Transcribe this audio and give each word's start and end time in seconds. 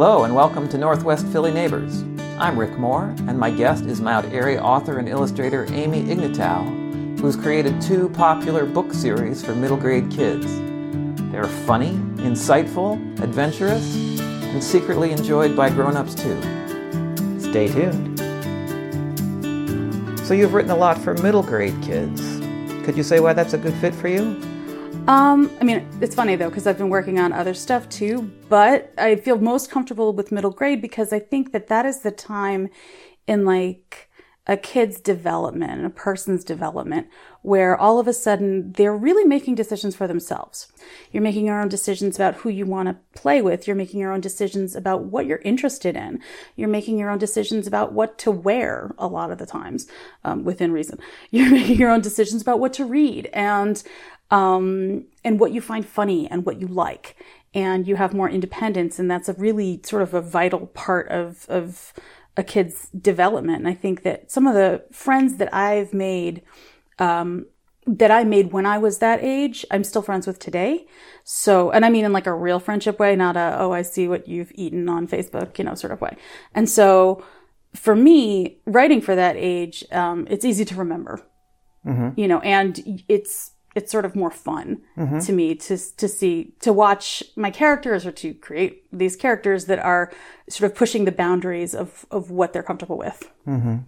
Hello, 0.00 0.22
and 0.22 0.32
welcome 0.32 0.68
to 0.68 0.78
Northwest 0.78 1.26
Philly 1.26 1.50
Neighbors. 1.50 2.04
I'm 2.38 2.56
Rick 2.56 2.78
Moore, 2.78 3.12
and 3.26 3.36
my 3.36 3.50
guest 3.50 3.84
is 3.84 4.00
Mount 4.00 4.32
Airy 4.32 4.56
author 4.56 4.98
and 4.98 5.08
illustrator 5.08 5.66
Amy 5.70 6.08
Ignatow, 6.08 6.62
who's 7.20 7.34
created 7.34 7.82
two 7.82 8.08
popular 8.10 8.64
book 8.64 8.92
series 8.92 9.44
for 9.44 9.56
middle 9.56 9.76
grade 9.76 10.08
kids. 10.08 10.46
They're 11.32 11.48
funny, 11.66 11.94
insightful, 12.18 12.94
adventurous, 13.20 13.96
and 13.96 14.62
secretly 14.62 15.10
enjoyed 15.10 15.56
by 15.56 15.68
grown 15.68 15.96
ups 15.96 16.14
too. 16.14 16.40
Stay 17.40 17.66
tuned. 17.66 18.20
So, 20.20 20.32
you've 20.32 20.54
written 20.54 20.70
a 20.70 20.76
lot 20.76 20.98
for 20.98 21.14
middle 21.14 21.42
grade 21.42 21.74
kids. 21.82 22.22
Could 22.84 22.96
you 22.96 23.02
say 23.02 23.18
why 23.18 23.32
that's 23.32 23.54
a 23.54 23.58
good 23.58 23.74
fit 23.74 23.96
for 23.96 24.06
you? 24.06 24.47
Um, 25.08 25.50
I 25.58 25.64
mean, 25.64 25.88
it's 26.02 26.14
funny 26.14 26.36
though, 26.36 26.50
because 26.50 26.66
I've 26.66 26.76
been 26.76 26.90
working 26.90 27.18
on 27.18 27.32
other 27.32 27.54
stuff 27.54 27.88
too, 27.88 28.30
but 28.50 28.92
I 28.98 29.16
feel 29.16 29.38
most 29.38 29.70
comfortable 29.70 30.12
with 30.12 30.30
middle 30.30 30.50
grade 30.50 30.82
because 30.82 31.14
I 31.14 31.18
think 31.18 31.52
that 31.52 31.68
that 31.68 31.86
is 31.86 32.00
the 32.00 32.10
time 32.10 32.68
in 33.26 33.46
like 33.46 34.10
a 34.46 34.56
kid's 34.56 35.00
development, 35.00 35.84
a 35.84 35.90
person's 35.90 36.44
development, 36.44 37.06
where 37.42 37.76
all 37.76 37.98
of 37.98 38.08
a 38.08 38.12
sudden 38.14 38.72
they're 38.72 38.96
really 38.96 39.24
making 39.24 39.54
decisions 39.54 39.94
for 39.94 40.06
themselves. 40.06 40.72
You're 41.12 41.22
making 41.22 41.46
your 41.46 41.60
own 41.60 41.68
decisions 41.68 42.16
about 42.16 42.34
who 42.36 42.48
you 42.48 42.64
want 42.66 42.88
to 42.88 42.96
play 43.18 43.42
with. 43.42 43.66
You're 43.66 43.76
making 43.76 44.00
your 44.00 44.12
own 44.12 44.22
decisions 44.22 44.74
about 44.74 45.04
what 45.04 45.26
you're 45.26 45.42
interested 45.44 45.96
in. 45.96 46.20
You're 46.56 46.68
making 46.68 46.98
your 46.98 47.10
own 47.10 47.18
decisions 47.18 47.66
about 47.66 47.92
what 47.92 48.18
to 48.20 48.30
wear 48.30 48.94
a 48.98 49.06
lot 49.06 49.30
of 49.30 49.38
the 49.38 49.46
times, 49.46 49.86
um, 50.24 50.44
within 50.44 50.72
reason. 50.72 50.98
You're 51.30 51.50
making 51.50 51.76
your 51.78 51.90
own 51.90 52.00
decisions 52.00 52.40
about 52.40 52.58
what 52.58 52.72
to 52.74 52.84
read. 52.86 53.26
And 53.34 53.82
um, 54.30 55.04
and 55.24 55.40
what 55.40 55.52
you 55.52 55.60
find 55.60 55.86
funny 55.86 56.28
and 56.30 56.44
what 56.44 56.60
you 56.60 56.66
like. 56.66 57.16
And 57.54 57.88
you 57.88 57.96
have 57.96 58.12
more 58.12 58.28
independence. 58.28 58.98
And 58.98 59.10
that's 59.10 59.28
a 59.28 59.32
really 59.32 59.80
sort 59.82 60.02
of 60.02 60.12
a 60.12 60.20
vital 60.20 60.66
part 60.66 61.08
of, 61.08 61.46
of 61.48 61.94
a 62.36 62.42
kid's 62.42 62.88
development. 62.90 63.58
And 63.58 63.68
I 63.68 63.74
think 63.74 64.02
that 64.02 64.30
some 64.30 64.46
of 64.46 64.54
the 64.54 64.84
friends 64.92 65.38
that 65.38 65.52
I've 65.52 65.94
made, 65.94 66.42
um, 66.98 67.46
that 67.86 68.10
I 68.10 68.24
made 68.24 68.52
when 68.52 68.66
I 68.66 68.76
was 68.76 68.98
that 68.98 69.20
age, 69.22 69.64
I'm 69.70 69.82
still 69.82 70.02
friends 70.02 70.26
with 70.26 70.38
today. 70.38 70.86
So, 71.24 71.70
and 71.70 71.86
I 71.86 71.88
mean 71.88 72.04
in 72.04 72.12
like 72.12 72.26
a 72.26 72.34
real 72.34 72.60
friendship 72.60 72.98
way, 72.98 73.16
not 73.16 73.36
a, 73.36 73.56
oh, 73.58 73.72
I 73.72 73.80
see 73.82 74.06
what 74.08 74.28
you've 74.28 74.52
eaten 74.54 74.88
on 74.88 75.08
Facebook, 75.08 75.58
you 75.58 75.64
know, 75.64 75.74
sort 75.74 75.92
of 75.92 76.00
way. 76.02 76.16
And 76.54 76.68
so 76.68 77.24
for 77.74 77.96
me, 77.96 78.60
writing 78.66 79.00
for 79.00 79.16
that 79.16 79.36
age, 79.36 79.84
um, 79.90 80.26
it's 80.30 80.44
easy 80.44 80.66
to 80.66 80.74
remember, 80.74 81.22
mm-hmm. 81.86 82.18
you 82.20 82.28
know, 82.28 82.40
and 82.40 83.02
it's, 83.08 83.52
it's 83.74 83.92
sort 83.92 84.04
of 84.04 84.16
more 84.16 84.30
fun 84.30 84.82
mm-hmm. 84.96 85.18
to 85.20 85.32
me 85.32 85.54
to 85.54 85.76
to 85.96 86.08
see 86.08 86.52
to 86.60 86.72
watch 86.72 87.22
my 87.36 87.50
characters 87.50 88.06
or 88.06 88.12
to 88.12 88.34
create 88.34 88.84
these 88.92 89.16
characters 89.16 89.66
that 89.66 89.78
are 89.78 90.12
sort 90.48 90.70
of 90.70 90.76
pushing 90.76 91.04
the 91.04 91.12
boundaries 91.12 91.74
of 91.74 92.06
of 92.10 92.30
what 92.30 92.52
they're 92.52 92.62
comfortable 92.62 92.98
with. 92.98 93.30
Mm-hmm. 93.46 93.78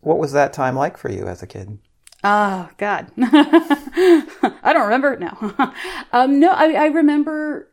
What 0.00 0.18
was 0.18 0.32
that 0.32 0.52
time 0.52 0.76
like 0.76 0.96
for 0.96 1.10
you 1.10 1.26
as 1.26 1.42
a 1.42 1.46
kid? 1.46 1.78
Oh 2.22 2.68
God, 2.78 3.10
I 3.18 4.72
don't 4.72 4.84
remember 4.84 5.16
now. 5.16 5.74
um, 6.12 6.40
no, 6.40 6.50
I, 6.50 6.72
I 6.72 6.86
remember 6.86 7.70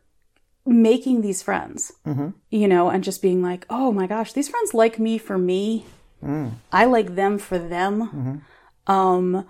making 0.66 1.22
these 1.22 1.42
friends, 1.42 1.92
mm-hmm. 2.06 2.28
you 2.50 2.68
know, 2.68 2.88
and 2.88 3.02
just 3.02 3.22
being 3.22 3.42
like, 3.42 3.66
oh 3.68 3.92
my 3.92 4.06
gosh, 4.06 4.32
these 4.32 4.48
friends 4.48 4.74
like 4.74 4.98
me 4.98 5.18
for 5.18 5.38
me. 5.38 5.86
Mm. 6.22 6.52
I 6.70 6.84
like 6.84 7.16
them 7.16 7.38
for 7.38 7.58
them. 7.58 8.42
Mm-hmm. 8.86 8.92
Um, 8.92 9.46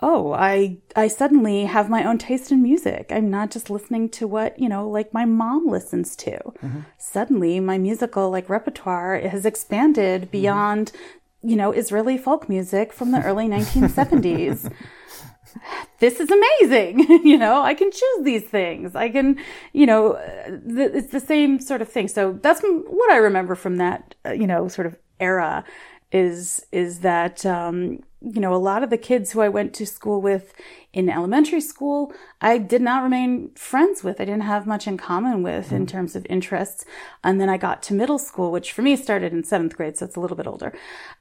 oh, 0.00 0.32
I 0.32 0.78
I 0.94 1.08
suddenly 1.08 1.64
have 1.64 1.90
my 1.90 2.04
own 2.04 2.18
taste 2.18 2.52
in 2.52 2.62
music. 2.62 3.08
I'm 3.10 3.30
not 3.30 3.50
just 3.50 3.70
listening 3.70 4.08
to 4.10 4.28
what, 4.28 4.58
you 4.58 4.68
know, 4.68 4.88
like 4.88 5.12
my 5.12 5.24
mom 5.24 5.66
listens 5.66 6.14
to. 6.16 6.30
Mm-hmm. 6.30 6.80
Suddenly 6.98 7.60
my 7.60 7.78
musical 7.78 8.30
like 8.30 8.48
repertoire 8.48 9.18
has 9.20 9.44
expanded 9.44 10.22
mm-hmm. 10.22 10.30
beyond, 10.30 10.92
mm-hmm. 10.92 11.48
you 11.48 11.56
know, 11.56 11.72
Israeli 11.72 12.18
folk 12.18 12.48
music 12.48 12.92
from 12.92 13.10
the 13.10 13.22
early 13.22 13.48
1970s. 13.48 14.72
this 15.98 16.20
is 16.20 16.30
amazing. 16.30 17.00
you 17.24 17.36
know, 17.36 17.62
I 17.62 17.74
can 17.74 17.90
choose 17.90 18.24
these 18.24 18.44
things. 18.44 18.94
I 18.94 19.08
can, 19.08 19.38
you 19.72 19.86
know, 19.86 20.14
th- 20.46 20.92
it's 20.94 21.12
the 21.12 21.20
same 21.20 21.60
sort 21.60 21.82
of 21.82 21.88
thing. 21.88 22.06
So 22.08 22.38
that's 22.40 22.62
what 22.62 23.10
I 23.10 23.16
remember 23.16 23.56
from 23.56 23.76
that, 23.78 24.14
uh, 24.24 24.32
you 24.32 24.46
know, 24.46 24.68
sort 24.68 24.86
of 24.86 24.96
era 25.20 25.64
is 26.10 26.64
is 26.72 27.00
that 27.00 27.44
um, 27.44 28.00
you 28.20 28.40
know 28.40 28.54
a 28.54 28.56
lot 28.56 28.82
of 28.82 28.90
the 28.90 28.98
kids 28.98 29.32
who 29.32 29.40
I 29.40 29.48
went 29.48 29.74
to 29.74 29.86
school 29.86 30.20
with 30.20 30.54
in 30.92 31.10
elementary 31.10 31.60
school 31.60 32.12
I 32.40 32.58
did 32.58 32.80
not 32.80 33.02
remain 33.02 33.50
friends 33.54 34.02
with. 34.02 34.20
I 34.20 34.24
didn't 34.24 34.42
have 34.42 34.66
much 34.66 34.86
in 34.86 34.96
common 34.96 35.42
with 35.42 35.66
mm-hmm. 35.66 35.76
in 35.76 35.86
terms 35.86 36.16
of 36.16 36.26
interests. 36.30 36.84
And 37.22 37.40
then 37.40 37.48
I 37.48 37.56
got 37.56 37.82
to 37.84 37.94
middle 37.94 38.18
school, 38.18 38.50
which 38.50 38.72
for 38.72 38.82
me 38.82 38.96
started 38.96 39.32
in 39.32 39.44
seventh 39.44 39.76
grade, 39.76 39.96
so 39.96 40.06
it's 40.06 40.16
a 40.16 40.20
little 40.20 40.36
bit 40.36 40.46
older. 40.46 40.72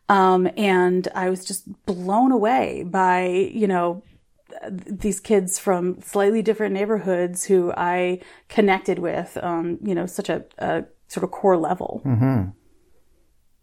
Um, 0.09 0.50
and 0.56 1.08
I 1.14 1.30
was 1.30 1.44
just 1.44 1.86
blown 1.86 2.31
away 2.31 2.84
by 2.84 3.25
you 3.25 3.68
know 3.68 4.04
these 4.72 5.19
kids 5.19 5.59
from 5.59 6.02
slightly 6.02 6.42
different 6.42 6.74
neighborhoods 6.74 7.44
who 7.44 7.74
I 7.75 8.22
connected 8.48 8.98
with, 8.98 9.38
um, 9.44 9.78
you 9.84 9.94
know, 9.94 10.06
such 10.06 10.30
a, 10.30 10.46
a, 10.58 10.86
sort 11.09 11.24
of 11.24 11.31
core 11.31 11.58
level. 11.58 12.02
Mm-hmm 12.06 12.50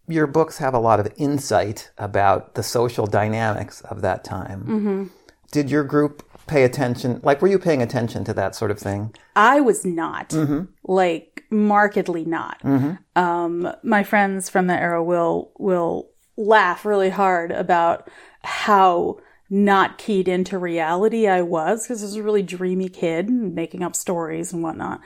your 0.09 0.27
books 0.27 0.59
have 0.59 0.75
a 0.75 0.79
lot 0.79 1.01
of 1.01 1.13
insight 1.17 1.91
about 1.99 2.55
the 2.55 2.63
social 2.63 3.07
dynamics 3.07 3.81
of 3.83 4.03
that 4.03 4.25
time. 4.25 4.61
Mm-hmm. 4.63 5.05
Did 5.51 5.71
your 5.71 5.85
group 5.85 6.23
pay 6.47 6.65
attention? 6.65 7.21
Like, 7.23 7.41
were 7.41 7.49
you 7.49 7.59
paying 7.59 7.83
attention 7.83 8.25
to 8.25 8.35
that 8.35 8.55
sort 8.55 8.71
of 8.71 8.79
thing? 8.79 9.15
I 9.35 9.61
was 9.61 9.85
not. 9.85 10.31
Mm-hmm. 10.31 10.65
Like, 10.85 11.45
markedly 11.51 12.25
not. 12.25 12.61
Mm-hmm. 12.63 13.21
Um, 13.21 13.73
my 13.83 14.03
friends 14.03 14.51
from 14.51 14.67
the 14.67 14.75
era 14.75 15.03
will 15.03 15.53
will 15.59 16.11
laugh 16.37 16.85
really 16.85 17.11
hard 17.11 17.53
about 17.53 18.11
how 18.43 19.19
not 19.49 19.99
keyed 19.99 20.27
into 20.27 20.59
reality 20.59 21.29
I 21.29 21.43
was 21.43 21.85
because 21.85 22.03
I 22.03 22.07
was 22.07 22.17
a 22.17 22.23
really 22.23 22.43
dreamy 22.43 22.89
kid 22.89 23.31
making 23.31 23.83
up 23.83 23.95
stories 23.95 24.53
and 24.53 24.63
whatnot 24.63 25.01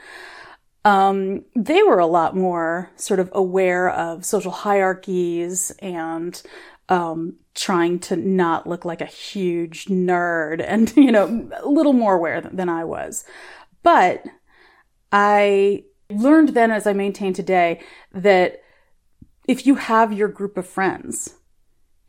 um, 0.85 1.43
they 1.55 1.83
were 1.83 1.99
a 1.99 2.05
lot 2.05 2.35
more 2.35 2.89
sort 2.95 3.19
of 3.19 3.29
aware 3.33 3.89
of 3.89 4.25
social 4.25 4.51
hierarchies 4.51 5.71
and 5.79 6.41
um, 6.87 7.35
trying 7.53 7.99
to 7.99 8.15
not 8.15 8.67
look 8.67 8.85
like 8.85 9.01
a 9.01 9.05
huge 9.05 9.85
nerd 9.85 10.63
and, 10.65 10.93
you 10.95 11.11
know, 11.11 11.49
a 11.61 11.67
little 11.67 11.93
more 11.93 12.15
aware 12.15 12.41
than, 12.41 12.55
than 12.55 12.69
I 12.69 12.83
was. 12.83 13.25
But 13.83 14.25
I 15.11 15.83
learned 16.09 16.49
then, 16.49 16.71
as 16.71 16.87
I 16.87 16.93
maintain 16.93 17.33
today, 17.33 17.81
that 18.13 18.61
if 19.47 19.65
you 19.65 19.75
have 19.75 20.13
your 20.13 20.27
group 20.27 20.57
of 20.57 20.67
friends 20.67 21.35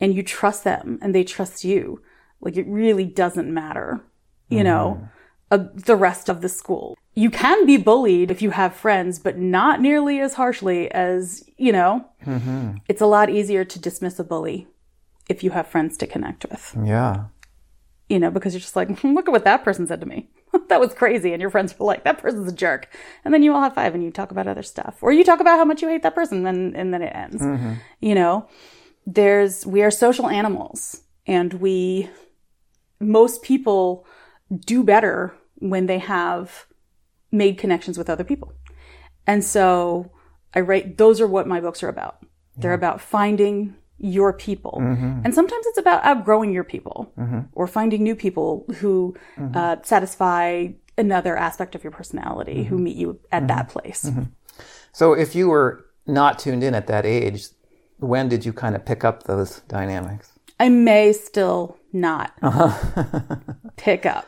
and 0.00 0.14
you 0.14 0.22
trust 0.22 0.64
them 0.64 0.98
and 1.02 1.14
they 1.14 1.24
trust 1.24 1.64
you, 1.64 2.02
like 2.40 2.56
it 2.56 2.66
really 2.66 3.04
doesn't 3.04 3.52
matter, 3.52 4.00
you 4.48 4.58
mm-hmm. 4.58 4.64
know, 4.64 5.08
uh, 5.50 5.64
the 5.74 5.96
rest 5.96 6.28
of 6.28 6.40
the 6.40 6.48
school 6.48 6.96
you 7.14 7.30
can 7.30 7.66
be 7.66 7.76
bullied 7.76 8.30
if 8.30 8.40
you 8.40 8.50
have 8.50 8.74
friends, 8.74 9.18
but 9.18 9.36
not 9.36 9.80
nearly 9.80 10.20
as 10.20 10.34
harshly 10.34 10.90
as, 10.92 11.44
you 11.56 11.72
know, 11.72 12.06
mm-hmm. 12.24 12.76
it's 12.88 13.00
a 13.00 13.06
lot 13.06 13.30
easier 13.30 13.64
to 13.64 13.78
dismiss 13.78 14.18
a 14.18 14.24
bully 14.24 14.68
if 15.28 15.42
you 15.42 15.50
have 15.50 15.66
friends 15.66 15.96
to 15.98 16.06
connect 16.06 16.46
with. 16.48 16.76
Yeah. 16.84 17.24
You 18.08 18.18
know, 18.18 18.30
because 18.30 18.54
you're 18.54 18.60
just 18.60 18.76
like, 18.76 19.02
look 19.04 19.28
at 19.28 19.32
what 19.32 19.44
that 19.44 19.64
person 19.64 19.86
said 19.86 20.00
to 20.00 20.06
me. 20.06 20.30
that 20.68 20.80
was 20.80 20.94
crazy. 20.94 21.32
And 21.32 21.40
your 21.40 21.50
friends 21.50 21.76
were 21.78 21.86
like, 21.86 22.04
that 22.04 22.18
person's 22.18 22.52
a 22.52 22.54
jerk. 22.54 22.88
And 23.24 23.34
then 23.34 23.42
you 23.42 23.52
all 23.52 23.62
have 23.62 23.74
five 23.74 23.94
and 23.94 24.04
you 24.04 24.10
talk 24.10 24.30
about 24.30 24.46
other 24.46 24.62
stuff. 24.62 24.98
Or 25.00 25.12
you 25.12 25.24
talk 25.24 25.40
about 25.40 25.58
how 25.58 25.64
much 25.64 25.82
you 25.82 25.88
hate 25.88 26.02
that 26.02 26.14
person 26.14 26.46
and, 26.46 26.76
and 26.76 26.94
then 26.94 27.02
it 27.02 27.14
ends. 27.14 27.42
Mm-hmm. 27.42 27.74
You 28.00 28.14
know, 28.14 28.48
there's, 29.04 29.66
we 29.66 29.82
are 29.82 29.90
social 29.90 30.28
animals 30.28 31.02
and 31.26 31.54
we, 31.54 32.08
most 33.00 33.42
people 33.42 34.06
do 34.64 34.84
better 34.84 35.34
when 35.56 35.86
they 35.86 35.98
have 35.98 36.66
made 37.32 37.58
connections 37.58 37.96
with 37.96 38.10
other 38.10 38.24
people. 38.24 38.52
And 39.26 39.44
so 39.44 40.10
I 40.54 40.60
write, 40.60 40.98
those 40.98 41.20
are 41.20 41.26
what 41.26 41.46
my 41.46 41.60
books 41.60 41.82
are 41.82 41.88
about. 41.88 42.18
Yeah. 42.22 42.62
They're 42.62 42.72
about 42.74 43.00
finding 43.00 43.76
your 43.98 44.32
people. 44.32 44.78
Mm-hmm. 44.80 45.20
And 45.24 45.34
sometimes 45.34 45.66
it's 45.66 45.78
about 45.78 46.02
outgrowing 46.04 46.52
your 46.52 46.64
people 46.64 47.12
mm-hmm. 47.18 47.40
or 47.52 47.66
finding 47.66 48.02
new 48.02 48.16
people 48.16 48.64
who 48.76 49.14
mm-hmm. 49.36 49.56
uh, 49.56 49.76
satisfy 49.82 50.68
another 50.96 51.36
aspect 51.36 51.74
of 51.74 51.84
your 51.84 51.90
personality, 51.90 52.64
who 52.64 52.76
mm-hmm. 52.76 52.84
meet 52.84 52.96
you 52.96 53.20
at 53.30 53.46
that 53.48 53.68
mm-hmm. 53.68 53.78
place. 53.78 54.04
Mm-hmm. 54.06 54.22
So 54.92 55.12
if 55.12 55.34
you 55.34 55.48
were 55.48 55.86
not 56.06 56.38
tuned 56.38 56.64
in 56.64 56.74
at 56.74 56.86
that 56.86 57.06
age, 57.06 57.48
when 57.98 58.28
did 58.28 58.44
you 58.44 58.52
kind 58.52 58.74
of 58.74 58.84
pick 58.84 59.04
up 59.04 59.24
those 59.24 59.60
dynamics? 59.68 60.32
I 60.58 60.68
may 60.68 61.12
still 61.12 61.78
not 61.92 62.32
uh-huh. 62.42 63.36
pick 63.76 64.06
up 64.06 64.26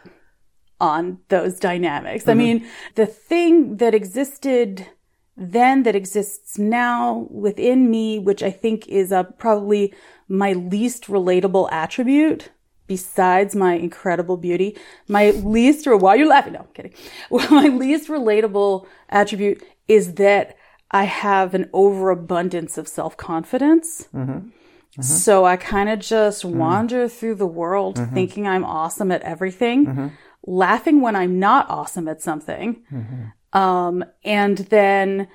on 0.82 1.18
those 1.28 1.58
dynamics. 1.58 2.24
Mm-hmm. 2.24 2.30
I 2.30 2.34
mean, 2.34 2.66
the 2.96 3.06
thing 3.06 3.76
that 3.76 3.94
existed 3.94 4.88
then 5.34 5.84
that 5.84 5.96
exists 5.96 6.58
now 6.58 7.26
within 7.30 7.90
me, 7.90 8.18
which 8.18 8.42
I 8.42 8.50
think 8.50 8.86
is 8.88 9.12
a, 9.12 9.24
probably 9.24 9.94
my 10.28 10.52
least 10.52 11.06
relatable 11.06 11.68
attribute 11.72 12.50
besides 12.86 13.56
my 13.56 13.74
incredible 13.74 14.36
beauty, 14.36 14.76
my 15.08 15.30
least, 15.30 15.86
or 15.86 15.96
why 15.96 16.10
are 16.10 16.18
you 16.18 16.28
laughing? 16.28 16.52
No, 16.52 16.60
I'm 16.60 16.66
kidding. 16.74 16.92
Well, 17.30 17.50
my 17.50 17.68
least 17.68 18.08
relatable 18.08 18.86
attribute 19.08 19.64
is 19.88 20.14
that 20.14 20.56
I 20.90 21.04
have 21.04 21.54
an 21.54 21.70
overabundance 21.72 22.76
of 22.76 22.86
self 22.86 23.16
confidence. 23.16 24.08
Mm-hmm. 24.14 24.32
Mm-hmm. 24.32 25.02
So 25.02 25.46
I 25.46 25.56
kind 25.56 25.88
of 25.88 26.00
just 26.00 26.42
mm-hmm. 26.42 26.58
wander 26.58 27.08
through 27.08 27.36
the 27.36 27.46
world 27.46 27.98
thinking 28.12 28.46
I'm 28.46 28.64
awesome 28.64 29.10
at 29.10 29.22
everything, 29.22 30.12
laughing 30.46 31.00
when 31.00 31.16
I'm 31.16 31.38
not 31.38 31.68
awesome 31.68 32.08
at 32.08 32.22
something. 32.22 32.82
Mm-hmm. 32.92 33.58
Um, 33.58 34.04
and 34.24 34.58
then 34.58 35.28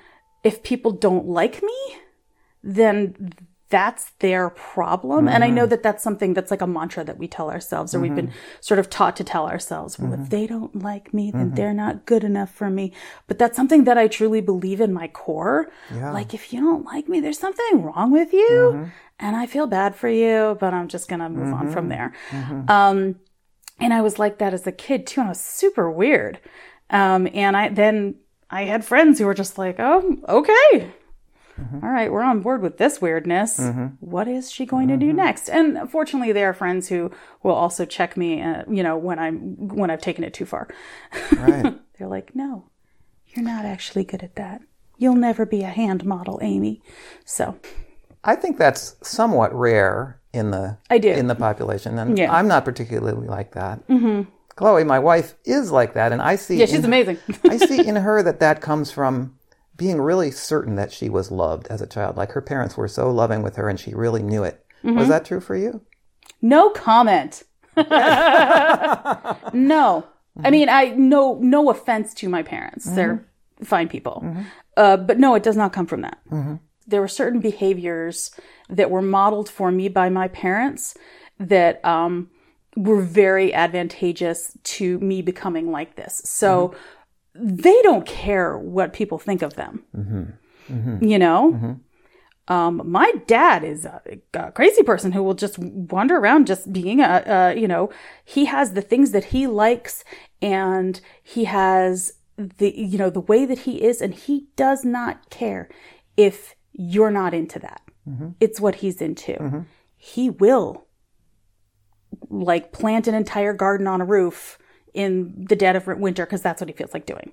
if 0.44 0.62
people 0.62 0.92
don't 0.92 1.26
like 1.26 1.62
me, 1.62 1.96
then 2.62 3.32
that's 3.70 4.12
their 4.20 4.48
problem. 4.48 5.28
And 5.28 5.44
I 5.44 5.50
know 5.50 5.62
mm-hmm. 5.62 5.70
that 5.70 5.82
that's 5.82 6.02
something 6.02 6.32
that's 6.32 6.50
like 6.50 6.62
a 6.62 6.66
mantra 6.66 7.04
that 7.04 7.18
we 7.18 7.28
tell 7.28 7.50
ourselves 7.50 7.94
or 7.94 8.00
we've 8.00 8.14
been 8.14 8.28
mm-hmm. 8.28 8.60
sort 8.60 8.80
of 8.80 8.88
taught 8.88 9.14
to 9.16 9.24
tell 9.24 9.46
ourselves. 9.46 9.98
Well, 9.98 10.14
if 10.14 10.30
they 10.30 10.46
don't 10.46 10.82
like 10.82 11.12
me, 11.12 11.30
then 11.30 11.54
they're 11.54 11.74
not 11.74 12.06
good 12.06 12.24
enough 12.24 12.50
for 12.50 12.70
me. 12.70 12.94
But 13.26 13.38
that's 13.38 13.56
something 13.56 13.84
that 13.84 13.98
I 13.98 14.08
truly 14.08 14.40
believe 14.40 14.80
in 14.80 14.94
my 14.94 15.08
core. 15.08 15.70
Like, 16.12 16.32
if 16.32 16.50
you 16.52 16.60
don't 16.60 16.86
like 16.86 17.08
me, 17.08 17.20
there's 17.20 17.38
something 17.38 17.82
wrong 17.82 18.10
with 18.10 18.32
you. 18.32 18.90
And 19.20 19.36
I 19.36 19.46
feel 19.46 19.66
bad 19.66 19.94
for 19.94 20.08
you, 20.08 20.56
but 20.58 20.72
I'm 20.72 20.88
just 20.88 21.08
going 21.08 21.20
to 21.20 21.28
move 21.28 21.52
on 21.52 21.70
from 21.70 21.88
there. 21.90 22.14
Um, 22.68 23.16
and 23.78 23.92
I 23.94 24.00
was 24.02 24.18
like 24.18 24.38
that 24.38 24.54
as 24.54 24.66
a 24.66 24.72
kid 24.72 25.06
too. 25.06 25.20
And 25.20 25.28
I 25.28 25.30
was 25.30 25.40
super 25.40 25.90
weird. 25.90 26.40
Um, 26.90 27.28
and 27.34 27.56
I, 27.56 27.68
then 27.68 28.16
I 28.50 28.64
had 28.64 28.84
friends 28.84 29.18
who 29.18 29.26
were 29.26 29.34
just 29.34 29.58
like, 29.58 29.76
oh, 29.78 30.16
okay. 30.28 30.90
All 31.82 31.88
right, 31.88 32.10
we're 32.12 32.22
on 32.22 32.40
board 32.40 32.62
with 32.62 32.78
this 32.78 33.00
weirdness. 33.00 33.58
What 33.98 34.28
is 34.28 34.50
she 34.50 34.64
going 34.64 34.86
to 34.88 34.96
do 34.96 35.12
next? 35.12 35.48
And 35.48 35.90
fortunately, 35.90 36.30
there 36.32 36.48
are 36.48 36.54
friends 36.54 36.88
who 36.88 37.10
will 37.42 37.54
also 37.54 37.84
check 37.84 38.16
me, 38.16 38.40
uh, 38.40 38.62
you 38.70 38.84
know, 38.84 38.96
when 38.96 39.18
I'm 39.18 39.56
when 39.68 39.90
I've 39.90 40.00
taken 40.00 40.22
it 40.22 40.32
too 40.32 40.46
far. 40.46 40.68
Right. 41.36 41.76
They're 41.98 42.06
like, 42.06 42.36
"No, 42.36 42.70
you're 43.26 43.44
not 43.44 43.64
actually 43.64 44.04
good 44.04 44.22
at 44.22 44.36
that. 44.36 44.62
You'll 44.98 45.16
never 45.16 45.44
be 45.44 45.62
a 45.62 45.68
hand 45.68 46.04
model, 46.04 46.38
Amy." 46.42 46.80
So, 47.24 47.58
I 48.22 48.36
think 48.36 48.56
that's 48.56 48.94
somewhat 49.02 49.52
rare 49.52 50.17
in 50.32 50.50
the 50.50 50.78
I 50.90 50.98
do. 50.98 51.10
in 51.10 51.26
the 51.26 51.34
population, 51.34 51.98
and 51.98 52.18
Yeah. 52.18 52.32
I'm 52.32 52.48
not 52.48 52.64
particularly 52.64 53.26
like 53.28 53.52
that. 53.52 53.86
Mm-hmm. 53.88 54.30
Chloe, 54.56 54.84
my 54.84 54.98
wife, 54.98 55.34
is 55.44 55.70
like 55.70 55.94
that, 55.94 56.10
and 56.12 56.20
I 56.20 56.36
see. 56.36 56.56
yeah, 56.56 56.66
she's 56.66 56.80
in- 56.80 56.84
amazing. 56.84 57.18
I 57.48 57.56
see 57.58 57.86
in 57.86 57.96
her 57.96 58.22
that 58.22 58.40
that 58.40 58.60
comes 58.60 58.90
from 58.90 59.34
being 59.76 60.00
really 60.00 60.30
certain 60.32 60.74
that 60.74 60.90
she 60.92 61.08
was 61.08 61.30
loved 61.30 61.68
as 61.68 61.80
a 61.80 61.86
child. 61.86 62.16
Like 62.16 62.32
her 62.32 62.40
parents 62.42 62.76
were 62.76 62.88
so 62.88 63.10
loving 63.10 63.42
with 63.42 63.56
her, 63.56 63.68
and 63.68 63.78
she 63.78 63.94
really 63.94 64.22
knew 64.22 64.42
it. 64.44 64.64
Mm-hmm. 64.84 64.96
Was 64.98 65.08
that 65.08 65.24
true 65.24 65.40
for 65.40 65.54
you? 65.56 65.82
No 66.42 66.70
comment. 66.70 67.44
no. 69.52 70.04
I 70.44 70.50
mean, 70.50 70.68
I 70.68 70.90
no 70.96 71.34
no 71.40 71.70
offense 71.70 72.14
to 72.14 72.28
my 72.28 72.42
parents. 72.42 72.84
They're 72.90 73.26
fine 73.62 73.88
people. 73.88 74.24
Uh, 74.76 74.96
but 74.96 75.18
no, 75.18 75.34
it 75.34 75.42
does 75.42 75.56
not 75.56 75.72
come 75.72 75.86
from 75.86 76.02
that. 76.02 76.18
There 76.88 77.00
were 77.00 77.08
certain 77.08 77.40
behaviors 77.40 78.32
that 78.68 78.90
were 78.90 79.02
modeled 79.02 79.48
for 79.48 79.70
me 79.70 79.88
by 79.88 80.08
my 80.08 80.28
parents 80.28 80.96
that 81.38 81.84
um, 81.84 82.30
were 82.76 83.02
very 83.02 83.54
advantageous 83.54 84.56
to 84.62 84.98
me 84.98 85.22
becoming 85.22 85.70
like 85.70 85.94
this. 85.96 86.20
So 86.24 86.74
they 87.34 87.80
don't 87.82 88.06
care 88.06 88.58
what 88.58 88.92
people 88.92 89.18
think 89.18 89.42
of 89.42 89.54
them. 89.54 89.84
You 91.02 91.18
know? 91.18 91.52
Um, 92.48 92.80
my 92.84 93.12
dad 93.26 93.62
is 93.62 93.84
a, 93.84 94.00
a 94.32 94.50
crazy 94.52 94.82
person 94.82 95.12
who 95.12 95.22
will 95.22 95.34
just 95.34 95.58
wander 95.58 96.16
around 96.16 96.46
just 96.46 96.72
being 96.72 97.00
a, 97.00 97.22
a, 97.26 97.60
you 97.60 97.68
know, 97.68 97.90
he 98.24 98.46
has 98.46 98.72
the 98.72 98.80
things 98.80 99.10
that 99.10 99.26
he 99.26 99.46
likes 99.46 100.02
and 100.40 100.98
he 101.22 101.44
has 101.44 102.14
the, 102.38 102.74
you 102.74 102.96
know, 102.96 103.10
the 103.10 103.20
way 103.20 103.44
that 103.44 103.60
he 103.60 103.82
is 103.82 104.00
and 104.00 104.14
he 104.14 104.46
does 104.56 104.82
not 104.82 105.28
care 105.28 105.68
if 106.16 106.54
you're 106.78 107.10
not 107.10 107.34
into 107.34 107.58
that. 107.58 107.82
It's 108.40 108.58
what 108.58 108.76
he's 108.76 109.02
into. 109.02 109.66
He 109.96 110.30
will 110.30 110.86
like 112.30 112.72
plant 112.72 113.06
an 113.06 113.14
entire 113.14 113.52
garden 113.52 113.86
on 113.86 114.00
a 114.00 114.04
roof 114.06 114.58
in 114.94 115.44
the 115.48 115.56
dead 115.56 115.76
of 115.76 115.86
winter 115.86 116.24
because 116.24 116.40
that's 116.40 116.62
what 116.62 116.68
he 116.70 116.74
feels 116.74 116.94
like 116.94 117.04
doing. 117.04 117.32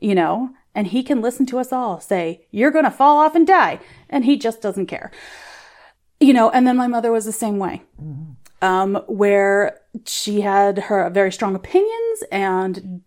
You 0.00 0.14
know? 0.14 0.50
And 0.74 0.88
he 0.88 1.02
can 1.02 1.22
listen 1.22 1.46
to 1.46 1.58
us 1.58 1.72
all 1.72 2.00
say, 2.00 2.46
You're 2.50 2.70
gonna 2.70 2.90
fall 2.90 3.18
off 3.18 3.34
and 3.34 3.46
die. 3.46 3.80
And 4.10 4.24
he 4.26 4.36
just 4.36 4.60
doesn't 4.60 4.86
care. 4.86 5.10
You 6.18 6.34
know, 6.34 6.50
and 6.50 6.66
then 6.66 6.76
my 6.76 6.86
mother 6.86 7.10
was 7.10 7.24
the 7.24 7.32
same 7.32 7.58
way. 7.58 7.82
Um, 8.60 8.96
where 9.06 9.80
she 10.04 10.42
had 10.42 10.78
her 10.78 11.08
very 11.08 11.32
strong 11.32 11.54
opinions 11.54 12.22
and 12.30 13.00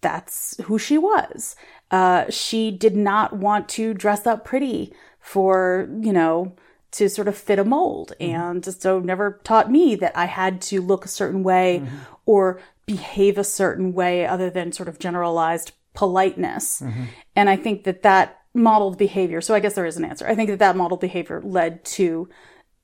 that's 0.00 0.60
who 0.64 0.78
she 0.78 0.98
was. 0.98 1.54
Uh, 1.92 2.24
she 2.30 2.70
did 2.70 2.96
not 2.96 3.36
want 3.36 3.68
to 3.68 3.94
dress 3.94 4.26
up 4.26 4.44
pretty 4.44 4.92
for, 5.30 5.88
you 6.00 6.12
know, 6.12 6.56
to 6.90 7.08
sort 7.08 7.28
of 7.28 7.38
fit 7.38 7.60
a 7.60 7.64
mold. 7.64 8.12
Mm-hmm. 8.20 8.34
And 8.34 8.64
so 8.64 8.98
never 8.98 9.40
taught 9.44 9.70
me 9.70 9.94
that 9.94 10.16
I 10.16 10.24
had 10.24 10.60
to 10.62 10.80
look 10.80 11.04
a 11.04 11.08
certain 11.08 11.44
way 11.44 11.82
mm-hmm. 11.84 11.96
or 12.26 12.60
behave 12.84 13.38
a 13.38 13.44
certain 13.44 13.92
way 13.92 14.26
other 14.26 14.50
than 14.50 14.72
sort 14.72 14.88
of 14.88 14.98
generalized 14.98 15.70
politeness. 15.94 16.80
Mm-hmm. 16.80 17.04
And 17.36 17.48
I 17.48 17.54
think 17.54 17.84
that 17.84 18.02
that 18.02 18.40
modeled 18.54 18.98
behavior, 18.98 19.40
so 19.40 19.54
I 19.54 19.60
guess 19.60 19.74
there 19.74 19.86
is 19.86 19.96
an 19.96 20.04
answer. 20.04 20.26
I 20.26 20.34
think 20.34 20.50
that 20.50 20.58
that 20.58 20.76
modeled 20.76 21.00
behavior 21.00 21.40
led 21.44 21.84
to, 21.84 22.28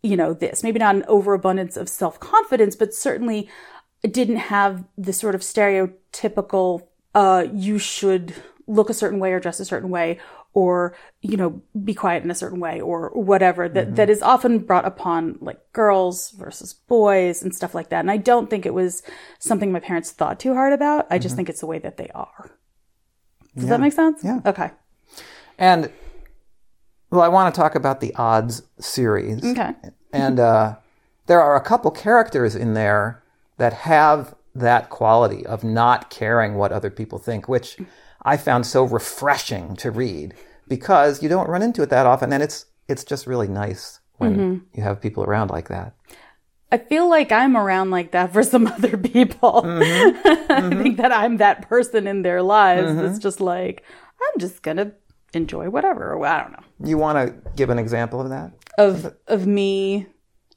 you 0.05 0.17
know, 0.17 0.33
this. 0.33 0.63
Maybe 0.63 0.79
not 0.79 0.95
an 0.95 1.05
overabundance 1.09 1.77
of 1.77 1.89
self 1.89 2.21
confidence, 2.21 2.77
but 2.77 2.95
certainly 2.95 3.49
didn't 4.09 4.37
have 4.37 4.85
the 4.97 5.13
sort 5.13 5.35
of 5.35 5.41
stereotypical, 5.41 6.87
uh, 7.13 7.47
you 7.53 7.81
should 7.81 8.35
look 8.69 8.89
a 8.89 8.95
certain 8.95 9.19
way 9.19 9.33
or 9.33 9.41
dress 9.41 9.59
a 9.59 9.65
certain 9.65 9.91
way 9.91 10.21
or, 10.57 10.97
you 11.21 11.37
know, 11.37 11.61
be 11.85 11.93
quiet 11.93 12.25
in 12.25 12.31
a 12.31 12.35
certain 12.35 12.59
way 12.59 12.81
or 12.81 13.11
whatever 13.11 13.69
that, 13.69 13.95
that 13.97 14.09
is 14.09 14.23
often 14.23 14.59
brought 14.59 14.87
upon 14.87 15.37
like 15.43 15.61
girls 15.75 16.31
versus 16.31 16.73
boys 16.73 17.43
and 17.43 17.55
stuff 17.55 17.75
like 17.75 17.91
that. 17.91 18.01
And 18.01 18.11
I 18.11 18.17
don't 18.17 18.49
think 18.49 18.65
it 18.65 18.73
was 18.73 19.03
something 19.39 19.71
my 19.71 19.81
parents 19.81 20.13
thought 20.13 20.41
too 20.41 20.55
hard 20.55 20.73
about. 20.73 21.09
I 21.11 21.19
just 21.19 21.37
think 21.37 21.51
it's 21.51 21.61
the 21.61 21.67
way 21.67 21.79
that 21.81 21.99
they 21.99 22.09
are. 22.15 22.51
Does 23.55 23.69
that 23.69 23.81
make 23.81 23.93
sense? 23.93 24.25
Yeah. 24.25 24.41
Okay. 24.47 24.71
And 25.59 25.93
well, 27.11 27.21
I 27.21 27.29
want 27.29 27.55
to 27.55 27.61
talk 27.61 27.75
about 27.75 28.01
the 28.01 28.15
odds 28.15 28.63
series. 28.81 29.45
Okay. 29.45 29.75
And 30.11 30.41
uh, 30.41 30.77
there 31.27 31.43
are 31.43 31.57
a 31.57 31.61
couple 31.61 31.91
characters 31.91 32.57
in 32.57 32.73
there 32.73 33.23
that 33.59 33.75
have 33.75 34.35
that 34.55 34.89
quality 34.89 35.45
of 35.45 35.63
not 35.65 36.09
caring 36.09 36.55
what 36.55 36.73
other 36.73 36.89
people 36.89 37.19
think, 37.19 37.47
which 37.47 37.77
I 38.27 38.37
found 38.37 38.67
so 38.67 38.85
refreshing 38.85 39.77
to 39.77 39.91
read 39.91 40.35
because 40.69 41.23
you 41.23 41.29
don't 41.29 41.49
run 41.49 41.63
into 41.63 41.83
it 41.83 41.91
that 41.91 42.07
often, 42.07 42.33
and 42.33 42.43
it's 42.43 42.67
it's 42.89 43.05
just 43.05 43.27
really 43.27 43.49
nice 43.49 44.01
when 44.19 44.37
mm-hmm. 44.37 44.65
you 44.75 44.83
have 44.83 45.01
people 45.01 45.25
around 45.25 45.51
like 45.51 45.69
that. 45.69 45.95
I 46.73 46.79
feel 46.79 47.09
like 47.09 47.31
I'm 47.31 47.57
around 47.57 47.91
like 47.91 48.11
that 48.11 48.33
for 48.33 48.43
some 48.43 48.67
other 48.77 48.97
people. 48.97 49.63
Mm-hmm. 49.63 50.19
I 50.53 50.61
think 50.61 50.73
mm-hmm. 50.73 50.95
that 50.97 51.13
I'm 51.13 51.37
that 51.37 51.69
person 51.69 52.07
in 52.07 52.23
their 52.23 52.43
lives 52.43 52.97
that's 52.97 53.19
just 53.21 53.41
like, 53.41 53.85
I'm 54.21 54.41
just 54.41 54.63
going 54.63 54.79
to 54.79 54.93
enjoy 55.33 55.71
whatever. 55.71 56.25
I 56.25 56.43
don't 56.43 56.53
know. 56.53 56.65
You 56.85 56.99
want 56.99 57.29
to 57.29 57.53
give 57.55 57.71
an 57.71 57.79
example 57.79 58.21
of 58.21 58.31
that? 58.31 58.53
Of 58.79 59.15
of 59.29 59.47
me 59.47 60.07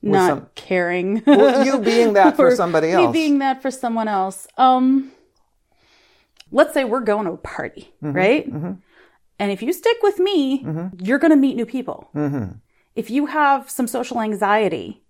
not 0.01 0.29
some- 0.29 0.49
caring. 0.55 1.21
Well, 1.25 1.65
you 1.65 1.79
being 1.79 2.13
that 2.13 2.35
for 2.35 2.47
Or 2.47 2.55
somebody 2.55 2.87
Me 2.87 2.93
else. 2.93 3.13
being 3.13 3.39
that 3.39 3.61
for 3.61 3.71
someone 3.71 4.07
else. 4.07 4.47
Um 4.57 5.11
let's 6.51 6.73
say 6.73 6.83
we're 6.83 6.99
going 7.01 7.25
to 7.25 7.33
a 7.33 7.37
party, 7.37 7.93
Mm-hmm, 8.03 8.15
right? 8.15 8.45
And 9.41 9.51
if 9.51 9.61
you 9.61 9.71
stick 9.71 9.97
with 10.03 10.19
me, 10.19 10.65
you're 10.99 11.19
going 11.19 11.31
to 11.31 11.37
meet 11.37 11.55
new 11.55 11.65
people. 11.65 12.09
Mm-hmm. 12.13 12.53
If 12.95 13.09
you 13.09 13.27
have 13.27 13.69
some 13.69 13.87
social 13.87 14.19
anxiety, 14.21 15.01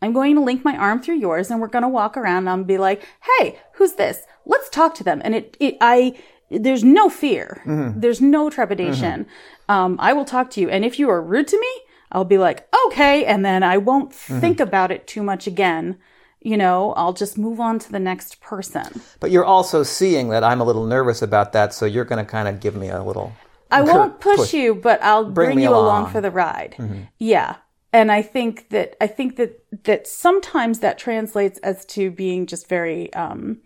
I'm 0.00 0.12
going 0.12 0.34
to 0.36 0.40
link 0.42 0.64
my 0.64 0.76
arm 0.76 1.00
through 1.02 1.16
yours 1.16 1.50
and 1.50 1.60
we're 1.60 1.66
going 1.68 1.82
to 1.82 1.88
walk 1.88 2.16
around 2.16 2.38
and 2.44 2.50
I'm 2.50 2.64
be 2.64 2.78
like, 2.78 3.02
"Hey, 3.38 3.58
who's 3.74 3.94
this? 3.94 4.22
Let's 4.46 4.68
talk 4.68 4.94
to 4.96 5.04
them." 5.04 5.20
And 5.24 5.34
it, 5.34 5.56
it 5.58 5.76
I 5.80 6.14
there's 6.50 6.84
no 6.84 7.08
fear. 7.08 7.62
Mm-hmm. 7.64 8.00
There's 8.00 8.20
no 8.20 8.50
trepidation. 8.50 9.26
Um, 9.68 9.96
I 9.98 10.12
will 10.12 10.24
talk 10.26 10.50
to 10.50 10.60
you. 10.60 10.68
And 10.68 10.84
if 10.84 10.98
you 10.98 11.08
are 11.08 11.22
rude 11.22 11.48
to 11.48 11.58
me, 11.58 11.72
I'll 12.12 12.24
be 12.26 12.36
like, 12.38 12.68
okay. 12.86 13.24
And 13.24 13.42
then 13.44 13.62
I 13.62 13.78
won't 13.78 14.10
Mm-hmm. 14.12 14.40
think 14.40 14.60
about 14.60 14.90
it 14.92 15.06
too 15.06 15.22
much 15.22 15.46
again. 15.46 15.98
You 16.44 16.56
know, 16.56 16.92
I'll 16.94 17.12
just 17.12 17.38
move 17.38 17.60
on 17.60 17.78
to 17.80 17.92
the 17.92 18.00
next 18.00 18.40
person. 18.40 19.00
But 19.20 19.30
you're 19.30 19.44
also 19.44 19.82
seeing 19.82 20.30
that 20.30 20.42
I'm 20.42 20.60
a 20.60 20.64
little 20.64 20.86
nervous 20.86 21.22
about 21.22 21.52
that, 21.52 21.72
so 21.72 21.86
you're 21.86 22.04
going 22.04 22.24
to 22.24 22.30
kind 22.30 22.48
of 22.48 22.60
give 22.60 22.74
me 22.74 22.88
a 22.88 23.02
little. 23.02 23.32
I 23.70 23.82
won't 23.82 24.20
push, 24.20 24.52
you, 24.52 24.74
but 24.74 25.02
I'll 25.02 25.24
bring, 25.24 25.56
me 25.56 25.62
you 25.62 25.70
along. 25.70 25.84
along. 25.84 26.12
for 26.12 26.20
the 26.20 26.30
ride. 26.30 26.76
Yeah. 27.18 27.56
And 27.92 28.10
I 28.10 28.22
think 28.22 28.70
that 28.70 28.96
I 29.00 29.06
think 29.06 29.36
that 29.36 29.64
that 29.84 30.06
sometimes 30.06 30.78
that 30.80 30.98
translates 30.98 31.58
as 31.60 31.84
to 31.86 32.10
being 32.10 32.46
just 32.46 32.68
very 32.68 33.12
um 33.12 33.60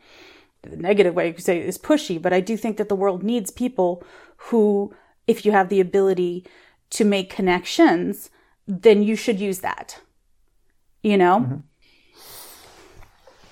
the 0.63 0.77
negative 0.77 1.15
way 1.15 1.29
you 1.29 1.35
could 1.35 1.45
say 1.45 1.61
is 1.61 1.79
pushy, 1.79 2.21
but 2.21 2.33
I 2.33 2.41
do 2.41 2.57
think 2.57 2.77
that 2.77 2.89
the 2.89 2.97
world 2.97 3.23
needs 3.23 3.51
people 3.51 4.03
who 4.37 4.93
if 5.27 5.45
you 5.45 5.53
have 5.53 5.69
the 5.69 5.81
ability 5.81 6.45
to 6.91 7.05
make 7.05 7.31
connections, 7.31 8.31
then 8.67 9.03
you 9.03 9.17
should 9.17 9.41
use 9.41 9.61
that. 9.61 10.01
You 11.03 11.17
know? 11.17 11.63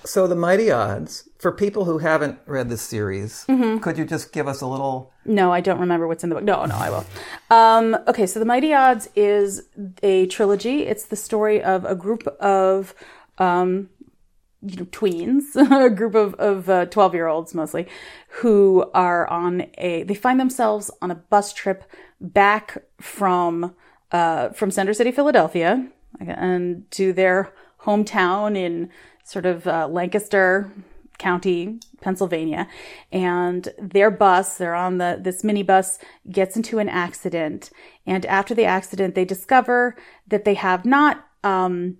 So 0.05 0.27
the 0.27 0.35
Mighty 0.35 0.69
Odds, 0.71 1.27
for 1.39 1.51
people 1.51 1.85
who 1.85 1.97
haven't 1.97 2.39
read 2.45 2.69
this 2.69 2.81
series, 2.81 3.45
Mm-hmm. 3.49 3.79
could 3.79 3.97
you 3.97 4.05
just 4.05 4.31
give 4.31 4.47
us 4.47 4.61
a 4.61 4.67
little? 4.67 5.11
No, 5.25 5.51
I 5.51 5.61
don't 5.61 5.79
remember 5.79 6.07
what's 6.07 6.23
in 6.23 6.29
the 6.29 6.35
book. 6.35 6.43
No, 6.43 6.65
no, 6.65 6.75
I 6.75 6.89
will. 6.91 7.05
Um, 7.49 7.97
okay, 8.07 8.27
so 8.27 8.39
The 8.39 8.45
Mighty 8.45 8.73
Odds 8.73 9.09
is 9.15 9.63
a 10.03 10.27
trilogy. 10.27 10.83
It's 10.83 11.05
the 11.05 11.15
story 11.15 11.61
of 11.63 11.83
a 11.85 11.95
group 11.95 12.27
of, 12.39 12.93
um, 13.39 13.89
you 14.61 14.77
know, 14.77 14.85
tweens, 14.85 15.55
a 15.85 15.89
group 15.89 16.13
of, 16.15 16.35
of 16.35 16.69
uh, 16.69 16.85
12 16.85 17.13
year 17.15 17.27
olds 17.27 17.53
mostly, 17.55 17.87
who 18.41 18.89
are 18.93 19.27
on 19.27 19.65
a, 19.79 20.03
they 20.03 20.15
find 20.15 20.39
themselves 20.39 20.91
on 21.01 21.09
a 21.09 21.15
bus 21.15 21.51
trip 21.53 21.83
back 22.21 22.77
from, 23.01 23.73
uh, 24.11 24.49
from 24.49 24.69
Center 24.69 24.93
City, 24.93 25.11
Philadelphia, 25.11 25.87
and 26.19 26.89
to 26.91 27.11
their 27.11 27.51
hometown 27.81 28.55
in 28.55 28.89
sort 29.25 29.45
of 29.45 29.67
uh, 29.67 29.87
Lancaster 29.87 30.71
County, 31.17 31.79
Pennsylvania, 32.01 32.67
and 33.11 33.69
their 33.79 34.11
bus, 34.11 34.57
they're 34.57 34.75
on 34.75 34.97
the 34.97 35.17
this 35.19 35.41
minibus, 35.41 35.97
gets 36.29 36.55
into 36.55 36.79
an 36.79 36.89
accident, 36.89 37.69
and 38.05 38.25
after 38.25 38.53
the 38.53 38.65
accident, 38.65 39.15
they 39.15 39.25
discover 39.25 39.95
that 40.27 40.45
they 40.45 40.53
have 40.53 40.85
not 40.85 41.25
um 41.43 41.97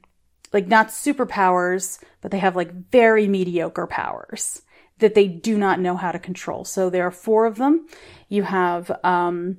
like 0.54 0.68
not 0.68 0.88
superpowers, 0.88 2.02
but 2.22 2.32
they 2.32 2.40
have 2.40 2.56
like 2.56 2.72
very 2.92 3.28
mediocre 3.28 3.88
powers 3.88 4.62
that 5.00 5.16
they 5.16 5.28
do 5.28 5.58
not 5.58 5.80
know 5.80 5.98
how 5.98 6.12
to 6.12 6.20
control. 6.20 6.64
So 6.64 6.90
there 6.90 7.06
are 7.06 7.12
four 7.12 7.46
of 7.46 7.58
them. 7.58 7.88
You 8.30 8.44
have 8.44 8.92
um 9.04 9.58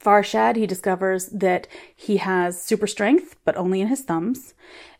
Farshad, 0.00 0.56
he 0.56 0.66
discovers 0.66 1.26
that 1.26 1.68
he 1.94 2.16
has 2.16 2.62
super 2.62 2.86
strength, 2.86 3.36
but 3.44 3.56
only 3.56 3.80
in 3.80 3.88
his 3.88 4.02
thumbs. 4.02 4.54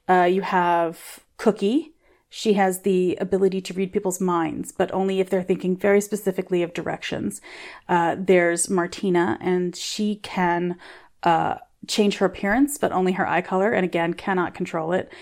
Uh, 0.08 0.22
you 0.22 0.42
have 0.42 1.20
Cookie. 1.36 1.92
She 2.28 2.54
has 2.54 2.80
the 2.80 3.16
ability 3.20 3.60
to 3.62 3.74
read 3.74 3.92
people's 3.92 4.20
minds, 4.20 4.72
but 4.72 4.92
only 4.92 5.20
if 5.20 5.30
they're 5.30 5.42
thinking 5.42 5.76
very 5.76 6.00
specifically 6.00 6.62
of 6.62 6.74
directions. 6.74 7.40
Uh, 7.88 8.16
there's 8.18 8.68
Martina, 8.68 9.38
and 9.40 9.76
she 9.76 10.16
can 10.16 10.76
uh, 11.22 11.56
change 11.86 12.16
her 12.16 12.26
appearance, 12.26 12.78
but 12.78 12.92
only 12.92 13.12
her 13.12 13.28
eye 13.28 13.42
color, 13.42 13.72
and 13.72 13.84
again, 13.84 14.12
cannot 14.12 14.54
control 14.54 14.92
it. 14.92 15.12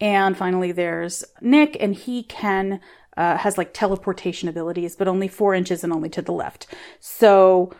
And 0.00 0.36
finally, 0.36 0.72
there's 0.72 1.24
Nick, 1.40 1.76
and 1.80 1.94
he 1.94 2.22
can 2.22 2.80
uh, 3.16 3.36
has 3.36 3.58
like 3.58 3.74
teleportation 3.74 4.48
abilities, 4.48 4.96
but 4.96 5.08
only 5.08 5.28
four 5.28 5.54
inches 5.54 5.84
and 5.84 5.92
only 5.92 6.08
to 6.10 6.22
the 6.22 6.32
left. 6.32 6.66
So 7.00 7.72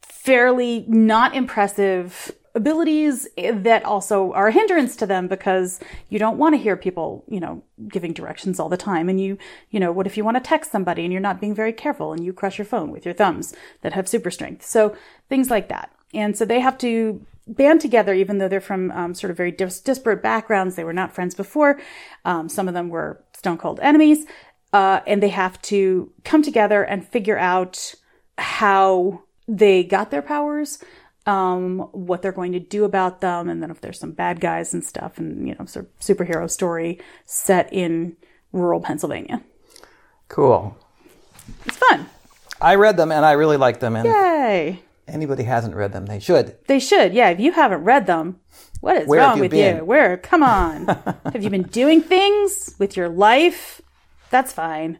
fairly 0.00 0.84
not 0.88 1.34
impressive 1.34 2.32
abilities 2.58 3.26
that 3.36 3.84
also 3.84 4.32
are 4.32 4.48
a 4.48 4.52
hindrance 4.52 4.96
to 4.96 5.06
them 5.06 5.28
because 5.28 5.80
you 6.10 6.18
don't 6.18 6.36
want 6.36 6.54
to 6.54 6.60
hear 6.60 6.76
people, 6.76 7.24
you 7.28 7.40
know, 7.40 7.62
giving 7.88 8.12
directions 8.12 8.60
all 8.60 8.68
the 8.68 8.76
time. 8.76 9.08
And 9.08 9.18
you, 9.20 9.38
you 9.70 9.80
know, 9.80 9.90
what 9.90 10.06
if 10.06 10.16
you 10.16 10.24
want 10.24 10.36
to 10.36 10.42
text 10.42 10.70
somebody 10.70 11.04
and 11.04 11.12
you're 11.12 11.22
not 11.22 11.40
being 11.40 11.54
very 11.54 11.72
careful 11.72 12.12
and 12.12 12.22
you 12.24 12.32
crush 12.32 12.58
your 12.58 12.66
phone 12.66 12.90
with 12.90 13.04
your 13.06 13.14
thumbs 13.14 13.54
that 13.80 13.94
have 13.94 14.06
super 14.08 14.30
strength? 14.30 14.66
So 14.66 14.94
things 15.28 15.50
like 15.50 15.68
that. 15.68 15.90
And 16.12 16.36
so 16.36 16.44
they 16.44 16.60
have 16.60 16.76
to 16.78 17.24
band 17.46 17.80
together, 17.80 18.12
even 18.12 18.38
though 18.38 18.48
they're 18.48 18.60
from 18.60 18.90
um, 18.90 19.14
sort 19.14 19.30
of 19.30 19.36
very 19.36 19.50
dis- 19.50 19.80
disparate 19.80 20.22
backgrounds. 20.22 20.76
They 20.76 20.84
were 20.84 20.92
not 20.92 21.14
friends 21.14 21.34
before. 21.34 21.80
Um, 22.26 22.48
some 22.48 22.68
of 22.68 22.74
them 22.74 22.90
were 22.90 23.22
stone 23.32 23.56
cold 23.56 23.80
enemies. 23.80 24.26
Uh, 24.72 25.00
and 25.06 25.22
they 25.22 25.30
have 25.30 25.60
to 25.62 26.12
come 26.24 26.42
together 26.42 26.82
and 26.82 27.06
figure 27.06 27.38
out 27.38 27.94
how 28.36 29.22
they 29.46 29.82
got 29.82 30.10
their 30.10 30.22
powers, 30.22 30.78
um, 31.28 31.80
what 31.92 32.22
they're 32.22 32.32
going 32.32 32.52
to 32.52 32.58
do 32.58 32.84
about 32.84 33.20
them, 33.20 33.50
and 33.50 33.62
then 33.62 33.70
if 33.70 33.82
there's 33.82 34.00
some 34.00 34.12
bad 34.12 34.40
guys 34.40 34.72
and 34.72 34.82
stuff, 34.82 35.18
and 35.18 35.46
you 35.46 35.54
know, 35.58 35.66
sort 35.66 35.86
of 35.86 35.98
superhero 36.00 36.50
story 36.50 36.98
set 37.26 37.70
in 37.72 38.16
rural 38.50 38.80
Pennsylvania. 38.80 39.42
Cool. 40.28 40.76
It's 41.66 41.76
fun. 41.76 42.06
I 42.60 42.74
read 42.74 42.96
them 42.96 43.12
and 43.12 43.24
I 43.24 43.32
really 43.32 43.56
liked 43.56 43.80
them. 43.80 43.94
And 43.94 44.06
Yay! 44.06 44.82
anybody 45.06 45.44
hasn't 45.44 45.74
read 45.74 45.92
them, 45.92 46.06
they 46.06 46.18
should. 46.18 46.56
They 46.66 46.78
should. 46.80 47.12
Yeah, 47.12 47.28
if 47.28 47.40
you 47.40 47.52
haven't 47.52 47.84
read 47.84 48.06
them, 48.06 48.40
what 48.80 48.96
is 48.96 49.08
Where 49.08 49.20
wrong 49.20 49.36
you 49.36 49.42
with 49.42 49.50
been? 49.50 49.76
you? 49.76 49.84
Where? 49.84 50.16
Come 50.16 50.42
on. 50.42 50.86
have 51.32 51.42
you 51.42 51.50
been 51.50 51.62
doing 51.64 52.00
things 52.00 52.74
with 52.78 52.96
your 52.96 53.08
life? 53.08 53.82
That's 54.30 54.52
fine. 54.52 54.98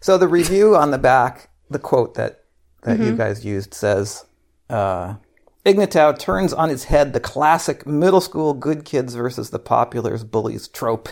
So 0.00 0.18
the 0.18 0.28
review 0.28 0.76
on 0.76 0.92
the 0.92 0.98
back, 0.98 1.50
the 1.68 1.80
quote 1.80 2.14
that 2.14 2.44
that 2.82 3.00
you 3.00 3.16
guys 3.16 3.44
used 3.44 3.74
says, 3.74 4.24
uh, 4.70 5.16
Ignatow 5.64 6.14
turns 6.14 6.52
on 6.52 6.70
its 6.70 6.84
head 6.84 7.12
the 7.12 7.20
classic 7.20 7.86
middle 7.86 8.20
school 8.20 8.54
good 8.54 8.84
kids 8.84 9.14
versus 9.14 9.50
the 9.50 9.58
populars 9.58 10.28
bullies 10.28 10.68
trope. 10.68 11.08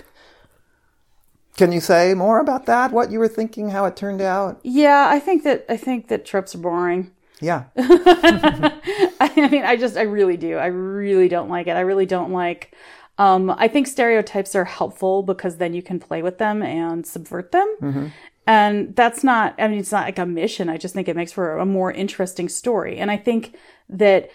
Can 1.56 1.72
you 1.72 1.80
say 1.80 2.14
more 2.14 2.38
about 2.38 2.66
that? 2.66 2.92
What 2.92 3.10
you 3.10 3.18
were 3.18 3.28
thinking, 3.28 3.70
how 3.70 3.86
it 3.86 3.96
turned 3.96 4.20
out? 4.20 4.60
Yeah, 4.62 5.06
I 5.08 5.18
think 5.18 5.42
that 5.44 5.64
I 5.68 5.76
think 5.76 6.08
that 6.08 6.24
tropes 6.24 6.54
are 6.54 6.58
boring. 6.58 7.12
Yeah. 7.40 7.64
I 7.76 9.48
mean, 9.50 9.64
I 9.64 9.76
just, 9.76 9.96
I 9.96 10.02
really 10.02 10.36
do. 10.36 10.56
I 10.56 10.66
really 10.66 11.28
don't 11.28 11.50
like 11.50 11.66
it. 11.66 11.72
I 11.72 11.80
really 11.80 12.06
don't 12.06 12.32
like, 12.32 12.74
um, 13.18 13.50
I 13.50 13.68
think 13.68 13.86
stereotypes 13.86 14.54
are 14.54 14.64
helpful 14.64 15.22
because 15.22 15.56
then 15.56 15.74
you 15.74 15.82
can 15.82 15.98
play 15.98 16.22
with 16.22 16.38
them 16.38 16.62
and 16.62 17.06
subvert 17.06 17.52
them. 17.52 18.12
And 18.46 18.94
that's 18.94 19.24
not, 19.24 19.54
I 19.58 19.68
mean, 19.68 19.78
it's 19.78 19.92
not 19.92 20.04
like 20.04 20.18
a 20.18 20.26
mission. 20.26 20.68
I 20.68 20.76
just 20.76 20.94
think 20.94 21.08
it 21.08 21.16
makes 21.16 21.32
for 21.32 21.58
a 21.58 21.66
more 21.66 21.90
interesting 21.90 22.48
story. 22.48 22.98
And 22.98 23.10
I 23.10 23.16
think 23.16 23.56
that 23.88 24.30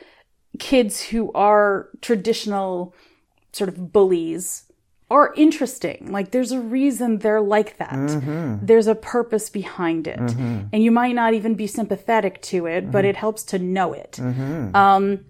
kids 0.60 1.02
who 1.02 1.32
are 1.34 1.90
traditional 2.02 2.94
sort 3.54 3.70
of 3.70 3.94
bullies 3.94 4.64
are 5.10 5.34
interesting. 5.36 6.10
Like 6.12 6.32
there's 6.32 6.52
a 6.52 6.60
reason 6.60 7.20
they're 7.20 7.42
like 7.42 7.78
that. 7.78 7.92
Mm-hmm. 7.92 8.66
There's 8.66 8.88
a 8.88 8.96
purpose 8.96 9.50
behind 9.50 10.08
it. 10.08 10.20
Mm-hmm. 10.20 10.68
And 10.72 10.84
you 10.84 10.92
might 10.92 11.16
not 11.16 11.34
even 11.34 11.56
be 11.56 11.68
sympathetic 11.68 12.42
to 12.44 12.66
it, 12.66 12.92
but 12.92 13.00
mm-hmm. 13.00 13.10
it 13.10 13.16
helps 13.18 13.44
to 13.44 13.60
know 13.60 13.94
it. 13.94 14.20
Um, 14.74 15.26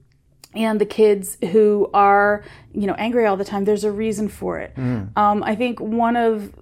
and 0.54 0.82
the 0.82 0.86
kids 0.86 1.38
who 1.52 1.90
are, 1.94 2.44
you 2.74 2.86
know, 2.86 2.94
angry 2.96 3.26
all 3.26 3.38
the 3.38 3.46
time, 3.46 3.66
there's 3.66 3.84
a 3.84 3.92
reason 3.92 4.28
for 4.28 4.60
it. 4.60 4.76
Mm. 4.76 5.18
Um, 5.18 5.44
I 5.44 5.56
think 5.56 5.80
one 5.80 6.16
of 6.16 6.54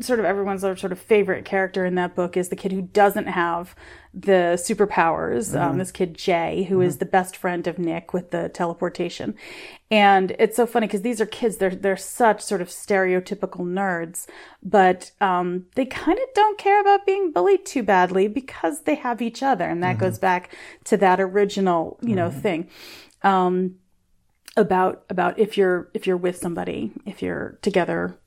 sort 0.00 0.18
of 0.18 0.24
everyone's 0.24 0.62
sort 0.62 0.92
of 0.92 0.98
favorite 0.98 1.44
character 1.44 1.84
in 1.84 1.94
that 1.96 2.14
book 2.14 2.36
is 2.36 2.48
the 2.48 2.56
kid 2.56 2.72
who 2.72 2.82
doesn't 2.82 3.26
have 3.26 3.74
the 4.14 4.56
superpowers. 4.56 5.58
Um, 5.58 5.78
this 5.78 5.90
kid 5.90 6.14
Jay, 6.14 6.64
who 6.64 6.80
is 6.80 6.98
the 6.98 7.06
best 7.06 7.36
friend 7.36 7.66
of 7.66 7.78
Nick 7.78 8.12
with 8.12 8.30
the 8.30 8.48
teleportation, 8.48 9.34
and 9.90 10.34
it's 10.38 10.56
so 10.56 10.66
funny 10.66 10.86
because 10.86 11.02
these 11.02 11.20
are 11.20 11.26
kids. 11.26 11.56
They're 11.56 11.74
they're 11.74 11.96
such 11.96 12.42
sort 12.42 12.60
of 12.60 12.68
stereotypical 12.68 13.60
nerds, 13.60 14.26
but 14.62 15.12
um, 15.20 15.66
they 15.74 15.86
kind 15.86 16.18
of 16.18 16.34
don't 16.34 16.58
care 16.58 16.80
about 16.80 17.06
being 17.06 17.32
bullied 17.32 17.64
too 17.64 17.82
badly 17.82 18.28
because 18.28 18.82
they 18.82 18.96
have 18.96 19.22
each 19.22 19.42
other, 19.42 19.64
and 19.64 19.82
that 19.82 19.98
goes 19.98 20.18
back 20.18 20.54
to 20.84 20.96
that 20.98 21.20
original 21.20 21.98
you 22.02 22.14
know 22.14 22.30
thing. 22.30 22.68
Um, 23.22 23.76
about 24.56 25.04
about 25.08 25.38
if 25.38 25.56
you're 25.56 25.88
if 25.94 26.06
you're 26.06 26.16
with 26.16 26.36
somebody 26.36 26.92
if 27.06 27.22
you're 27.22 27.58
together 27.62 28.18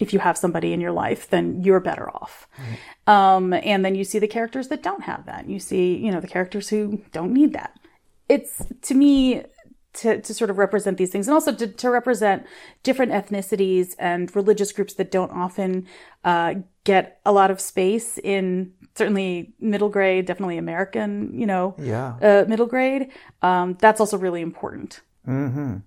if 0.00 0.12
you 0.12 0.18
have 0.18 0.36
somebody 0.36 0.72
in 0.72 0.80
your 0.80 0.92
life 0.92 1.22
then 1.30 1.62
you're 1.62 1.80
better 1.90 2.08
off. 2.10 2.48
Um 3.06 3.52
and 3.52 3.84
then 3.84 3.94
you 3.94 4.04
see 4.04 4.18
the 4.18 4.28
characters 4.36 4.68
that 4.68 4.82
don't 4.82 5.04
have 5.04 5.26
that. 5.26 5.48
You 5.48 5.58
see 5.60 5.96
you 6.04 6.10
know 6.12 6.20
the 6.20 6.28
characters 6.36 6.68
who 6.70 7.02
don't 7.12 7.32
need 7.32 7.52
that. 7.52 7.72
It's 8.28 8.54
to 8.82 8.94
me 8.94 9.42
to, 9.92 10.20
to 10.20 10.32
sort 10.34 10.50
of 10.50 10.58
represent 10.58 10.98
these 10.98 11.10
things 11.10 11.26
and 11.26 11.34
also 11.34 11.52
to, 11.52 11.66
to 11.66 11.90
represent 11.90 12.46
different 12.84 13.10
ethnicities 13.10 13.96
and 13.98 14.34
religious 14.36 14.70
groups 14.72 14.94
that 14.94 15.10
don't 15.10 15.32
often 15.32 15.84
uh, 16.24 16.54
get 16.84 17.18
a 17.26 17.32
lot 17.32 17.50
of 17.50 17.60
space 17.60 18.16
in 18.18 18.72
certainly 18.94 19.52
middle 19.58 19.88
grade 19.88 20.26
definitely 20.26 20.58
american 20.58 21.32
you 21.40 21.46
know 21.46 21.74
Yeah. 21.78 22.14
uh, 22.22 22.44
middle 22.48 22.66
grade. 22.66 23.08
Um, 23.42 23.76
that's 23.80 24.00
also 24.00 24.16
really 24.16 24.42
important 24.42 25.00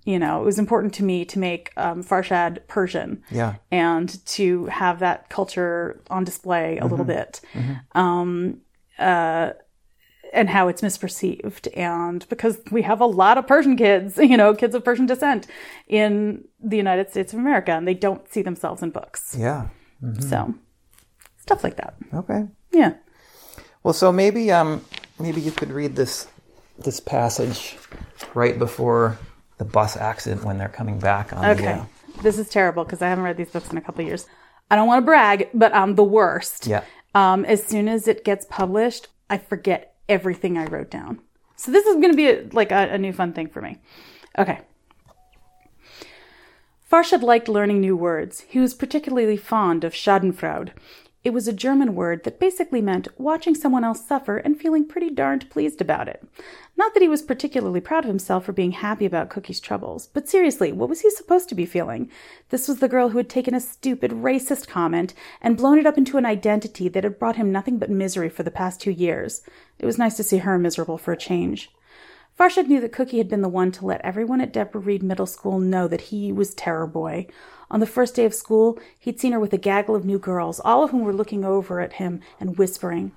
you 0.06 0.20
know, 0.20 0.42
it 0.42 0.46
was 0.46 0.58
important 0.60 0.94
to 0.96 1.04
me 1.04 1.26
to 1.26 1.40
make 1.40 1.72
um, 1.78 2.04
Farshad 2.04 2.60
Persian 2.68 3.24
Yeah. 3.32 3.56
and 3.72 4.26
to 4.28 4.66
have 4.68 5.00
that 5.00 5.30
culture 5.30 6.02
on 6.10 6.24
display 6.24 6.78
a 6.80 6.86
little 6.86 7.06
bit. 7.06 7.42
Um, 7.94 8.62
uh, 9.00 9.52
and 10.34 10.50
how 10.50 10.68
it's 10.68 10.82
misperceived. 10.82 11.68
And 11.78 12.28
because 12.28 12.58
we 12.72 12.82
have 12.82 13.02
a 13.02 13.06
lot 13.06 13.38
of 13.38 13.46
Persian 13.46 13.76
kids, 13.78 14.18
you 14.32 14.36
know, 14.38 14.56
kids 14.56 14.74
of 14.76 14.84
Persian 14.84 15.06
descent 15.06 15.46
in 15.88 16.44
the 16.60 16.78
United 16.78 17.10
States 17.12 17.34
of 17.34 17.40
America, 17.40 17.72
and 17.72 17.88
they 17.88 17.94
don't 17.94 18.28
see 18.34 18.42
themselves 18.42 18.82
in 18.82 18.90
books. 18.90 19.36
Yeah. 19.38 19.68
So, 20.20 20.54
stuff 21.38 21.64
like 21.64 21.76
that. 21.78 21.94
Okay. 22.14 22.48
Yeah. 22.72 22.94
Well, 23.84 23.94
so 23.94 24.12
maybe 24.12 24.52
um 24.52 24.84
maybe 25.20 25.40
you 25.40 25.52
could 25.52 25.72
read 25.72 25.96
this 25.96 26.28
this 26.84 27.00
passage 27.00 27.78
right 28.34 28.58
before 28.58 29.18
the 29.64 29.72
bus 29.72 29.96
accident 29.96 30.44
when 30.44 30.58
they're 30.58 30.68
coming 30.68 31.00
back 31.00 31.32
on 31.34 31.46
Okay. 31.46 31.64
the 31.64 31.72
uh, 31.72 31.86
This 32.22 32.38
is 32.38 32.50
terrible 32.50 32.84
because 32.84 33.02
I 33.02 33.08
haven't 33.08 33.24
read 33.24 33.38
these 33.38 33.50
books 33.50 33.72
in 33.72 33.78
a 33.78 33.82
couple 33.82 34.04
years. 34.04 34.28
I 34.70 34.76
don't 34.76 34.88
want 34.88 35.02
to 35.02 35.06
brag, 35.06 35.50
but 35.54 35.74
I'm 35.74 35.96
the 35.96 36.04
worst. 36.04 36.68
Yeah. 36.68 36.84
Um, 37.16 37.46
as 37.46 37.64
soon 37.64 37.88
as 37.88 38.08
it 38.08 38.26
gets 38.26 38.46
published, 38.50 39.08
I 39.30 39.38
forget 39.38 39.96
everything 40.10 40.58
I 40.58 40.66
wrote 40.66 40.90
down. 40.90 41.20
So 41.56 41.72
this 41.72 41.86
is 41.86 41.96
going 41.96 42.12
to 42.12 42.18
be 42.18 42.30
a, 42.30 42.46
like 42.52 42.72
a, 42.72 42.90
a 42.94 42.98
new 42.98 43.14
fun 43.14 43.34
thing 43.34 43.48
for 43.48 43.62
me. 43.62 43.78
Okay. 44.38 44.60
Farshad 46.92 47.22
liked 47.22 47.48
learning 47.48 47.80
new 47.80 47.96
words. 47.96 48.42
He 48.42 48.60
was 48.60 48.74
particularly 48.74 49.38
fond 49.38 49.84
of 49.84 49.94
Schadenfreude. 49.94 50.72
It 51.24 51.32
was 51.32 51.48
a 51.48 51.54
German 51.54 51.96
word 51.96 52.26
that 52.26 52.40
basically 52.40 52.82
meant 52.82 53.08
watching 53.18 53.56
someone 53.56 53.86
else 53.86 54.06
suffer 54.06 54.38
and 54.38 54.60
feeling 54.60 54.86
pretty 54.86 55.10
darned 55.10 55.50
pleased 55.50 55.80
about 55.80 56.10
it. 56.10 56.22
Not 56.76 56.94
that 56.94 57.04
he 57.04 57.08
was 57.08 57.22
particularly 57.22 57.82
proud 57.82 58.04
of 58.04 58.10
himself 58.10 58.46
for 58.46 58.52
being 58.52 58.72
happy 58.72 59.06
about 59.06 59.30
Cookie's 59.30 59.60
troubles, 59.60 60.08
but 60.08 60.28
seriously, 60.28 60.72
what 60.72 60.90
was 60.90 61.02
he 61.02 61.12
supposed 61.12 61.48
to 61.50 61.56
be 61.56 61.68
feeling? 61.68 62.10
This 62.50 62.68
was 62.68 62.80
the 62.80 62.90
girl 62.90 63.10
who 63.10 63.20
had 63.20 63.30
taken 63.30 63.54
a 63.54 63.60
stupid, 63.60 64.12
racist 64.12 64.68
comment 64.68 65.14
and 65.40 65.56
blown 65.56 65.78
it 65.78 65.86
up 65.86 66.00
into 66.00 66.18
an 66.18 66.26
identity 66.26 66.90
that 66.90 67.04
had 67.04 67.20
brought 67.20 67.36
him 67.36 67.52
nothing 67.52 67.78
but 67.78 67.92
misery 67.92 68.28
for 68.30 68.42
the 68.42 68.52
past 68.52 68.82
two 68.82 68.92
years. 68.92 69.44
It 69.78 69.86
was 69.86 70.00
nice 70.00 70.18
to 70.18 70.24
see 70.24 70.40
her 70.40 70.58
miserable 70.58 70.98
for 70.98 71.12
a 71.12 71.18
change. 71.18 71.72
Farshad 72.38 72.68
knew 72.68 72.82
that 72.82 72.92
Cookie 72.92 73.20
had 73.20 73.30
been 73.30 73.42
the 73.42 73.50
one 73.50 73.72
to 73.74 73.86
let 73.86 74.02
everyone 74.02 74.42
at 74.42 74.52
Deborah 74.52 74.82
Reed 74.82 75.04
Middle 75.04 75.28
School 75.28 75.60
know 75.60 75.88
that 75.88 76.02
he 76.02 76.32
was 76.32 76.56
Terror 76.56 76.88
Boy. 76.88 77.28
On 77.70 77.80
the 77.80 77.86
first 77.86 78.16
day 78.16 78.26
of 78.26 78.34
school, 78.34 78.80
he'd 79.00 79.20
seen 79.20 79.34
her 79.34 79.40
with 79.40 79.54
a 79.54 79.58
gaggle 79.58 79.96
of 79.96 80.04
new 80.04 80.18
girls, 80.18 80.60
all 80.60 80.84
of 80.84 80.90
whom 80.90 81.04
were 81.04 81.14
looking 81.14 81.46
over 81.46 81.80
at 81.80 81.94
him 81.94 82.22
and 82.40 82.58
whispering. 82.58 83.12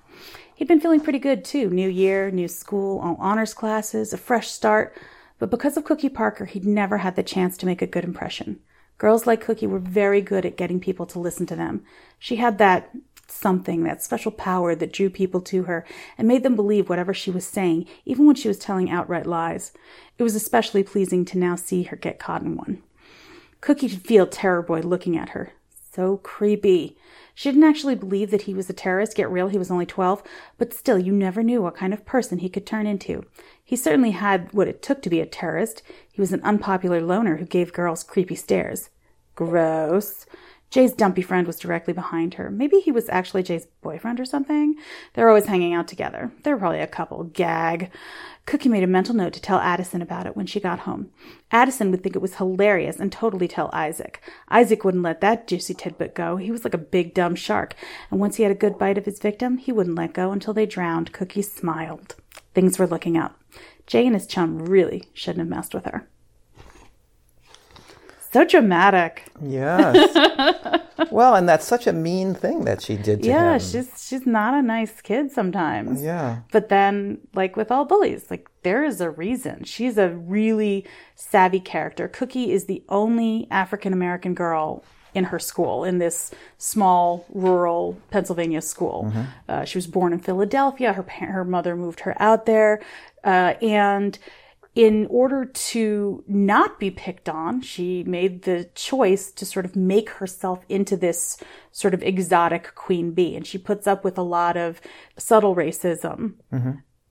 He'd 0.54 0.68
been 0.68 0.80
feeling 0.80 1.00
pretty 1.00 1.18
good, 1.18 1.44
too. 1.44 1.70
New 1.70 1.88
year, 1.88 2.30
new 2.30 2.49
school, 2.49 3.00
all 3.00 3.16
honors 3.18 3.54
classes, 3.54 4.12
a 4.12 4.18
fresh 4.18 4.49
start. 4.49 4.94
But 5.38 5.50
because 5.50 5.76
of 5.78 5.85
Cookie 5.85 6.08
Parker, 6.11 6.44
he'd 6.44 6.66
never 6.66 6.99
had 6.99 7.16
the 7.16 7.23
chance 7.23 7.56
to 7.58 7.66
make 7.66 7.80
a 7.80 7.87
good 7.87 8.04
impression. 8.04 8.61
Girls 8.99 9.26
like 9.26 9.42
Cookie 9.42 9.66
were 9.66 9.78
very 9.78 10.20
good 10.23 10.46
at 10.46 10.56
getting 10.56 10.80
people 10.80 11.04
to 11.06 11.18
listen 11.18 11.46
to 11.46 11.56
them. 11.56 11.85
She 12.18 12.37
had 12.37 12.58
that 12.58 12.90
something, 13.28 13.85
that 13.85 14.02
special 14.02 14.33
power 14.33 14.75
that 14.75 14.92
drew 14.92 15.11
people 15.11 15.40
to 15.42 15.64
her 15.64 15.85
and 16.16 16.28
made 16.28 16.42
them 16.42 16.56
believe 16.56 16.88
whatever 16.88 17.14
she 17.14 17.30
was 17.30 17.47
saying, 17.47 17.87
even 18.04 18.26
when 18.26 18.37
she 18.37 18.49
was 18.49 18.59
telling 18.59 18.90
outright 18.90 19.26
lies. 19.26 19.73
It 20.18 20.23
was 20.23 20.35
especially 20.35 20.83
pleasing 20.83 21.25
to 21.26 21.38
now 21.38 21.56
see 21.56 21.85
her 21.85 21.97
get 21.97 22.18
caught 22.18 22.42
in 22.42 22.56
one. 22.56 22.83
Cookie 23.61 23.88
could 23.88 24.02
feel 24.02 24.26
Terror 24.26 24.62
Boy 24.62 24.80
looking 24.80 25.16
at 25.16 25.30
her. 25.30 25.52
So 25.92 26.18
creepy. 26.18 26.97
She 27.35 27.50
didn't 27.50 27.64
actually 27.64 27.95
believe 27.95 28.30
that 28.30 28.42
he 28.42 28.54
was 28.54 28.68
a 28.68 28.75
terrorist. 28.75 29.16
Get 29.16 29.30
real, 29.30 29.49
he 29.49 29.56
was 29.56 29.71
only 29.71 29.87
12. 29.87 30.23
But 30.59 30.75
still, 30.75 30.99
you 30.99 31.11
never 31.11 31.42
knew 31.42 31.62
what 31.62 31.75
kind 31.75 31.95
of 31.95 32.04
person 32.04 32.38
he 32.38 32.50
could 32.50 32.66
turn 32.66 32.87
into. 32.87 33.25
He 33.64 33.76
certainly 33.76 34.11
had 34.11 34.52
what 34.52 34.68
it 34.68 34.83
took 34.83 35.00
to 35.02 35.11
be 35.11 35.21
a 35.21 35.26
terrorist. 35.26 35.83
He 36.12 36.21
was 36.21 36.33
an 36.33 36.42
unpopular 36.42 37.00
loner 37.00 37.37
who 37.37 37.47
gave 37.47 37.73
girls 37.73 38.02
creepy 38.02 38.35
stares. 38.35 38.90
Gross. 39.35 40.26
Jay's 40.70 40.92
dumpy 40.92 41.23
friend 41.23 41.46
was 41.46 41.58
directly 41.58 41.92
behind 41.92 42.35
her. 42.35 42.50
Maybe 42.50 42.80
he 42.80 42.90
was 42.90 43.08
actually 43.08 43.42
Jay's 43.42 43.66
boyfriend 43.82 44.18
or 44.18 44.25
something. 44.25 44.75
They're 45.14 45.28
always 45.28 45.46
hanging 45.46 45.75
out 45.75 45.88
together. 45.88 46.32
They're 46.42 46.56
probably 46.56 46.80
a 46.80 46.87
couple. 46.87 47.25
Gag. 47.25 47.90
Cookie 48.46 48.68
made 48.68 48.85
a 48.85 48.88
mental 48.88 49.14
note 49.14 49.32
to 49.32 49.40
tell 49.40 49.58
Addison 49.58 50.02
about 50.02 50.26
it 50.26 50.37
when 50.37 50.46
she 50.46 50.61
got 50.61 50.80
home. 50.80 51.11
Addison 51.50 51.90
would 51.90 52.02
think 52.02 52.14
it 52.14 52.23
was 52.23 52.37
hilarious 52.37 52.96
and 52.96 53.11
totally 53.11 53.49
tell 53.49 53.70
Isaac. 53.73 54.20
Isaac 54.49 54.85
wouldn't 54.85 55.02
let 55.02 55.20
that 55.20 55.49
juicy 55.49 55.75
tidbit 55.75 56.14
go. 56.14 56.37
He 56.37 56.52
was 56.52 56.62
like 56.62 56.75
a 56.75 56.78
big 56.78 57.12
dumb 57.12 57.35
shark, 57.35 57.75
and 58.11 58.20
once 58.20 58.37
he 58.37 58.44
had 58.44 58.52
a 58.52 58.56
good 58.56 58.78
bite 58.78 58.99
of 58.99 59.04
his 59.04 59.18
victim, 59.18 59.58
he 59.58 59.73
wouldn't 59.73 59.96
let 59.96 60.12
go 60.12 60.30
until 60.30 60.54
they 60.54 60.66
drowned. 60.66 61.12
Cookie 61.12 61.42
smiled. 61.42 62.14
Things 62.54 62.78
were 62.78 62.87
looking 62.87 63.16
up. 63.16 63.40
Jay 63.87 64.06
and 64.06 64.14
his 64.14 64.26
chum 64.26 64.64
really 64.64 65.04
shouldn't 65.12 65.40
have 65.40 65.49
messed 65.49 65.75
with 65.75 65.85
her. 65.85 66.08
So 68.33 68.45
dramatic. 68.45 69.25
Yes. 69.40 70.80
well, 71.11 71.35
and 71.35 71.49
that's 71.49 71.66
such 71.66 71.87
a 71.87 71.92
mean 71.92 72.35
thing 72.35 72.64
that 72.64 72.83
she 72.83 72.97
did 72.97 73.23
to 73.23 73.28
Yeah, 73.28 73.54
him. 73.54 73.61
she's 73.61 74.06
she's 74.09 74.26
not 74.26 74.54
a 74.54 74.62
nice 74.62 75.00
kid 75.00 75.30
sometimes. 75.30 76.02
Yeah. 76.02 76.40
But 76.52 76.68
then, 76.68 77.18
like 77.35 77.56
with 77.56 77.71
all 77.71 77.85
bullies, 77.85 78.30
like 78.30 78.49
there 78.62 78.85
is 78.85 79.00
a 79.00 79.11
reason. 79.11 79.64
She's 79.64 79.97
a 79.99 80.11
really 80.11 80.85
savvy 81.14 81.61
character. 81.61 82.09
Cookie 82.09 82.52
is 82.52 82.66
the 82.66 82.83
only 82.88 83.47
African 83.50 83.92
American 83.92 84.35
girl 84.35 84.85
in 85.14 85.25
her 85.25 85.38
school, 85.38 85.83
in 85.83 85.97
this 85.97 86.30
small 86.59 87.25
rural 87.30 87.97
Pennsylvania 88.11 88.61
school. 88.61 89.11
Uh, 89.49 89.64
she 89.64 89.78
was 89.78 89.87
born 89.87 90.12
in 90.12 90.18
Philadelphia. 90.18 90.92
Her 90.92 91.02
her 91.02 91.45
mother 91.45 91.75
moved 91.75 92.00
her 92.00 92.14
out 92.21 92.45
there, 92.45 92.83
uh, 93.25 93.54
and 93.62 94.18
in 94.76 95.06
order 95.09 95.47
to 95.47 96.23
not 96.28 96.78
be 96.78 96.90
picked 96.90 97.30
on, 97.30 97.62
she 97.62 98.05
made 98.05 98.42
the 98.42 98.68
choice 98.74 99.33
to 99.33 99.46
sort 99.46 99.64
of 99.64 99.74
make 99.74 100.11
herself 100.11 100.62
into 100.68 100.98
this 100.98 101.38
sort 101.72 101.94
of 101.94 102.03
exotic 102.03 102.74
queen 102.74 103.12
bee. 103.12 103.35
And 103.35 103.46
she 103.46 103.57
puts 103.57 103.87
up 103.87 104.05
with 104.05 104.18
a 104.18 104.22
lot 104.22 104.59
of 104.59 104.83
subtle 105.16 105.57
racism 105.57 106.35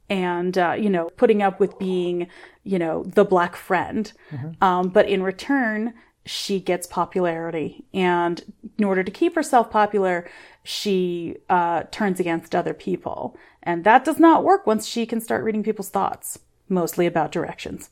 and, 0.08 0.56
uh, 0.60 0.76
you 0.78 0.92
know, 0.92 1.10
putting 1.18 1.42
up 1.42 1.60
with 1.60 1.80
being, 1.80 2.28
you 2.64 2.78
know, 2.78 3.04
the 3.04 3.26
black 3.26 3.56
friend. 3.56 4.14
Um, 4.62 4.90
but 4.90 5.10
in 5.10 5.24
return, 5.24 5.96
she 6.24 6.60
gets 6.60 6.86
popularity. 6.86 7.84
And 7.96 8.44
in 8.78 8.86
order 8.86 9.04
to 9.04 9.12
keep 9.12 9.34
herself 9.34 9.72
popular, 9.72 10.30
she 10.64 11.38
uh, 11.50 11.84
turns 11.90 12.20
against 12.20 12.54
other 12.54 12.76
people. 12.76 13.36
And 13.64 13.84
that 13.86 14.06
does 14.06 14.20
not 14.20 14.44
work 14.44 14.68
once 14.68 14.86
she 14.86 15.08
can 15.08 15.20
start 15.20 15.44
reading 15.44 15.64
people's 15.64 15.90
thoughts 15.90 16.38
mostly 16.70 17.06
about 17.06 17.32
directions. 17.32 17.90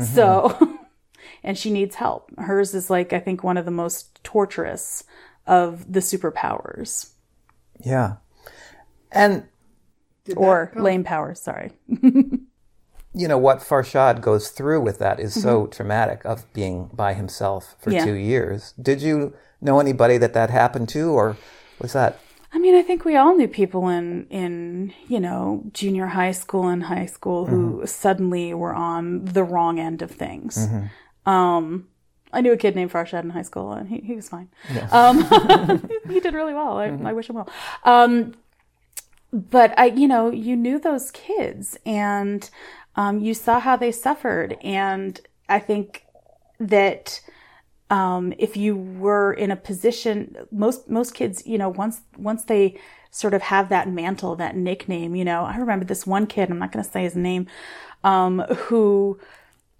So, 0.00 0.78
and 1.44 1.58
she 1.58 1.70
needs 1.70 1.96
help. 1.96 2.30
Hers 2.38 2.72
is 2.74 2.88
like, 2.88 3.12
I 3.12 3.18
think, 3.18 3.42
one 3.44 3.56
of 3.56 3.64
the 3.64 3.70
most 3.70 4.22
torturous 4.24 5.04
of 5.46 5.92
the 5.92 6.00
superpowers 6.00 7.10
Yeah. 7.84 8.16
And 9.10 9.44
or 10.36 10.72
lame 10.76 11.04
powers. 11.04 11.40
Sorry. 11.40 11.72
you 13.14 13.28
know 13.28 13.38
what 13.38 13.58
Farshad 13.58 14.20
goes 14.22 14.48
through 14.50 14.80
with 14.80 14.98
that 15.00 15.20
is 15.20 15.34
so 15.42 15.66
traumatic 15.66 16.24
of 16.24 16.50
being 16.54 16.88
by 16.94 17.12
himself 17.14 17.74
for 17.80 17.90
Mm-hmm. 17.90 17.98
Yeah. 17.98 18.04
two 18.04 18.14
years. 18.14 18.72
Did 18.80 19.02
you 19.02 19.34
know 19.60 19.80
anybody 19.80 20.16
that 20.18 20.32
that 20.34 20.48
happened 20.50 20.88
to, 20.90 21.10
or 21.10 21.36
was 21.80 21.92
that? 21.92 22.18
I 22.54 22.58
mean, 22.58 22.74
I 22.74 22.82
think 22.82 23.04
we 23.04 23.16
all 23.16 23.34
knew 23.34 23.48
people 23.48 23.88
in, 23.88 24.26
in, 24.28 24.92
you 25.08 25.18
know, 25.20 25.64
junior 25.72 26.06
high 26.06 26.32
school 26.32 26.68
and 26.68 26.82
high 26.82 27.06
school 27.06 27.46
who 27.46 27.86
suddenly 27.86 28.52
were 28.52 28.74
on 28.74 29.24
the 29.24 29.42
wrong 29.42 29.78
end 29.78 30.02
of 30.02 30.10
things. 30.10 30.68
Um, 31.24 31.88
I 32.32 32.40
knew 32.42 32.52
a 32.52 32.56
kid 32.56 32.76
named 32.76 32.92
Farshad 32.92 33.22
in 33.24 33.30
high 33.30 33.42
school 33.42 33.72
and 33.72 33.88
he, 33.88 34.00
he 34.00 34.14
was 34.14 34.28
fine. 34.28 34.48
Um, 34.90 35.22
he 36.08 36.20
did 36.20 36.34
really 36.34 36.52
well. 36.54 36.76
I, 36.78 36.86
I 37.04 37.12
wish 37.12 37.28
him 37.30 37.36
well. 37.36 37.48
Um, 37.84 38.34
but 39.32 39.72
I, 39.78 39.86
you 39.86 40.06
know, 40.06 40.30
you 40.30 40.54
knew 40.56 40.78
those 40.78 41.10
kids 41.10 41.78
and, 41.86 42.48
um, 42.96 43.20
you 43.20 43.32
saw 43.32 43.60
how 43.60 43.76
they 43.76 43.92
suffered. 43.92 44.58
And 44.62 45.18
I 45.48 45.58
think 45.58 46.04
that, 46.60 47.22
um, 47.92 48.32
if 48.38 48.56
you 48.56 48.74
were 48.74 49.34
in 49.34 49.50
a 49.50 49.56
position, 49.56 50.34
most, 50.50 50.88
most 50.88 51.14
kids, 51.14 51.46
you 51.46 51.58
know, 51.58 51.68
once, 51.68 52.00
once 52.16 52.44
they 52.44 52.80
sort 53.10 53.34
of 53.34 53.42
have 53.42 53.68
that 53.68 53.86
mantle, 53.86 54.34
that 54.36 54.56
nickname, 54.56 55.14
you 55.14 55.24
know, 55.24 55.44
I 55.44 55.58
remember 55.58 55.84
this 55.84 56.06
one 56.06 56.26
kid, 56.26 56.50
I'm 56.50 56.58
not 56.58 56.72
going 56.72 56.82
to 56.82 56.90
say 56.90 57.02
his 57.02 57.16
name, 57.16 57.46
um, 58.02 58.40
who, 58.40 59.20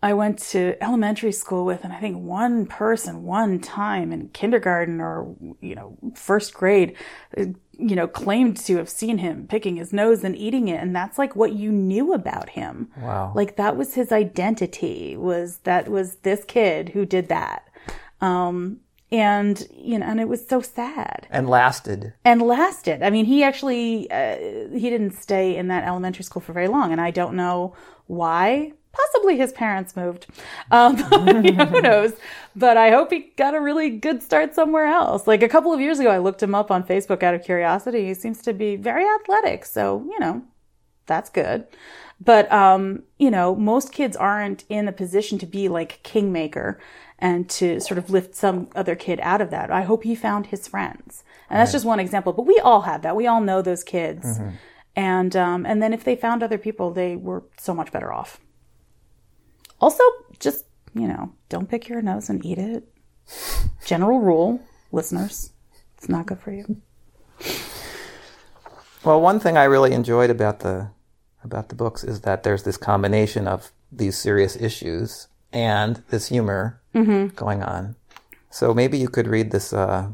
I 0.05 0.15
went 0.15 0.41
to 0.51 0.77
elementary 0.83 1.31
school 1.31 1.65
with, 1.65 1.85
and 1.85 1.93
I 1.93 2.01
think 2.01 2.19
one 2.19 2.67
person, 2.67 3.23
one 3.23 3.61
time 3.61 4.13
in 4.13 4.29
kindergarten 4.31 5.01
or, 5.01 5.37
you 5.61 5.77
know, 5.77 5.97
first 6.17 6.55
grade, 6.55 6.97
uh, 7.39 7.45
you 7.79 7.95
know, 7.95 8.09
claimed 8.09 8.57
to 8.67 8.79
have 8.79 8.89
seen 8.89 9.19
him 9.19 9.47
picking 9.47 9.77
his 9.77 9.93
nose 9.93 10.25
and 10.25 10.37
eating 10.37 10.67
it. 10.67 10.81
And 10.81 10.95
that's 10.95 11.19
like 11.19 11.37
what 11.37 11.53
you 11.53 11.71
knew 11.71 12.13
about 12.15 12.51
him. 12.51 12.91
Wow. 13.01 13.33
Like 13.35 13.57
that 13.57 13.77
was 13.77 13.95
his 13.95 14.11
identity 14.11 15.17
was 15.17 15.59
that 15.59 15.89
was 15.89 16.17
this 16.17 16.45
kid 16.45 16.89
who 16.91 17.07
did 17.07 17.29
that. 17.29 17.69
Um, 18.23 18.81
and, 19.11 19.67
you 19.77 19.99
know, 19.99 20.07
and 20.07 20.21
it 20.21 20.29
was 20.29 20.47
so 20.49 20.63
sad 20.63 21.27
And 21.31 21.47
lasted. 21.49 22.15
and 22.25 22.41
lasted. 22.41 23.03
I 23.03 23.11
mean, 23.11 23.27
he 23.27 23.43
actually 23.43 24.11
uh, 24.11 24.37
he 24.73 24.89
didn't 24.89 25.13
stay 25.13 25.55
in 25.57 25.69
that 25.69 25.85
elementary 25.85 26.25
school 26.25 26.41
for 26.41 26.55
very 26.55 26.69
long, 26.69 26.93
and 26.93 27.01
I 27.01 27.11
don't 27.11 27.35
know 27.37 27.75
why. 28.07 28.73
Possibly 28.93 29.37
his 29.39 29.53
parents 29.53 29.97
moved. 29.97 30.27
Um, 30.71 30.97
who 30.97 31.81
knows? 31.81 32.13
But 32.55 32.77
I 32.77 32.91
hope 32.91 33.11
he 33.11 33.33
got 33.37 33.55
a 33.55 33.61
really 33.61 33.89
good 33.91 34.23
start 34.23 34.55
somewhere 34.55 34.87
else. 34.87 35.27
Like 35.27 35.43
a 35.43 35.49
couple 35.49 35.73
of 35.73 35.81
years 35.81 35.99
ago, 35.99 36.11
I 36.11 36.19
looked 36.19 36.43
him 36.43 36.55
up 36.55 36.71
on 36.71 36.83
Facebook 36.85 37.23
out 37.23 37.35
of 37.35 37.43
curiosity. 37.43 38.07
He 38.07 38.15
seems 38.15 38.41
to 38.43 38.53
be 38.55 38.77
very 38.77 39.05
athletic, 39.07 39.65
so 39.67 40.07
you 40.11 40.21
know, 40.21 40.43
that's 41.07 41.29
good. 41.31 41.67
But 42.21 42.51
um, 42.53 43.03
you 43.19 43.31
know, 43.31 43.55
most 43.57 43.93
kids 43.93 44.17
aren't 44.17 44.65
in 44.69 44.89
a 44.89 44.93
position 44.93 45.39
to 45.39 45.47
be 45.47 45.69
like 45.69 46.01
kingmaker 46.03 46.79
and 47.23 47.49
to 47.49 47.79
sort 47.79 47.99
of 47.99 48.11
lift 48.11 48.35
some 48.35 48.69
other 48.75 48.97
kid 48.97 49.21
out 49.23 49.41
of 49.41 49.51
that. 49.51 49.71
I 49.71 49.83
hope 49.83 50.03
he 50.03 50.17
found 50.17 50.47
his 50.47 50.67
friends. 50.67 51.23
And 51.49 51.61
that's 51.61 51.71
just 51.71 51.85
one 51.85 52.01
example, 52.01 52.33
but 52.33 52.47
we 52.47 52.59
all 52.59 52.81
have 52.83 53.03
that. 53.03 53.15
We 53.15 53.29
all 53.29 53.41
know 53.41 53.63
those 53.63 53.85
kids. 53.85 54.41
And 54.97 55.37
um, 55.37 55.65
and 55.65 55.81
then 55.81 55.93
if 55.95 56.03
they 56.03 56.17
found 56.17 56.43
other 56.43 56.59
people, 56.59 56.91
they 56.91 57.15
were 57.15 57.45
so 57.59 57.75
much 57.75 57.93
better 57.93 58.13
off. 58.13 58.41
Also, 59.81 60.03
just, 60.41 60.65
you 60.95 61.07
know, 61.07 61.33
don't 61.49 61.71
pick 61.71 61.89
your 61.89 62.03
nose 62.03 62.29
and 62.29 62.45
eat 62.45 62.59
it. 62.59 62.89
General 63.87 64.19
rule, 64.19 64.61
listeners. 64.91 65.53
It's 65.97 66.09
not 66.09 66.27
good 66.27 66.41
for 66.41 66.51
you. 66.53 66.83
Well, 69.05 69.21
one 69.21 69.39
thing 69.39 69.57
I 69.57 69.65
really 69.65 69.93
enjoyed 69.93 70.31
about 70.31 70.61
the 70.61 70.91
about 71.45 71.69
the 71.69 71.77
books 71.77 72.03
is 72.03 72.23
that 72.23 72.43
there's 72.43 72.65
this 72.65 72.77
combination 72.77 73.47
of 73.47 73.71
these 73.93 74.19
serious 74.19 74.57
issues 74.57 75.29
and 75.53 76.03
this 76.11 76.29
humor 76.29 76.81
going 77.37 77.63
on. 77.63 77.97
So 78.51 78.75
maybe 78.75 78.99
you 78.99 79.09
could 79.09 79.27
read 79.27 79.51
this 79.51 79.73
uh, 79.73 80.09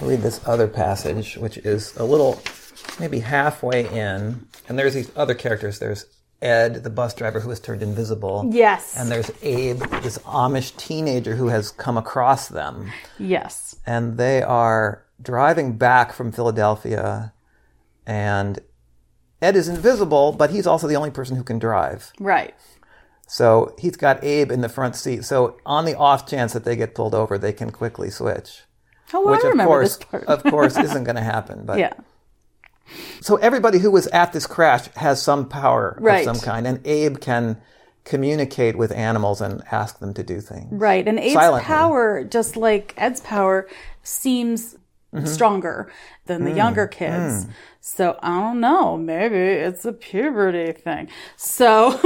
read 0.00 0.20
this 0.20 0.40
other 0.46 0.68
passage, 0.68 1.36
which 1.36 1.56
is 1.58 1.96
a 1.96 2.04
little, 2.04 2.40
maybe 2.98 3.20
halfway 3.20 3.88
in. 3.88 4.46
And 4.68 4.78
there's 4.78 4.94
these 4.94 5.10
other 5.16 5.34
characters. 5.34 5.78
There's 5.78 6.06
Ed, 6.42 6.82
the 6.84 6.90
bus 6.90 7.14
driver 7.14 7.40
who 7.40 7.48
has 7.50 7.60
turned 7.60 7.82
invisible. 7.82 8.50
Yes. 8.52 8.96
And 8.96 9.10
there's 9.10 9.30
Abe, 9.42 9.78
this 10.02 10.18
Amish 10.18 10.76
teenager 10.76 11.36
who 11.36 11.48
has 11.48 11.70
come 11.70 11.96
across 11.96 12.48
them. 12.48 12.90
yes. 13.18 13.76
And 13.86 14.18
they 14.18 14.42
are 14.42 15.04
driving 15.22 15.78
back 15.78 16.12
from 16.12 16.32
Philadelphia. 16.32 17.32
And 18.06 18.58
Ed 19.40 19.56
is 19.56 19.68
invisible, 19.68 20.32
but 20.32 20.50
he's 20.50 20.66
also 20.66 20.86
the 20.86 20.96
only 20.96 21.10
person 21.10 21.36
who 21.36 21.44
can 21.44 21.58
drive. 21.58 22.12
Right. 22.18 22.54
So 23.26 23.74
he's 23.78 23.96
got 23.96 24.22
Abe 24.22 24.50
in 24.52 24.60
the 24.60 24.68
front 24.68 24.94
seat. 24.96 25.24
So 25.24 25.58
on 25.66 25.84
the 25.84 25.96
off 25.96 26.26
chance 26.28 26.52
that 26.52 26.64
they 26.64 26.76
get 26.76 26.94
pulled 26.94 27.14
over, 27.14 27.38
they 27.38 27.52
can 27.52 27.70
quickly 27.70 28.08
switch. 28.10 28.62
Oh, 29.12 29.24
well, 29.24 29.34
Which 29.34 29.44
I 29.44 29.50
of 29.62 29.66
course, 29.68 29.98
of 30.26 30.42
course, 30.50 30.76
isn't 30.76 31.04
going 31.04 31.16
to 31.16 31.22
happen. 31.22 31.64
But 31.64 31.78
yeah. 31.78 31.92
so 33.20 33.36
everybody 33.36 33.78
who 33.78 33.90
was 33.90 34.06
at 34.08 34.32
this 34.32 34.46
crash 34.46 34.88
has 34.94 35.20
some 35.22 35.48
power 35.48 35.96
Right. 36.00 36.26
of 36.26 36.36
some 36.36 36.44
kind, 36.44 36.66
and 36.66 36.86
Abe 36.86 37.18
can 37.20 37.60
communicate 38.04 38.76
with 38.76 38.92
animals 38.92 39.40
and 39.40 39.62
ask 39.72 39.98
them 39.98 40.14
to 40.14 40.22
do 40.22 40.40
things. 40.40 40.68
Right. 40.70 41.06
And 41.06 41.18
Abe's 41.18 41.32
Silently. 41.34 41.64
power, 41.66 42.22
just 42.24 42.56
like 42.56 42.94
Ed's 42.96 43.20
power, 43.20 43.68
seems 44.04 44.76
Mm-hmm. 45.16 45.26
stronger 45.26 45.90
than 46.26 46.42
Mm. 46.42 46.44
the 46.44 46.52
younger 46.52 46.86
kids. 46.86 47.46
So 47.80 48.18
I 48.22 48.40
don't 48.40 48.60
know. 48.60 48.96
Maybe 48.96 49.36
it's 49.36 49.84
a 49.84 49.92
puberty 49.92 50.72
thing. 50.72 51.08
So 51.36 51.98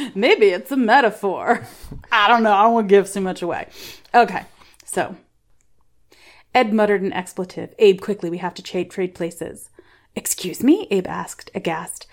maybe 0.14 0.46
it's 0.46 0.70
a 0.72 0.76
metaphor. 0.76 1.64
I 2.12 2.28
don't 2.28 2.42
know. 2.42 2.52
I 2.52 2.62
won't 2.64 2.74
want 2.74 2.88
to 2.88 2.94
give 2.94 3.10
too 3.12 3.20
much 3.20 3.42
away. 3.42 3.68
Okay. 4.14 4.44
So 4.84 5.16
Ed 6.54 6.72
muttered 6.72 7.02
an 7.02 7.12
expletive. 7.12 7.74
Abe, 7.78 8.00
quickly, 8.00 8.28
we 8.30 8.38
have 8.38 8.54
to 8.54 8.62
trade 8.62 8.90
trade 8.90 9.14
places. 9.14 9.70
Excuse 10.16 10.62
me? 10.62 10.88
Abe 10.90 11.06
asked, 11.06 11.50
aghast. 11.54 12.06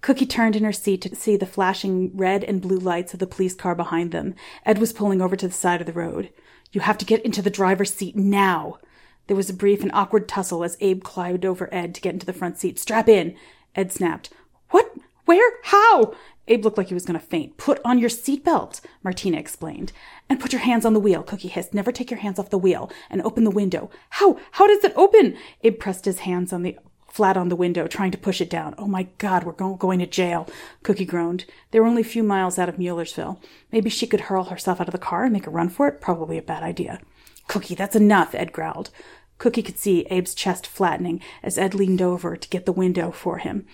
Cookie 0.00 0.26
turned 0.26 0.56
in 0.56 0.64
her 0.64 0.72
seat 0.72 1.00
to 1.02 1.14
see 1.16 1.36
the 1.36 1.46
flashing 1.46 2.16
red 2.16 2.42
and 2.44 2.60
blue 2.60 2.78
lights 2.78 3.12
of 3.12 3.20
the 3.20 3.26
police 3.26 3.54
car 3.54 3.74
behind 3.74 4.10
them. 4.12 4.34
Ed 4.64 4.78
was 4.78 4.92
pulling 4.92 5.20
over 5.20 5.36
to 5.36 5.48
the 5.48 5.54
side 5.54 5.80
of 5.80 5.86
the 5.86 5.92
road. 5.92 6.30
You 6.72 6.80
have 6.80 6.98
to 6.98 7.04
get 7.04 7.24
into 7.24 7.42
the 7.42 7.50
driver's 7.50 7.92
seat 7.92 8.16
now. 8.16 8.78
There 9.26 9.36
was 9.36 9.50
a 9.50 9.54
brief 9.54 9.82
and 9.82 9.92
awkward 9.92 10.28
tussle 10.28 10.64
as 10.64 10.76
Abe 10.80 11.02
climbed 11.02 11.44
over 11.44 11.72
Ed 11.72 11.94
to 11.94 12.00
get 12.00 12.12
into 12.12 12.26
the 12.26 12.32
front 12.32 12.58
seat. 12.58 12.78
Strap 12.78 13.08
in. 13.08 13.36
Ed 13.74 13.92
snapped. 13.92 14.30
What? 14.70 14.92
Where? 15.24 15.52
How? 15.64 16.14
Abe 16.48 16.64
looked 16.64 16.76
like 16.76 16.88
he 16.88 16.94
was 16.94 17.06
going 17.06 17.18
to 17.18 17.24
faint. 17.24 17.56
Put 17.56 17.80
on 17.84 17.98
your 17.98 18.10
seatbelt, 18.10 18.80
Martina 19.04 19.38
explained. 19.38 19.92
And 20.28 20.40
put 20.40 20.52
your 20.52 20.62
hands 20.62 20.84
on 20.84 20.92
the 20.92 21.00
wheel, 21.00 21.22
Cookie 21.22 21.48
hissed. 21.48 21.72
Never 21.72 21.92
take 21.92 22.10
your 22.10 22.20
hands 22.20 22.38
off 22.38 22.50
the 22.50 22.58
wheel. 22.58 22.90
And 23.08 23.22
open 23.22 23.44
the 23.44 23.50
window. 23.50 23.90
How? 24.10 24.38
How 24.52 24.66
does 24.66 24.82
it 24.82 24.92
open? 24.96 25.36
Abe 25.62 25.78
pressed 25.78 26.04
his 26.04 26.20
hands 26.20 26.52
on 26.52 26.62
the 26.62 26.76
flat 27.12 27.36
on 27.36 27.50
the 27.50 27.56
window, 27.56 27.86
trying 27.86 28.10
to 28.10 28.18
push 28.18 28.40
it 28.40 28.48
down. 28.48 28.74
Oh 28.78 28.86
my 28.86 29.06
God, 29.18 29.44
we're 29.44 29.52
go- 29.52 29.74
going 29.74 29.98
to 29.98 30.06
jail. 30.06 30.48
Cookie 30.82 31.04
groaned. 31.04 31.44
They 31.70 31.78
were 31.78 31.86
only 31.86 32.00
a 32.00 32.06
few 32.06 32.22
miles 32.22 32.58
out 32.58 32.70
of 32.70 32.76
Muellersville. 32.76 33.38
Maybe 33.70 33.90
she 33.90 34.06
could 34.06 34.22
hurl 34.22 34.44
herself 34.44 34.80
out 34.80 34.88
of 34.88 34.92
the 34.92 34.98
car 34.98 35.24
and 35.24 35.32
make 35.32 35.46
a 35.46 35.50
run 35.50 35.68
for 35.68 35.86
it? 35.88 36.00
Probably 36.00 36.38
a 36.38 36.42
bad 36.42 36.62
idea. 36.62 37.00
Cookie, 37.48 37.74
that's 37.74 37.96
enough, 37.96 38.34
Ed 38.34 38.52
growled. 38.52 38.90
Cookie 39.38 39.62
could 39.62 39.78
see 39.78 40.06
Abe's 40.10 40.34
chest 40.34 40.66
flattening 40.66 41.20
as 41.42 41.58
Ed 41.58 41.74
leaned 41.74 42.00
over 42.00 42.36
to 42.36 42.48
get 42.48 42.64
the 42.66 42.72
window 42.72 43.10
for 43.10 43.38
him. 43.38 43.66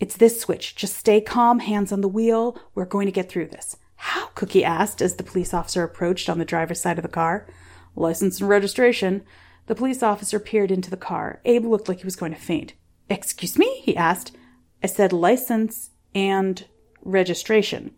It's 0.00 0.16
this 0.16 0.40
switch. 0.40 0.76
Just 0.76 0.96
stay 0.96 1.20
calm, 1.20 1.60
hands 1.60 1.92
on 1.92 2.00
the 2.00 2.08
wheel. 2.08 2.58
We're 2.74 2.84
going 2.84 3.06
to 3.06 3.12
get 3.12 3.28
through 3.28 3.48
this. 3.48 3.76
How? 3.96 4.26
Cookie 4.34 4.64
asked 4.64 5.02
as 5.02 5.16
the 5.16 5.24
police 5.24 5.52
officer 5.52 5.82
approached 5.82 6.28
on 6.28 6.38
the 6.38 6.44
driver's 6.44 6.80
side 6.80 6.98
of 6.98 7.02
the 7.02 7.08
car. 7.08 7.48
License 7.96 8.40
and 8.40 8.48
registration. 8.48 9.24
The 9.66 9.74
police 9.74 10.02
officer 10.02 10.38
peered 10.38 10.70
into 10.70 10.90
the 10.90 10.96
car. 10.96 11.40
Abe 11.44 11.64
looked 11.64 11.88
like 11.88 11.98
he 11.98 12.04
was 12.04 12.16
going 12.16 12.32
to 12.32 12.38
faint. 12.38 12.74
Excuse 13.10 13.58
me? 13.58 13.80
he 13.82 13.96
asked. 13.96 14.36
I 14.82 14.86
said 14.86 15.12
license 15.12 15.90
and 16.14 16.64
registration. 17.02 17.94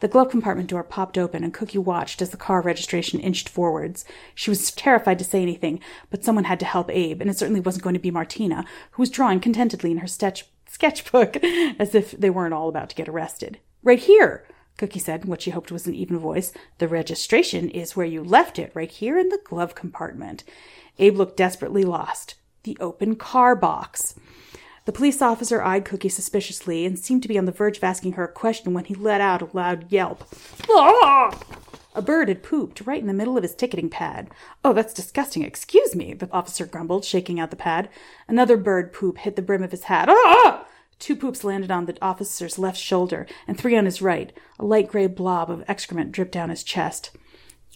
The 0.00 0.08
glove 0.08 0.30
compartment 0.30 0.70
door 0.70 0.84
popped 0.84 1.18
open, 1.18 1.42
and 1.42 1.52
Cookie 1.52 1.78
watched 1.78 2.22
as 2.22 2.30
the 2.30 2.36
car 2.36 2.60
registration 2.60 3.18
inched 3.18 3.48
forwards. 3.48 4.04
She 4.34 4.50
was 4.50 4.70
terrified 4.70 5.18
to 5.18 5.24
say 5.24 5.42
anything, 5.42 5.80
but 6.10 6.24
someone 6.24 6.44
had 6.44 6.60
to 6.60 6.66
help 6.66 6.88
Abe, 6.90 7.20
and 7.20 7.28
it 7.28 7.36
certainly 7.36 7.60
wasn't 7.60 7.82
going 7.82 7.94
to 7.94 8.00
be 8.00 8.10
Martina, 8.10 8.64
who 8.92 9.02
was 9.02 9.10
drawing 9.10 9.40
contentedly 9.40 9.90
in 9.90 9.98
her 9.98 10.06
sketch- 10.06 10.46
sketchbook 10.68 11.36
as 11.42 11.94
if 11.94 12.12
they 12.12 12.30
weren't 12.30 12.54
all 12.54 12.68
about 12.68 12.90
to 12.90 12.96
get 12.96 13.08
arrested. 13.08 13.58
Right 13.82 13.98
here, 13.98 14.46
Cookie 14.76 15.00
said, 15.00 15.24
in 15.24 15.30
what 15.30 15.42
she 15.42 15.50
hoped 15.50 15.72
was 15.72 15.88
an 15.88 15.94
even 15.94 16.18
voice. 16.18 16.52
The 16.78 16.86
registration 16.86 17.68
is 17.68 17.96
where 17.96 18.06
you 18.06 18.22
left 18.22 18.58
it, 18.58 18.70
right 18.74 18.90
here 18.90 19.18
in 19.18 19.28
the 19.28 19.40
glove 19.44 19.74
compartment. 19.74 20.44
Abe 20.98 21.16
looked 21.16 21.36
desperately 21.36 21.82
lost. 21.82 22.36
The 22.62 22.76
open 22.80 23.16
car 23.16 23.56
box. 23.56 24.14
The 24.88 24.92
police 24.92 25.20
officer 25.20 25.62
eyed 25.62 25.84
Cookie 25.84 26.08
suspiciously 26.08 26.86
and 26.86 26.98
seemed 26.98 27.20
to 27.20 27.28
be 27.28 27.38
on 27.38 27.44
the 27.44 27.52
verge 27.52 27.76
of 27.76 27.84
asking 27.84 28.12
her 28.12 28.24
a 28.24 28.32
question 28.32 28.72
when 28.72 28.86
he 28.86 28.94
let 28.94 29.20
out 29.20 29.42
a 29.42 29.48
loud 29.52 29.92
yelp. 29.92 30.24
A 31.94 32.00
bird 32.00 32.28
had 32.28 32.42
pooped 32.42 32.80
right 32.86 32.98
in 32.98 33.06
the 33.06 33.12
middle 33.12 33.36
of 33.36 33.42
his 33.42 33.54
ticketing 33.54 33.90
pad. 33.90 34.30
Oh, 34.64 34.72
that's 34.72 34.94
disgusting. 34.94 35.42
Excuse 35.42 35.94
me, 35.94 36.14
the 36.14 36.32
officer 36.32 36.64
grumbled, 36.64 37.04
shaking 37.04 37.38
out 37.38 37.50
the 37.50 37.54
pad. 37.54 37.90
Another 38.28 38.56
bird 38.56 38.94
poop 38.94 39.18
hit 39.18 39.36
the 39.36 39.42
brim 39.42 39.62
of 39.62 39.72
his 39.72 39.84
hat. 39.84 40.08
Ah! 40.10 40.64
Two 40.98 41.16
poops 41.16 41.44
landed 41.44 41.70
on 41.70 41.84
the 41.84 41.98
officer's 42.00 42.58
left 42.58 42.78
shoulder 42.78 43.26
and 43.46 43.58
three 43.58 43.76
on 43.76 43.84
his 43.84 44.00
right. 44.00 44.32
A 44.58 44.64
light 44.64 44.88
gray 44.88 45.06
blob 45.06 45.50
of 45.50 45.64
excrement 45.68 46.12
dripped 46.12 46.32
down 46.32 46.48
his 46.48 46.64
chest. 46.64 47.10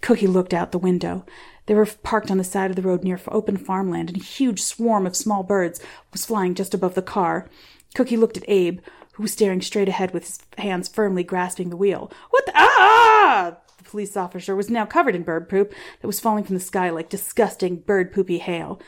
Cookie 0.01 0.27
looked 0.27 0.55
out 0.55 0.72
the 0.72 0.79
window. 0.79 1.27
They 1.66 1.75
were 1.75 1.87
parked 1.87 2.31
on 2.31 2.38
the 2.38 2.44
side 2.44 2.70
of 2.70 2.77
the 2.77 2.83
road 2.83 3.05
near 3.05 3.20
open 3.29 3.57
farmland, 3.57 4.11
and 4.11 4.18
a 4.18 4.25
huge 4.25 4.62
swarm 4.62 5.07
of 5.07 5.16
small 5.16 5.42
birds 5.42 5.81
was 6.11 6.25
flying 6.25 6.55
just 6.55 6.75
above 6.75 6.94
the 6.94 7.03
car. 7.03 7.48
Cookie 7.94 8.16
looked 8.16 8.37
at 8.37 8.48
Abe, 8.48 8.81
who 9.14 9.22
was 9.22 9.33
staring 9.33 9.61
straight 9.61 9.88
ahead 9.88 10.12
with 10.12 10.25
his 10.25 10.38
hands 10.59 10.88
firmly 10.88 11.22
grasping 11.22 11.70
the 11.70 11.77
wheel. 11.77 12.11
What 12.31 12.46
the? 12.46 12.53
Ah! 12.55 13.57
The 13.79 13.85
police 13.85 14.16
officer 14.16 14.57
was 14.57 14.70
now 14.70 14.87
covered 14.87 15.14
in 15.14 15.22
bird 15.22 15.48
poop 15.48 15.75
that 16.01 16.07
was 16.07 16.20
falling 16.20 16.44
from 16.44 16.55
the 16.55 16.61
sky 16.61 16.90
like 16.90 17.09
disgusting 17.09 17.77
bird 17.77 18.12
poopy 18.12 18.38
hail. 18.38 18.81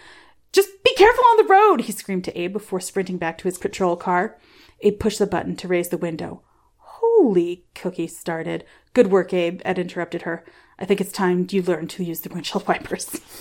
Just 0.52 0.70
be 0.84 0.94
careful 0.94 1.24
on 1.24 1.36
the 1.36 1.52
road, 1.52 1.82
he 1.82 1.92
screamed 1.92 2.24
to 2.24 2.40
Abe 2.40 2.52
before 2.52 2.80
sprinting 2.80 3.18
back 3.18 3.38
to 3.38 3.44
his 3.44 3.58
patrol 3.58 3.96
car. 3.96 4.38
Abe 4.80 4.98
pushed 4.98 5.18
the 5.18 5.26
button 5.26 5.56
to 5.56 5.68
raise 5.68 5.88
the 5.88 5.98
window. 5.98 6.42
Holy, 6.78 7.64
Cookie 7.74 8.06
started. 8.06 8.64
Good 8.92 9.08
work, 9.08 9.32
Abe, 9.32 9.60
Ed 9.64 9.78
interrupted 9.78 10.22
her. 10.22 10.44
I 10.78 10.84
think 10.84 11.00
it's 11.00 11.12
time 11.12 11.46
you 11.50 11.62
learn 11.62 11.86
to 11.88 12.04
use 12.04 12.20
the 12.20 12.28
windshield 12.28 12.66
wipers. 12.68 13.20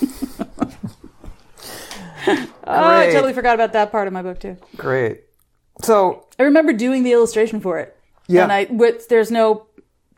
oh, 2.26 2.48
I 2.66 3.10
totally 3.12 3.32
forgot 3.32 3.54
about 3.54 3.72
that 3.72 3.90
part 3.90 4.06
of 4.06 4.12
my 4.12 4.22
book, 4.22 4.40
too. 4.40 4.56
Great. 4.76 5.22
So 5.82 6.26
I 6.38 6.44
remember 6.44 6.72
doing 6.72 7.02
the 7.02 7.12
illustration 7.12 7.60
for 7.60 7.78
it. 7.78 7.96
Yeah. 8.26 8.44
And 8.44 8.52
I, 8.52 8.64
with, 8.70 9.08
there's 9.08 9.30
no 9.30 9.66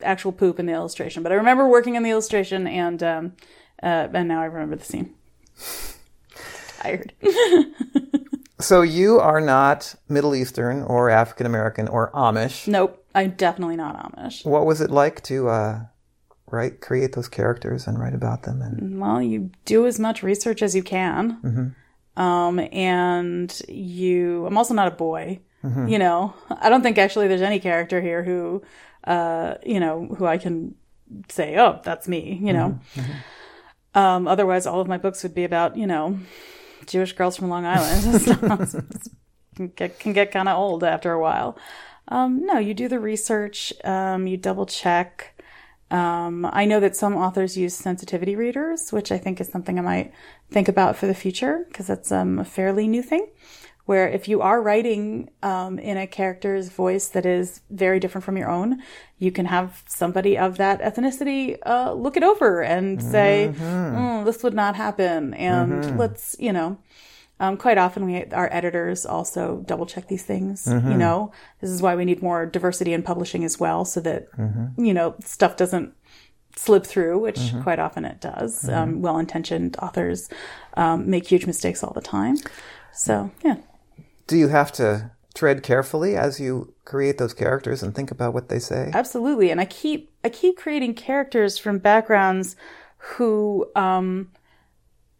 actual 0.01 0.31
poop 0.31 0.59
in 0.59 0.65
the 0.65 0.73
illustration, 0.73 1.23
but 1.23 1.31
I 1.31 1.35
remember 1.35 1.67
working 1.67 1.97
on 1.97 2.03
the 2.03 2.11
illustration 2.11 2.67
and, 2.67 3.01
um, 3.01 3.33
uh, 3.81 4.07
and 4.13 4.27
now 4.27 4.41
I 4.41 4.45
remember 4.45 4.75
the 4.75 4.85
scene. 4.85 5.13
Tired. 6.79 7.13
so 8.59 8.81
you 8.83 9.19
are 9.19 9.41
not 9.41 9.95
Middle 10.07 10.35
Eastern 10.35 10.83
or 10.83 11.09
African 11.09 11.47
American 11.47 11.87
or 11.87 12.11
Amish. 12.11 12.67
nope. 12.67 13.03
I'm 13.15 13.31
definitely 13.31 13.77
not 13.77 14.13
Amish. 14.13 14.45
What 14.45 14.67
was 14.67 14.79
it 14.79 14.91
like 14.91 15.23
to 15.23 15.49
uh, 15.49 15.79
write, 16.49 16.81
create 16.81 17.13
those 17.13 17.27
characters 17.29 17.87
and 17.87 17.99
write 17.99 18.13
about 18.15 18.43
them? 18.43 18.61
And 18.61 18.99
Well, 18.99 19.21
you 19.21 19.51
do 19.65 19.85
as 19.87 19.99
much 19.99 20.23
research 20.23 20.61
as 20.61 20.75
you 20.75 20.83
can. 20.83 21.75
Um, 22.15 22.59
and 22.71 23.61
you, 23.67 24.45
I'm 24.47 24.57
also 24.57 24.73
not 24.73 24.87
a 24.87 24.91
boy. 24.91 25.39
You 25.89 25.99
know, 25.99 26.33
I 26.49 26.69
don't 26.69 26.81
think 26.81 26.97
actually 26.97 27.27
there's 27.27 27.41
any 27.41 27.59
character 27.59 27.99
here 28.01 28.23
who, 28.23 28.61
uh, 29.03 29.55
you 29.65 29.79
know, 29.81 30.05
who 30.17 30.25
I 30.25 30.37
can 30.37 30.75
say, 31.29 31.57
oh, 31.57 31.81
that's 31.83 32.07
me, 32.07 32.39
you 32.41 32.53
know. 32.53 32.79
Um, 33.93 34.27
otherwise, 34.27 34.65
all 34.65 34.79
of 34.79 34.87
my 34.87 34.97
books 34.97 35.23
would 35.23 35.33
be 35.35 35.43
about, 35.43 35.75
you 35.75 35.87
know, 35.87 36.19
Jewish 36.85 37.13
girls 37.13 37.35
from 37.35 37.49
Long 37.49 37.65
Island. 37.65 38.15
It's- 38.25 39.09
can 39.55 39.67
get, 39.75 39.99
can 39.99 40.13
get 40.13 40.31
kind 40.31 40.47
of 40.47 40.55
old 40.57 40.83
after 40.83 41.11
a 41.11 41.19
while. 41.19 41.57
Um, 42.09 42.45
no, 42.45 42.59
you 42.59 42.73
do 42.75 42.87
the 42.87 42.99
research, 42.99 43.73
um, 43.83 44.27
you 44.27 44.37
double 44.37 44.67
check. 44.67 45.36
Um, 45.89 46.45
I 46.51 46.65
know 46.65 46.79
that 46.81 46.95
some 46.95 47.15
authors 47.15 47.55
use 47.57 47.73
sensitivity 47.73 48.35
readers, 48.35 48.91
which 48.91 49.11
I 49.11 49.17
think 49.17 49.39
is 49.39 49.47
something 49.47 49.79
I 49.79 49.81
might 49.81 50.13
think 50.51 50.67
about 50.67 50.97
for 50.97 51.07
the 51.07 51.13
future 51.13 51.65
because 51.67 51.87
that's 51.87 52.11
um, 52.11 52.39
a 52.39 52.45
fairly 52.45 52.87
new 52.87 53.01
thing. 53.01 53.27
Where 53.85 54.09
if 54.09 54.27
you 54.27 54.41
are 54.41 54.61
writing 54.61 55.29
um, 55.43 55.79
in 55.79 55.95
a 55.95 56.05
character's 56.05 56.67
voice 56.67 57.07
that 57.09 57.25
is 57.25 57.61
very 57.69 58.01
different 58.01 58.25
from 58.25 58.35
your 58.35 58.49
own, 58.49 58.83
you 59.17 59.31
can 59.31 59.45
have 59.45 59.81
somebody 59.87 60.37
of 60.37 60.57
that 60.57 60.81
ethnicity 60.81 61.57
uh, 61.65 61.93
look 61.93 62.17
it 62.17 62.23
over 62.23 62.61
and 62.61 63.01
say, 63.01 63.53
"Mm, 63.57 64.25
"This 64.25 64.43
would 64.43 64.53
not 64.53 64.75
happen," 64.75 65.33
and 65.35 65.83
let's, 65.97 66.35
you 66.37 66.51
know, 66.51 66.77
um, 67.39 67.57
quite 67.57 67.77
often, 67.77 68.05
we 68.05 68.25
our 68.25 68.49
editors 68.51 69.05
also 69.05 69.63
double 69.65 69.85
check 69.85 70.07
these 70.07 70.23
things. 70.23 70.67
You 70.67 70.97
know, 70.97 71.31
this 71.61 71.69
is 71.69 71.81
why 71.81 71.95
we 71.95 72.05
need 72.05 72.21
more 72.21 72.45
diversity 72.45 72.93
in 72.93 73.03
publishing 73.03 73.43
as 73.43 73.59
well, 73.59 73.85
so 73.85 73.99
that 74.01 74.27
you 74.77 74.93
know 74.93 75.15
stuff 75.23 75.55
doesn't 75.55 75.93
slip 76.55 76.85
through, 76.85 77.19
which 77.19 77.53
quite 77.61 77.79
often 77.79 78.03
it 78.05 78.19
does. 78.19 78.67
Um, 78.67 79.01
well 79.01 79.19
intentioned 79.19 79.77
authors 79.77 80.29
um, 80.75 81.09
make 81.09 81.27
huge 81.27 81.45
mistakes 81.45 81.83
all 81.83 81.93
the 81.93 82.01
time. 82.01 82.37
So, 82.93 83.31
yeah. 83.43 83.57
Do 84.25 84.37
you 84.37 84.47
have 84.47 84.71
to 84.73 85.11
tread 85.35 85.61
carefully 85.61 86.17
as 86.17 86.39
you 86.39 86.73
create 86.83 87.19
those 87.19 87.33
characters 87.33 87.83
and 87.83 87.93
think 87.93 88.09
about 88.09 88.33
what 88.33 88.49
they 88.49 88.57
say? 88.57 88.89
Absolutely. 88.93 89.51
And 89.51 89.61
I 89.61 89.65
keep 89.65 90.11
I 90.23 90.29
keep 90.29 90.57
creating 90.57 90.95
characters 90.95 91.59
from 91.59 91.77
backgrounds 91.77 92.55
who 92.97 93.67
um 93.75 94.31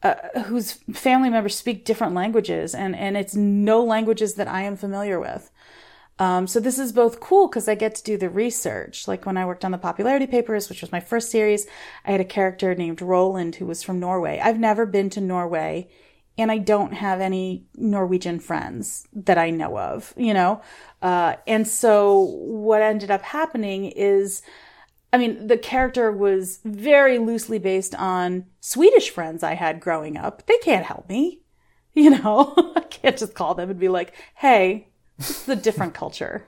uh, 0.03 0.15
whose 0.43 0.73
family 0.93 1.29
members 1.29 1.55
speak 1.55 1.86
different 1.86 2.13
languages 2.13 2.75
and 2.75 2.95
and 2.95 3.17
it's 3.17 3.36
no 3.36 3.83
languages 3.83 4.36
that 4.36 4.47
I 4.47 4.62
am 4.62 4.75
familiar 4.75 5.19
with. 5.19 5.51
Um, 6.19 6.47
so 6.47 6.60
this 6.60 6.79
is 6.79 6.91
both 6.91 7.19
cool 7.19 7.47
because 7.47 7.67
I 7.67 7.75
get 7.75 7.93
to 7.95 8.03
do 8.03 8.17
the 8.17 8.29
research. 8.29 9.07
Like 9.07 9.25
when 9.25 9.38
I 9.38 9.45
worked 9.45 9.63
on 9.63 9.71
the 9.71 9.77
popularity 9.77 10.25
papers, 10.25 10.67
which 10.67 10.81
was 10.81 10.91
my 10.91 10.99
first 10.99 11.29
series, 11.29 11.67
I 12.05 12.12
had 12.12 12.21
a 12.21 12.25
character 12.25 12.73
named 12.73 13.01
Roland 13.01 13.55
who 13.55 13.65
was 13.67 13.83
from 13.83 13.99
Norway. 13.99 14.39
I've 14.43 14.60
never 14.60 14.86
been 14.86 15.10
to 15.12 15.21
Norway 15.21 15.89
and 16.38 16.51
I 16.51 16.60
don't 16.60 16.93
have 16.93 17.19
any 17.19 17.65
Norwegian 17.75 18.39
friends 18.39 19.07
that 19.13 19.38
I 19.38 19.49
know 19.49 19.77
of, 19.77 20.13
you 20.17 20.33
know? 20.33 20.62
Uh, 21.01 21.36
and 21.47 21.67
so 21.67 22.21
what 22.21 22.81
ended 22.81 23.10
up 23.10 23.23
happening 23.23 23.86
is, 23.86 24.43
I 25.13 25.17
mean, 25.17 25.47
the 25.47 25.57
character 25.57 26.11
was 26.11 26.59
very 26.65 27.17
loosely 27.17 27.59
based 27.59 27.95
on 27.95 28.45
Swedish 28.59 29.09
friends 29.09 29.43
I 29.43 29.53
had 29.53 29.79
growing 29.79 30.17
up. 30.17 30.45
They 30.45 30.57
can't 30.57 30.85
help 30.85 31.07
me, 31.09 31.41
you 31.93 32.09
know? 32.09 32.53
I 32.75 32.81
can't 32.81 33.17
just 33.17 33.33
call 33.33 33.55
them 33.55 33.69
and 33.69 33.79
be 33.79 33.89
like, 33.89 34.13
hey, 34.35 34.89
this 35.17 35.43
is 35.43 35.49
a 35.49 35.55
different 35.55 35.93
culture. 35.93 36.45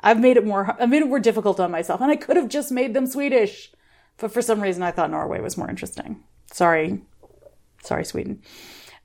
I've 0.00 0.20
made 0.20 0.38
it 0.38 0.46
more, 0.46 0.76
I 0.80 0.86
made 0.86 1.02
it 1.02 1.08
more 1.08 1.20
difficult 1.20 1.60
on 1.60 1.70
myself 1.70 2.00
and 2.00 2.10
I 2.10 2.16
could 2.16 2.36
have 2.36 2.48
just 2.48 2.72
made 2.72 2.94
them 2.94 3.06
Swedish. 3.06 3.70
But 4.16 4.32
for 4.32 4.42
some 4.42 4.60
reason, 4.60 4.82
I 4.82 4.90
thought 4.90 5.10
Norway 5.10 5.40
was 5.40 5.56
more 5.56 5.68
interesting. 5.68 6.22
Sorry. 6.52 7.02
Sorry, 7.82 8.04
Sweden. 8.04 8.42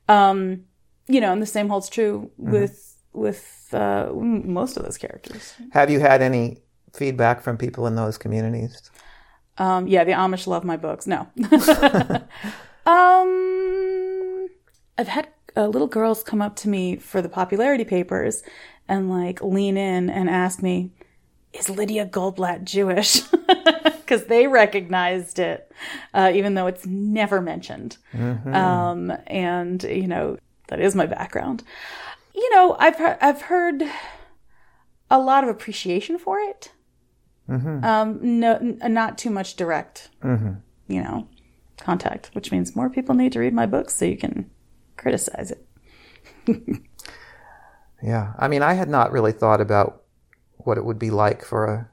Um, 0.08 0.64
you 1.08 1.20
know, 1.20 1.32
and 1.32 1.40
the 1.40 1.46
same 1.46 1.68
holds 1.68 1.88
true 1.88 2.30
with 2.36 2.96
with 3.12 3.68
uh, 3.72 4.10
most 4.12 4.76
of 4.76 4.84
those 4.84 4.98
characters. 4.98 5.54
Have 5.72 5.90
you 5.90 6.00
had 6.00 6.20
any 6.20 6.58
feedback 6.96 7.40
from 7.40 7.56
people 7.56 7.86
in 7.86 7.94
those 7.94 8.18
communities? 8.18 8.90
Um, 9.58 9.86
yeah, 9.86 10.04
the 10.04 10.12
Amish 10.12 10.46
love 10.46 10.64
my 10.64 10.76
books. 10.76 11.06
No. 11.06 11.28
um, 12.86 14.48
I've 14.98 15.08
had 15.08 15.28
uh, 15.56 15.66
little 15.68 15.88
girls 15.88 16.22
come 16.22 16.42
up 16.42 16.56
to 16.56 16.68
me 16.68 16.96
for 16.96 17.22
the 17.22 17.28
popularity 17.28 17.84
papers 17.84 18.42
and 18.88 19.10
like 19.10 19.42
lean 19.42 19.76
in 19.76 20.10
and 20.10 20.28
ask 20.28 20.62
me, 20.62 20.90
"Is 21.52 21.70
Lydia 21.70 22.06
Goldblatt 22.06 22.64
Jewish?" 22.64 23.22
Because 24.06 24.26
they 24.26 24.46
recognized 24.46 25.40
it, 25.40 25.72
uh, 26.14 26.30
even 26.32 26.54
though 26.54 26.68
it's 26.68 26.86
never 26.86 27.40
mentioned. 27.40 27.96
Um, 28.54 29.12
and 29.26 29.82
you 29.82 30.06
know 30.06 30.38
that 30.68 30.78
is 30.78 30.94
my 30.94 31.06
background. 31.06 31.64
You 32.32 32.54
know, 32.54 32.76
I've 32.78 33.00
I've 33.20 33.42
heard 33.42 33.82
a 35.10 35.18
lot 35.18 35.42
of 35.42 35.50
appreciation 35.50 36.18
for 36.18 36.38
it. 36.38 36.70
Mm-hmm. 37.48 37.84
Um, 37.84 38.40
no, 38.40 38.54
n- 38.56 38.78
uh, 38.82 38.88
not 38.88 39.18
too 39.18 39.30
much 39.30 39.56
direct, 39.56 40.08
mm-hmm. 40.22 40.54
you 40.88 41.02
know, 41.02 41.28
contact, 41.78 42.30
which 42.32 42.50
means 42.50 42.74
more 42.74 42.90
people 42.90 43.14
need 43.14 43.32
to 43.32 43.40
read 43.40 43.54
my 43.54 43.66
books 43.66 43.94
so 43.94 44.04
you 44.04 44.16
can 44.16 44.50
criticize 44.96 45.52
it. 45.52 46.82
Yeah. 48.02 48.34
I 48.38 48.48
mean, 48.48 48.62
I 48.62 48.74
had 48.74 48.88
not 48.88 49.12
really 49.12 49.32
thought 49.32 49.60
about 49.60 50.02
what 50.58 50.78
it 50.78 50.84
would 50.84 50.98
be 50.98 51.10
like 51.10 51.44
for 51.44 51.64
a 51.64 51.88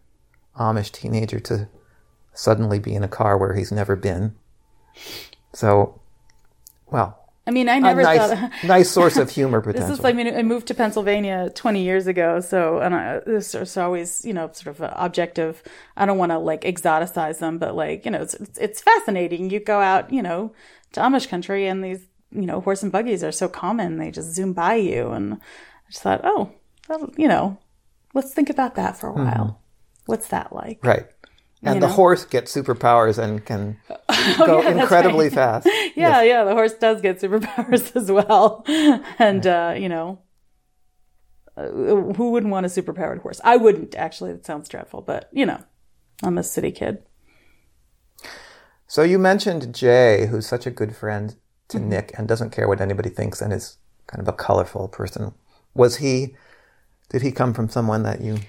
Amish 0.59 0.91
teenager 0.91 1.39
to 1.41 1.67
suddenly 2.33 2.79
be 2.79 2.93
in 2.93 3.03
a 3.03 3.07
car 3.07 3.37
where 3.37 3.53
he's 3.53 3.71
never 3.71 3.95
been. 3.95 4.35
So, 5.53 6.01
well, 6.87 7.22
I 7.45 7.51
mean, 7.51 7.67
I 7.67 7.79
never 7.79 8.03
nice, 8.03 8.19
thought. 8.19 8.51
nice 8.63 8.89
source 8.89 9.17
of 9.17 9.29
humor 9.29 9.61
This 9.65 9.73
potential. 9.73 9.93
is, 9.93 10.05
I 10.05 10.13
mean, 10.13 10.33
I 10.33 10.43
moved 10.43 10.67
to 10.67 10.73
Pennsylvania 10.73 11.51
20 11.53 11.83
years 11.83 12.07
ago, 12.07 12.39
so, 12.39 12.79
and 12.79 12.95
I, 12.95 13.19
this 13.19 13.53
is 13.53 13.75
always, 13.75 14.23
you 14.23 14.33
know, 14.33 14.49
sort 14.53 14.79
of 14.79 14.93
objective. 14.95 15.61
I 15.97 16.05
don't 16.05 16.17
want 16.17 16.31
to 16.31 16.37
like 16.37 16.61
exoticize 16.61 17.39
them, 17.39 17.57
but 17.57 17.75
like, 17.75 18.05
you 18.05 18.11
know, 18.11 18.21
it's, 18.21 18.33
it's, 18.35 18.57
it's 18.57 18.81
fascinating. 18.81 19.49
You 19.49 19.59
go 19.59 19.81
out, 19.81 20.11
you 20.13 20.21
know, 20.21 20.53
to 20.93 21.01
Amish 21.01 21.27
country 21.27 21.67
and 21.67 21.83
these, 21.83 22.05
you 22.31 22.45
know, 22.45 22.61
horse 22.61 22.81
and 22.81 22.91
buggies 22.91 23.23
are 23.23 23.31
so 23.31 23.49
common. 23.49 23.97
They 23.97 24.09
just 24.09 24.33
zoom 24.33 24.53
by 24.53 24.75
you. 24.75 25.09
And 25.09 25.33
I 25.33 25.37
just 25.89 26.01
thought, 26.01 26.21
oh, 26.23 26.51
well, 26.87 27.11
you 27.17 27.27
know, 27.27 27.57
let's 28.13 28.33
think 28.33 28.49
about 28.49 28.75
that 28.75 28.97
for 28.97 29.09
a 29.09 29.13
mm-hmm. 29.13 29.25
while. 29.25 29.59
What's 30.05 30.29
that 30.29 30.53
like? 30.53 30.79
right. 30.83 31.05
And 31.65 31.75
you 31.75 31.81
the 31.81 31.87
know? 31.87 31.93
horse 31.93 32.25
gets 32.25 32.53
superpowers 32.53 33.17
and 33.17 33.45
can 33.45 33.77
go 34.37 34.61
yeah, 34.61 34.81
incredibly 34.81 35.29
fast. 35.29 35.67
Yeah, 35.95 36.21
yeah, 36.23 36.43
the 36.43 36.53
horse 36.53 36.73
does 36.73 37.01
get 37.01 37.21
superpowers 37.21 37.95
as 37.95 38.11
well. 38.11 38.63
And, 39.19 39.45
uh, 39.45 39.75
you 39.77 39.87
know, 39.87 40.19
uh, 41.55 41.67
who 41.69 42.31
wouldn't 42.31 42.51
want 42.51 42.65
a 42.65 42.69
superpowered 42.69 43.21
horse? 43.21 43.39
I 43.43 43.57
wouldn't, 43.57 43.95
actually. 43.95 44.31
It 44.31 44.45
sounds 44.45 44.67
dreadful, 44.67 45.01
but, 45.01 45.29
you 45.31 45.45
know, 45.45 45.63
I'm 46.23 46.37
a 46.37 46.43
city 46.43 46.71
kid. 46.71 47.03
So 48.87 49.03
you 49.03 49.17
mentioned 49.19 49.73
Jay, 49.73 50.27
who's 50.27 50.45
such 50.47 50.65
a 50.65 50.71
good 50.71 50.95
friend 50.95 51.35
to 51.69 51.77
Mm-hmm. 51.77 51.89
Nick 51.89 52.13
and 52.17 52.27
doesn't 52.27 52.51
care 52.51 52.67
what 52.67 52.81
anybody 52.81 53.09
thinks 53.09 53.41
and 53.41 53.53
is 53.53 53.77
kind 54.07 54.21
of 54.21 54.27
a 54.27 54.33
colorful 54.37 54.87
person. 54.87 55.33
Was 55.73 55.97
he? 55.97 56.35
Did 57.09 57.21
he 57.21 57.31
come 57.31 57.53
from 57.53 57.69
someone 57.69 58.03
that 58.03 58.21
you? 58.21 58.39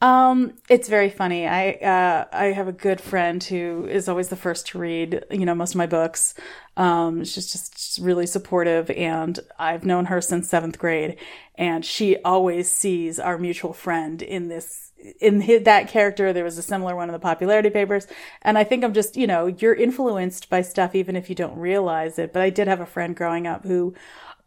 Um, 0.00 0.54
it's 0.68 0.88
very 0.88 1.10
funny. 1.10 1.46
I 1.48 1.70
uh, 1.72 2.24
I 2.32 2.44
have 2.46 2.68
a 2.68 2.72
good 2.72 3.00
friend 3.00 3.42
who 3.42 3.84
is 3.90 4.08
always 4.08 4.28
the 4.28 4.36
first 4.36 4.68
to 4.68 4.78
read, 4.78 5.24
you 5.30 5.44
know, 5.44 5.56
most 5.56 5.72
of 5.72 5.76
my 5.78 5.86
books. 5.86 6.34
Um, 6.76 7.24
she's 7.24 7.50
just, 7.50 7.98
really 8.00 8.26
supportive, 8.26 8.90
and 8.90 9.40
I've 9.58 9.84
known 9.84 10.04
her 10.04 10.20
since 10.20 10.48
seventh 10.48 10.78
grade, 10.78 11.16
and 11.56 11.84
she 11.84 12.16
always 12.22 12.70
sees 12.72 13.18
our 13.18 13.38
mutual 13.38 13.72
friend 13.72 14.22
in 14.22 14.46
this 14.46 14.92
in 15.20 15.40
hi 15.40 15.58
that 15.58 15.88
character. 15.88 16.32
There 16.32 16.44
was 16.44 16.58
a 16.58 16.62
similar 16.62 16.94
one 16.94 17.08
in 17.08 17.12
the 17.12 17.18
popularity 17.18 17.70
papers, 17.70 18.06
and 18.42 18.56
I 18.56 18.62
think 18.62 18.84
I'm 18.84 18.94
just, 18.94 19.16
you 19.16 19.26
know, 19.26 19.46
you're 19.48 19.74
influenced 19.74 20.48
by 20.48 20.62
stuff 20.62 20.94
even 20.94 21.16
if 21.16 21.28
you 21.28 21.34
don't 21.34 21.58
realize 21.58 22.20
it. 22.20 22.32
But 22.32 22.42
I 22.42 22.50
did 22.50 22.68
have 22.68 22.80
a 22.80 22.86
friend 22.86 23.16
growing 23.16 23.48
up 23.48 23.64
who 23.64 23.94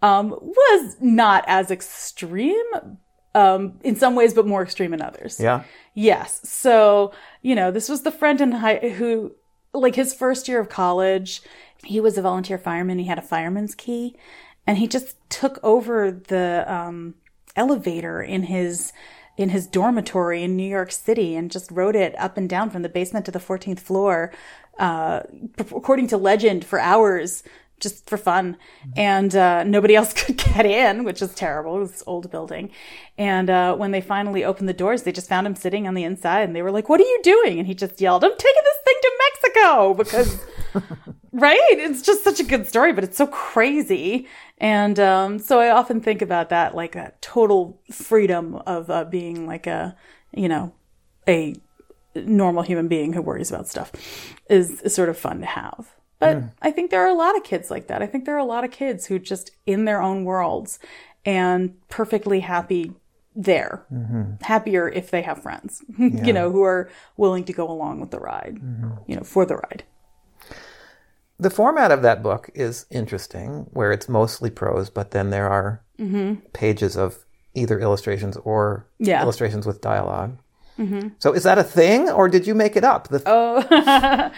um, 0.02 0.30
was 0.30 0.96
not 1.02 1.44
as 1.48 1.72
extreme 1.72 2.98
um, 3.34 3.80
in 3.84 3.96
some 3.96 4.16
ways, 4.16 4.34
but 4.34 4.48
more 4.48 4.64
extreme 4.64 4.94
in 4.94 5.02
others. 5.02 5.40
Yeah. 5.40 5.64
Yes. 5.94 6.42
So, 6.44 7.14
you 7.42 7.56
know, 7.56 7.72
this 7.72 7.90
was 7.90 8.02
the 8.02 8.12
friend 8.12 8.42
in 8.42 8.52
high 8.54 8.78
who, 8.78 9.36
like 9.74 9.96
his 9.96 10.14
first 10.14 10.48
year 10.48 10.60
of 10.60 10.70
college, 10.70 11.42
he 11.84 12.00
was 12.00 12.18
a 12.18 12.22
volunteer 12.22 12.58
fireman. 12.58 13.00
He 13.00 13.06
had 13.06 13.18
a 13.18 13.24
fireman's 13.24 13.76
key 13.76 14.16
and 14.68 14.78
he 14.78 14.88
just 14.88 15.16
took 15.30 15.60
over 15.64 16.12
the, 16.12 16.66
um, 16.68 17.16
elevator 17.56 18.22
in 18.22 18.44
his, 18.44 18.94
in 19.38 19.50
his 19.50 19.68
dormitory 19.68 20.44
in 20.44 20.56
New 20.56 20.70
York 20.70 20.92
City 20.92 21.36
and 21.36 21.52
just 21.52 21.72
rode 21.72 21.96
it 21.96 22.18
up 22.18 22.38
and 22.38 22.50
down 22.50 22.70
from 22.70 22.82
the 22.82 22.90
basement 22.90 23.26
to 23.26 23.32
the 23.32 23.40
14th 23.40 23.80
floor, 23.80 24.32
uh, 24.80 25.22
according 25.58 26.08
to 26.08 26.18
legend 26.18 26.64
for 26.64 26.80
hours 26.80 27.44
just 27.82 28.10
for 28.10 28.18
fun. 28.18 28.58
And 28.96 29.36
uh, 29.36 29.64
nobody 29.64 29.96
else 29.98 30.14
could 30.14 30.38
get 30.38 30.66
in, 30.66 31.04
which 31.04 31.22
is 31.22 31.34
terrible. 31.34 31.76
It 31.78 31.80
was 31.80 31.92
this 31.92 32.04
old 32.08 32.32
building. 32.32 32.72
And 33.18 33.50
uh, 33.50 33.76
when 33.76 33.92
they 33.92 34.02
finally 34.02 34.46
opened 34.46 34.70
the 34.70 34.74
doors, 34.74 35.04
they 35.04 35.12
just 35.12 35.28
found 35.28 35.46
him 35.46 35.56
sitting 35.56 35.88
on 35.88 35.94
the 35.94 36.04
inside 36.04 36.42
and 36.42 36.56
they 36.56 36.62
were 36.62 36.72
like, 36.72 36.88
What 36.88 37.02
are 37.02 37.04
you 37.04 37.20
doing? 37.24 37.60
And 37.60 37.68
he 37.68 37.74
just 37.74 38.00
yelled, 38.00 38.24
I'm 38.24 38.38
taking 38.38 38.62
this 38.64 38.78
thing 38.86 38.96
to 39.02 39.12
Mexico 39.30 39.94
because, 39.94 40.46
right? 41.32 41.60
It's 41.72 42.02
just 42.02 42.24
such 42.24 42.40
a 42.40 42.44
good 42.44 42.68
story, 42.68 42.94
but 42.94 43.04
it's 43.04 43.18
so 43.18 43.28
crazy. 43.28 44.28
And 44.58 45.00
um, 45.00 45.40
so 45.40 45.60
I 45.60 45.72
often 45.72 46.02
think 46.02 46.22
about 46.22 46.50
that, 46.50 46.76
like 46.76 46.94
that 46.94 47.22
total 47.22 47.82
freedom 47.92 48.56
of 48.56 48.90
uh, 48.90 49.06
being 49.06 49.48
like 49.48 49.68
a, 49.68 49.96
you 50.34 50.48
know, 50.48 50.74
a 51.28 51.56
normal 52.16 52.64
human 52.64 52.88
being 52.88 53.14
who 53.14 53.22
worries 53.22 53.50
about 53.50 53.68
stuff 53.68 53.92
is, 54.50 54.82
is 54.82 54.94
sort 54.94 55.10
of 55.10 55.18
fun 55.18 55.40
to 55.40 55.46
have. 55.46 55.94
But 56.22 56.44
I 56.62 56.72
think 56.72 56.92
there 56.92 57.04
are 57.04 57.10
a 57.10 57.16
lot 57.16 57.36
of 57.36 57.44
kids 57.44 57.70
like 57.70 57.88
that. 57.88 58.02
I 58.02 58.08
think 58.08 58.26
there 58.26 58.36
are 58.36 58.40
a 58.40 58.46
lot 58.46 58.64
of 58.64 58.72
kids 58.72 59.08
who 59.08 59.20
just 59.20 59.52
in 59.66 59.86
their 59.86 60.02
own 60.02 60.24
worlds 60.24 60.80
and 61.26 61.76
perfectly 61.90 62.40
happy 62.42 62.94
there. 63.36 63.86
Mm-hmm. 63.92 64.44
Happier 64.44 64.88
if 64.88 65.12
they 65.12 65.22
have 65.24 65.42
friends, 65.42 65.84
you 65.98 66.34
know, 66.34 66.52
who 66.52 66.64
are 66.64 66.90
willing 67.18 67.44
to 67.46 67.54
go 67.54 67.70
along 67.70 68.00
with 68.00 68.12
the 68.12 68.20
ride, 68.20 68.60
mm-hmm. 68.62 68.92
you 69.08 69.16
know, 69.16 69.24
for 69.24 69.46
the 69.46 69.56
ride. 69.56 69.84
The 71.40 71.50
format 71.50 71.92
of 71.92 72.04
that 72.04 72.22
book 72.22 72.52
is 72.54 72.86
interesting, 72.92 73.68
where 73.72 73.92
it's 73.92 74.08
mostly 74.08 74.52
prose, 74.52 74.92
but 74.92 75.10
then 75.10 75.32
there 75.32 75.50
are 75.50 75.82
mm-hmm. 75.98 76.36
pages 76.54 76.96
of 76.96 77.26
either 77.56 77.80
illustrations 77.80 78.38
or 78.38 78.86
Yeah. 79.00 79.24
illustrations 79.24 79.66
with 79.66 79.82
dialog 80.78 81.12
So 81.20 81.34
is 81.34 81.44
that 81.44 81.58
a 81.58 81.64
thing, 81.64 82.10
or 82.10 82.28
did 82.28 82.48
you 82.48 82.56
make 82.56 82.76
it 82.76 82.84
up? 82.84 83.08
The, 83.08 83.22
Oh, 83.26 83.58
uh, 83.72 84.32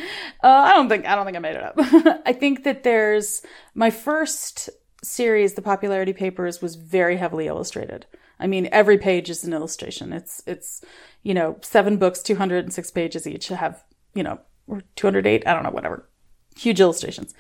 I 0.44 0.74
don't 0.74 0.90
think 0.90 1.06
I 1.06 1.16
don't 1.16 1.26
think 1.26 1.38
I 1.38 1.40
made 1.40 1.56
it 1.56 1.64
up. 1.64 1.76
I 2.26 2.34
think 2.34 2.64
that 2.64 2.84
there's 2.84 3.42
my 3.74 3.90
first 3.90 4.70
series, 5.04 5.54
the 5.54 5.62
popularity 5.62 6.14
papers, 6.14 6.62
was 6.62 6.76
very 6.76 7.18
heavily 7.18 7.48
illustrated. 7.48 8.06
I 8.40 8.48
mean, 8.48 8.68
every 8.72 8.98
page 8.98 9.30
is 9.30 9.44
an 9.44 9.54
illustration. 9.54 10.14
It's 10.14 10.44
it's 10.46 10.84
you 11.24 11.34
know 11.34 11.58
seven 11.62 11.98
books, 11.98 12.22
two 12.22 12.36
hundred 12.36 12.66
and 12.66 12.74
six 12.74 12.92
pages 12.92 13.28
each 13.28 13.48
have 13.48 13.84
you 14.14 14.24
know 14.24 14.40
or 14.68 14.82
208, 14.96 15.46
I 15.48 15.54
don't 15.54 15.64
know, 15.64 15.70
whatever. 15.72 16.08
Huge 16.56 16.80
illustrations. 16.80 17.34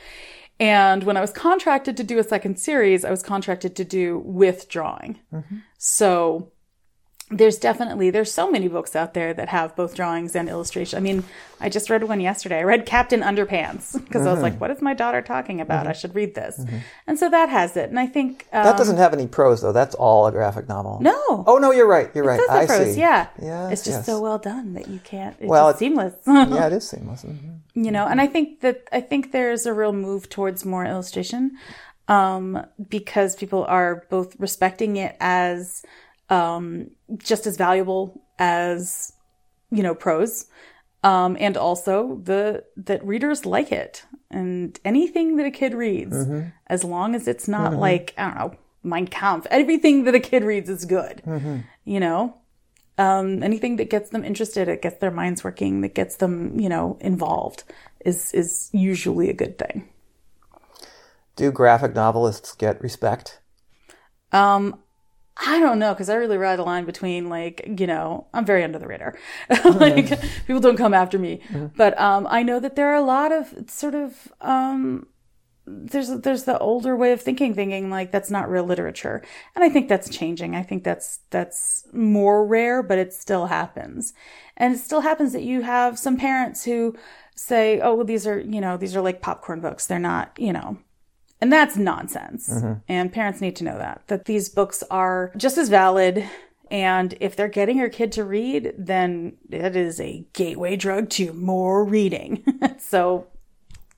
And 0.59 1.03
when 1.03 1.17
I 1.17 1.21
was 1.21 1.31
contracted 1.31 1.97
to 1.97 2.03
do 2.03 2.19
a 2.19 2.23
second 2.23 2.59
series, 2.59 3.03
I 3.03 3.11
was 3.11 3.23
contracted 3.23 3.75
to 3.75 3.83
do 3.83 4.19
with 4.19 4.69
drawing. 4.69 5.19
So 5.77 6.51
there's 7.37 7.57
definitely 7.57 8.09
there's 8.09 8.31
so 8.31 8.49
many 8.51 8.67
books 8.67 8.95
out 8.95 9.13
there 9.13 9.33
that 9.33 9.49
have 9.49 9.75
both 9.75 9.95
drawings 9.95 10.35
and 10.35 10.47
illustration. 10.49 10.97
I 10.97 11.01
mean, 11.01 11.23
I 11.59 11.69
just 11.69 11.89
read 11.89 12.03
one 12.03 12.19
yesterday. 12.21 12.59
I 12.59 12.63
read 12.63 12.85
Captain 12.85 13.21
Underpants 13.21 13.93
because 14.03 14.27
I 14.27 14.31
was 14.33 14.41
like, 14.41 14.59
"What 14.61 14.71
is 14.71 14.81
my 14.81 14.93
daughter 14.93 15.21
talking 15.21 15.59
about? 15.61 15.87
I 15.87 15.93
should 15.93 16.13
read 16.15 16.35
this." 16.35 16.63
And 17.07 17.17
so 17.17 17.29
that 17.29 17.49
has 17.49 17.75
it. 17.77 17.89
And 17.89 17.99
I 17.99 18.07
think 18.07 18.47
um, 18.53 18.63
That 18.63 18.77
doesn't 18.77 18.97
have 18.97 19.13
any 19.13 19.27
prose 19.27 19.61
though. 19.61 19.71
That's 19.71 19.95
all 19.95 20.27
a 20.27 20.31
graphic 20.31 20.67
novel. 20.67 20.99
no. 21.01 21.43
Oh 21.47 21.57
no, 21.57 21.71
you're 21.71 21.87
right. 21.87 22.09
You're 22.15 22.25
right. 22.25 22.39
It 22.39 22.49
I 22.49 22.65
prose, 22.65 22.93
see. 22.93 22.99
yeah. 22.99 23.27
Yes, 23.41 23.71
it's 23.73 23.83
just 23.83 23.97
yes. 23.99 24.05
so 24.05 24.21
well 24.21 24.37
done 24.39 24.73
that 24.73 24.87
you 24.87 24.99
can't. 25.03 25.35
It's 25.39 25.49
Well, 25.49 25.69
it- 25.69 25.77
seamless. 25.77 26.13
yeah, 26.27 26.67
it 26.67 26.73
is 26.73 26.87
seamless. 26.93 27.23
Mhm. 27.23 27.59
you 27.75 27.91
know 27.91 28.05
and 28.05 28.21
i 28.21 28.27
think 28.27 28.59
that 28.61 28.77
i 28.91 29.01
think 29.01 29.31
there's 29.31 29.65
a 29.65 29.73
real 29.73 29.93
move 29.93 30.29
towards 30.29 30.63
more 30.63 30.85
illustration 30.85 31.57
um, 32.07 32.63
because 32.89 33.35
people 33.35 33.63
are 33.67 34.03
both 34.09 34.35
respecting 34.39 34.97
it 34.97 35.15
as 35.19 35.83
um, 36.29 36.91
just 37.17 37.47
as 37.47 37.57
valuable 37.57 38.21
as 38.39 39.13
you 39.71 39.83
know 39.83 39.95
prose. 39.95 40.47
Um, 41.03 41.35
and 41.39 41.57
also 41.57 42.21
the 42.23 42.63
that 42.77 43.05
readers 43.05 43.45
like 43.45 43.71
it. 43.71 44.05
And 44.31 44.79
anything 44.83 45.35
that 45.35 45.45
a 45.45 45.51
kid 45.51 45.73
reads 45.73 46.15
as 46.67 46.83
long 46.83 47.13
as 47.13 47.27
it's 47.27 47.47
not 47.47 47.73
like 47.75 48.15
i 48.17 48.23
don't 48.23 48.35
know 48.35 48.57
mein 48.81 49.07
kampf. 49.07 49.45
Everything 49.51 50.05
that 50.05 50.15
a 50.15 50.19
kid 50.19 50.43
reads 50.43 50.69
is 50.69 50.85
good 50.85 51.21
you 51.85 51.99
know? 51.99 52.37
Um, 52.97 53.41
anything 53.41 53.77
that 53.77 53.89
gets 53.89 54.11
them 54.11 54.23
interested, 54.23 54.67
it 54.67 54.83
gets 54.83 54.99
their 54.99 55.11
minds 55.11 55.43
working, 55.43 55.81
that 55.81 55.95
gets 55.95 56.17
them, 56.17 56.59
you 56.59 56.69
know, 56.69 56.97
involved 57.01 57.63
is 58.05 58.31
is 58.33 58.69
usually 58.71 59.29
a 59.29 59.33
good 59.33 59.57
thing. 59.57 59.89
Do 61.35 61.51
graphic 61.51 61.95
novelists 61.95 62.53
get 62.53 62.81
respect? 62.81 63.39
Um, 64.31 64.79
I 65.37 65.59
don't 65.59 65.79
know 65.79 65.93
because 65.93 66.09
I 66.09 66.15
really 66.15 66.37
ride 66.37 66.59
the 66.59 66.63
line 66.63 66.85
between 66.85 67.27
like, 67.27 67.65
you 67.79 67.87
know, 67.87 68.27
I'm 68.33 68.45
very 68.45 68.63
under 68.63 68.77
the 68.77 68.87
radar. 68.87 69.17
like 69.65 70.19
people 70.45 70.59
don't 70.61 70.77
come 70.77 70.93
after 70.93 71.17
me, 71.17 71.41
but 71.75 71.99
um, 71.99 72.27
I 72.29 72.43
know 72.43 72.59
that 72.59 72.75
there 72.75 72.89
are 72.89 72.95
a 72.95 73.01
lot 73.01 73.31
of 73.31 73.53
sort 73.67 73.95
of 73.95 74.31
um, 74.41 75.07
there's 75.65 76.09
there's 76.09 76.43
the 76.43 76.59
older 76.59 76.95
way 76.95 77.13
of 77.13 77.21
thinking, 77.21 77.53
thinking 77.55 77.89
like 77.89 78.11
that's 78.11 78.29
not 78.29 78.49
real 78.49 78.65
literature, 78.65 79.23
and 79.55 79.63
I 79.63 79.69
think 79.69 79.87
that's 79.87 80.09
changing. 80.09 80.55
I 80.55 80.63
think 80.63 80.83
that's 80.83 81.19
that's 81.29 81.87
more 81.93 82.45
rare, 82.45 82.83
but 82.83 82.97
it 82.97 83.13
still 83.13 83.47
happens, 83.47 84.13
and 84.57 84.75
it 84.75 84.79
still 84.79 85.01
happens 85.01 85.31
that 85.33 85.43
you 85.43 85.61
have 85.61 85.97
some 85.97 86.17
parents 86.17 86.65
who 86.65 86.95
say, 87.35 87.79
"Oh, 87.79 87.95
well, 87.95 88.05
these 88.05 88.27
are 88.27 88.39
you 88.39 88.59
know 88.61 88.77
these 88.77 88.95
are 88.95 89.01
like 89.01 89.21
popcorn 89.21 89.61
books. 89.61 89.87
They're 89.87 89.99
not 89.99 90.37
you 90.37 90.53
know." 90.53 90.77
And 91.43 91.51
that's 91.51 91.75
nonsense. 91.75 92.47
And 92.87 93.11
parents 93.11 93.41
need 93.41 93.57
to 93.57 93.65
know 93.65 93.77
that, 93.77 94.03
that 94.07 94.23
these 94.23 94.47
books 94.47 94.81
are 94.89 95.33
just 95.35 95.57
as 95.57 95.67
valid. 95.67 96.23
And 96.71 97.17
if 97.19 97.35
they're 97.35 97.49
getting 97.49 97.77
your 97.77 97.89
kid 97.89 98.13
to 98.13 98.23
read, 98.23 98.73
then 98.77 99.35
it 99.49 99.75
is 99.75 99.99
a 99.99 100.25
gateway 100.31 100.77
drug 100.77 101.09
to 101.09 101.33
more 101.33 101.83
reading. 101.83 102.45
so 102.79 103.27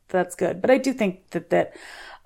that's 0.07 0.33
good. 0.33 0.59
But 0.59 0.71
I 0.71 0.79
do 0.79 0.91
think 0.91 1.29
that, 1.29 1.51
that, 1.51 1.75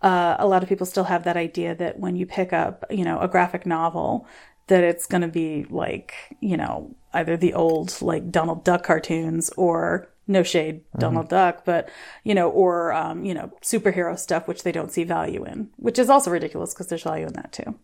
uh, 0.02 0.38
a 0.40 0.48
lot 0.48 0.64
of 0.64 0.70
people 0.70 0.86
still 0.86 1.04
have 1.04 1.26
that 1.26 1.36
idea 1.36 1.76
that 1.76 2.00
when 2.00 2.16
you 2.16 2.26
pick 2.26 2.54
up, 2.54 2.86
you 2.90 3.04
know, 3.04 3.20
a 3.20 3.28
graphic 3.28 3.66
novel, 3.66 4.26
that 4.68 4.86
it's 4.86 5.06
going 5.06 5.24
to 5.24 5.28
be 5.28 5.66
like, 5.70 6.14
you 6.40 6.56
know, 6.56 6.96
either 7.12 7.36
the 7.36 7.54
old 7.54 8.02
like 8.02 8.32
Donald 8.32 8.64
Duck 8.64 8.84
cartoons 8.84 9.50
or 9.58 10.08
no 10.30 10.44
shade 10.44 10.82
Donald 10.98 11.28
Duck, 11.28 11.66
but 11.66 11.90
you 12.24 12.34
know, 12.36 12.50
or 12.50 12.94
um, 12.94 13.26
you 13.26 13.34
know, 13.34 13.52
superhero 13.62 14.18
stuff 14.18 14.48
which 14.48 14.64
they 14.64 14.72
don't 14.72 14.92
see 14.92 15.04
value 15.04 15.44
in, 15.44 15.70
which 15.78 15.98
is 16.00 16.10
also 16.10 16.30
ridiculous 16.32 16.74
because 16.74 16.88
there's 16.88 17.04
value 17.04 17.26
in 17.28 17.34
that 17.34 17.52
too. 17.52 17.76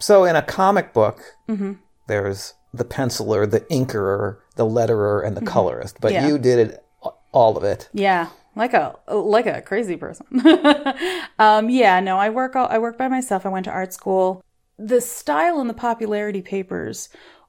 So 0.00 0.24
in 0.24 0.36
a 0.36 0.42
comic 0.42 0.92
book, 0.92 1.20
Mm-hmm. 1.48 1.72
there's 2.08 2.54
the 2.72 2.84
penciler, 2.84 3.48
the 3.50 3.60
inker, 3.62 4.38
the 4.56 4.66
letterer, 4.66 5.24
and 5.26 5.36
the 5.36 5.44
colorist. 5.46 6.00
But 6.00 6.12
Mm-hmm. 6.12 6.26
Yeah. 6.26 6.32
you 6.32 6.38
did 6.38 6.58
it 6.68 6.84
all 7.32 7.56
of 7.56 7.64
it. 7.64 7.88
Yeah, 7.92 8.28
like 8.54 8.74
a 8.74 8.96
like 9.12 9.46
a 9.46 9.62
crazy 9.62 9.96
person. 9.96 10.26
um, 11.38 11.70
yeah, 11.70 12.00
no, 12.00 12.18
I 12.18 12.30
work 12.30 12.54
all, 12.56 12.68
I 12.68 12.78
work 12.78 12.98
by 12.98 13.08
myself. 13.08 13.46
I 13.46 13.48
went 13.48 13.64
to 13.64 13.70
art 13.72 13.92
school. 13.92 14.42
The 14.78 15.00
style 15.00 15.60
in 15.60 15.68
the 15.68 15.74
popularity 15.74 16.42
papers 16.42 17.08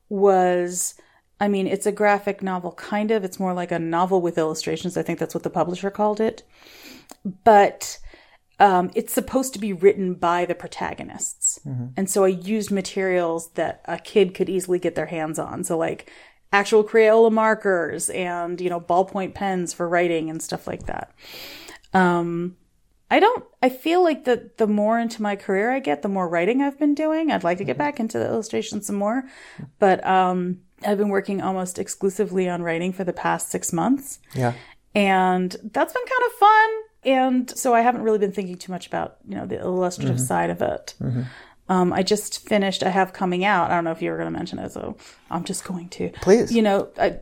was, 0.09 0.93
I 1.39 1.47
mean, 1.47 1.67
it's 1.67 1.85
a 1.85 1.91
graphic 1.91 2.41
novel 2.41 2.71
kind 2.73 3.11
of. 3.11 3.23
It's 3.23 3.39
more 3.39 3.53
like 3.53 3.71
a 3.71 3.79
novel 3.79 4.21
with 4.21 4.37
illustrations. 4.37 4.97
I 4.97 5.03
think 5.03 5.19
that's 5.19 5.33
what 5.33 5.43
the 5.43 5.49
publisher 5.49 5.89
called 5.89 6.21
it. 6.21 6.43
But 7.43 7.99
um, 8.59 8.89
it's 8.95 9.11
supposed 9.11 9.51
to 9.53 9.59
be 9.59 9.73
written 9.73 10.13
by 10.13 10.45
the 10.45 10.55
protagonists. 10.55 11.59
And 11.97 12.09
so 12.09 12.23
I 12.23 12.29
used 12.29 12.71
materials 12.71 13.49
that 13.51 13.81
a 13.85 13.97
kid 13.97 14.33
could 14.33 14.49
easily 14.49 14.79
get 14.79 14.95
their 14.95 15.07
hands 15.07 15.37
on. 15.37 15.65
So 15.65 15.77
like 15.77 16.09
actual 16.53 16.85
Crayola 16.85 17.31
markers 17.31 18.09
and, 18.11 18.61
you 18.61 18.69
know, 18.69 18.79
ballpoint 18.79 19.33
pens 19.33 19.73
for 19.73 19.89
writing 19.89 20.29
and 20.29 20.41
stuff 20.41 20.67
like 20.67 20.85
that. 20.85 21.13
Um, 21.93 22.55
I 23.11 23.19
don't, 23.19 23.43
I 23.61 23.69
feel 23.69 24.01
like 24.03 24.23
the, 24.23 24.51
the 24.55 24.67
more 24.67 24.97
into 24.99 25.21
my 25.21 25.35
career 25.35 25.71
I 25.71 25.79
get, 25.79 26.01
the 26.01 26.07
more 26.07 26.29
writing 26.29 26.61
I've 26.61 26.79
been 26.79 26.95
doing. 26.95 27.29
I'd 27.29 27.43
like 27.43 27.57
to 27.57 27.65
get 27.65 27.77
back 27.77 27.99
into 27.99 28.17
the 28.17 28.25
illustration 28.25 28.81
some 28.81 28.95
more, 28.95 29.25
but, 29.79 30.05
um, 30.07 30.61
I've 30.85 30.97
been 30.97 31.09
working 31.09 31.41
almost 31.41 31.79
exclusively 31.79 32.47
on 32.49 32.61
writing 32.61 32.93
for 32.93 33.03
the 33.03 33.13
past 33.13 33.49
six 33.49 33.73
months 33.73 34.19
Yeah. 34.33 34.53
and 34.93 35.51
that's 35.71 35.93
been 35.93 36.03
kind 36.05 36.23
of 36.27 36.31
fun. 36.33 36.69
And 37.03 37.49
so 37.57 37.73
I 37.73 37.81
haven't 37.81 38.01
really 38.01 38.17
been 38.17 38.31
thinking 38.31 38.57
too 38.57 38.71
much 38.71 38.87
about 38.87 39.17
you 39.27 39.35
know 39.35 39.45
the 39.45 39.59
illustrative 39.59 40.19
side 40.19 40.49
of 40.49 40.61
it. 40.61 40.95
Um, 41.67 41.93
I 41.93 42.03
just 42.03 42.47
finished. 42.47 42.83
I 42.83 42.89
have 42.89 43.11
coming 43.13 43.43
out. 43.43 43.71
I 43.71 43.75
don't 43.75 43.83
know 43.85 43.91
if 43.91 43.99
you 44.01 44.11
were 44.11 44.17
going 44.17 44.31
to 44.31 44.37
mention 44.37 44.59
it, 44.59 44.71
so 44.71 44.97
I'm 45.31 45.43
just 45.43 45.63
going 45.63 45.89
to. 45.89 46.09
Please. 46.21 46.51
You 46.51 46.61
know, 46.61 46.89
I, 46.99 47.19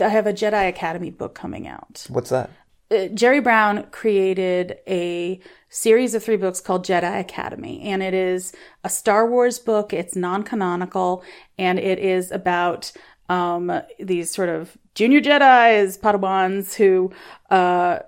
I 0.00 0.08
have 0.08 0.26
a 0.26 0.32
Jedi 0.32 0.66
Academy 0.68 1.10
book 1.10 1.34
coming 1.34 1.66
out. 1.68 2.06
What's 2.08 2.30
that? 2.30 2.48
Uh, 2.92 3.08
Jeffrey 3.08 3.40
Brown 3.40 3.84
created 3.90 4.78
a 4.86 5.40
series 5.70 6.14
of 6.14 6.22
three 6.22 6.36
books 6.36 6.60
called 6.60 6.84
Jedi 6.84 7.20
Academy, 7.20 7.82
and 7.84 8.02
it 8.02 8.12
is 8.12 8.52
a 8.84 8.90
Star 8.90 9.26
Wars 9.26 9.58
book. 9.58 9.92
It's 9.92 10.14
non-canonical, 10.14 11.24
and 11.58 11.78
it 11.78 11.98
is 11.98 12.30
about 12.30 12.92
um, 13.30 13.72
these 13.98 14.30
sort 14.30 14.50
of 14.50 14.76
junior 14.94 15.20
Jedi's, 15.20 15.96
Padawans, 15.96 16.74
who 16.74 17.12
uh, 17.48 18.00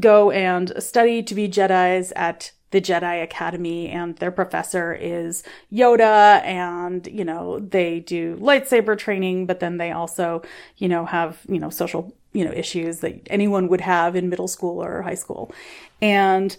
go 0.00 0.32
and 0.32 0.72
study 0.82 1.22
to 1.22 1.34
be 1.34 1.48
Jedi's 1.48 2.12
at 2.16 2.50
the 2.70 2.80
Jedi 2.80 3.22
Academy, 3.22 3.88
and 3.88 4.16
their 4.16 4.30
professor 4.30 4.92
is 4.92 5.42
Yoda, 5.72 6.42
and 6.44 7.06
you 7.06 7.24
know 7.24 7.58
they 7.60 8.00
do 8.00 8.36
lightsaber 8.36 8.96
training, 8.96 9.46
but 9.46 9.60
then 9.60 9.78
they 9.78 9.92
also, 9.92 10.42
you 10.76 10.88
know, 10.88 11.04
have 11.04 11.40
you 11.48 11.58
know 11.58 11.70
social 11.70 12.14
you 12.32 12.44
know 12.44 12.52
issues 12.52 13.00
that 13.00 13.26
anyone 13.30 13.68
would 13.68 13.80
have 13.80 14.16
in 14.16 14.28
middle 14.28 14.48
school 14.48 14.82
or 14.82 15.02
high 15.02 15.14
school, 15.14 15.52
and 16.02 16.56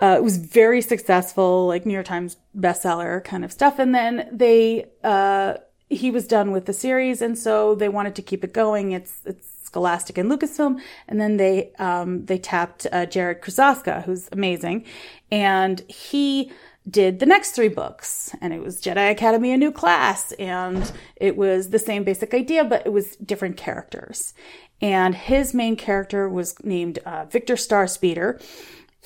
uh, 0.00 0.16
it 0.18 0.24
was 0.24 0.38
very 0.38 0.80
successful, 0.80 1.66
like 1.66 1.86
New 1.86 1.94
York 1.94 2.06
Times 2.06 2.36
bestseller 2.58 3.22
kind 3.22 3.44
of 3.44 3.52
stuff. 3.52 3.78
And 3.78 3.94
then 3.94 4.28
they, 4.32 4.86
uh, 5.04 5.54
he 5.88 6.10
was 6.10 6.26
done 6.26 6.50
with 6.50 6.66
the 6.66 6.72
series, 6.72 7.22
and 7.22 7.38
so 7.38 7.74
they 7.74 7.88
wanted 7.88 8.16
to 8.16 8.22
keep 8.22 8.42
it 8.42 8.52
going. 8.52 8.92
It's 8.92 9.20
it's 9.24 9.53
Scholastic 9.74 10.18
and 10.18 10.30
Lucasfilm, 10.30 10.80
and 11.08 11.20
then 11.20 11.36
they 11.36 11.72
um, 11.80 12.26
they 12.26 12.38
tapped 12.38 12.86
uh, 12.92 13.06
Jarrett 13.06 13.42
Krosoczka, 13.42 14.04
who's 14.04 14.28
amazing, 14.30 14.84
and 15.32 15.80
he 15.88 16.52
did 16.88 17.18
the 17.18 17.26
next 17.26 17.52
three 17.52 17.68
books 17.68 18.34
and 18.42 18.52
it 18.52 18.60
was 18.60 18.80
Jedi 18.80 19.10
Academy 19.10 19.52
a 19.52 19.56
new 19.56 19.72
class 19.72 20.32
and 20.32 20.92
it 21.16 21.34
was 21.34 21.70
the 21.70 21.78
same 21.78 22.04
basic 22.04 22.34
idea 22.34 22.62
but 22.62 22.86
it 22.86 22.92
was 22.92 23.16
different 23.16 23.56
characters. 23.56 24.34
And 24.82 25.14
his 25.14 25.54
main 25.54 25.76
character 25.76 26.28
was 26.28 26.62
named 26.62 26.98
uh, 27.06 27.24
Victor 27.24 27.54
Starspeeder 27.54 28.38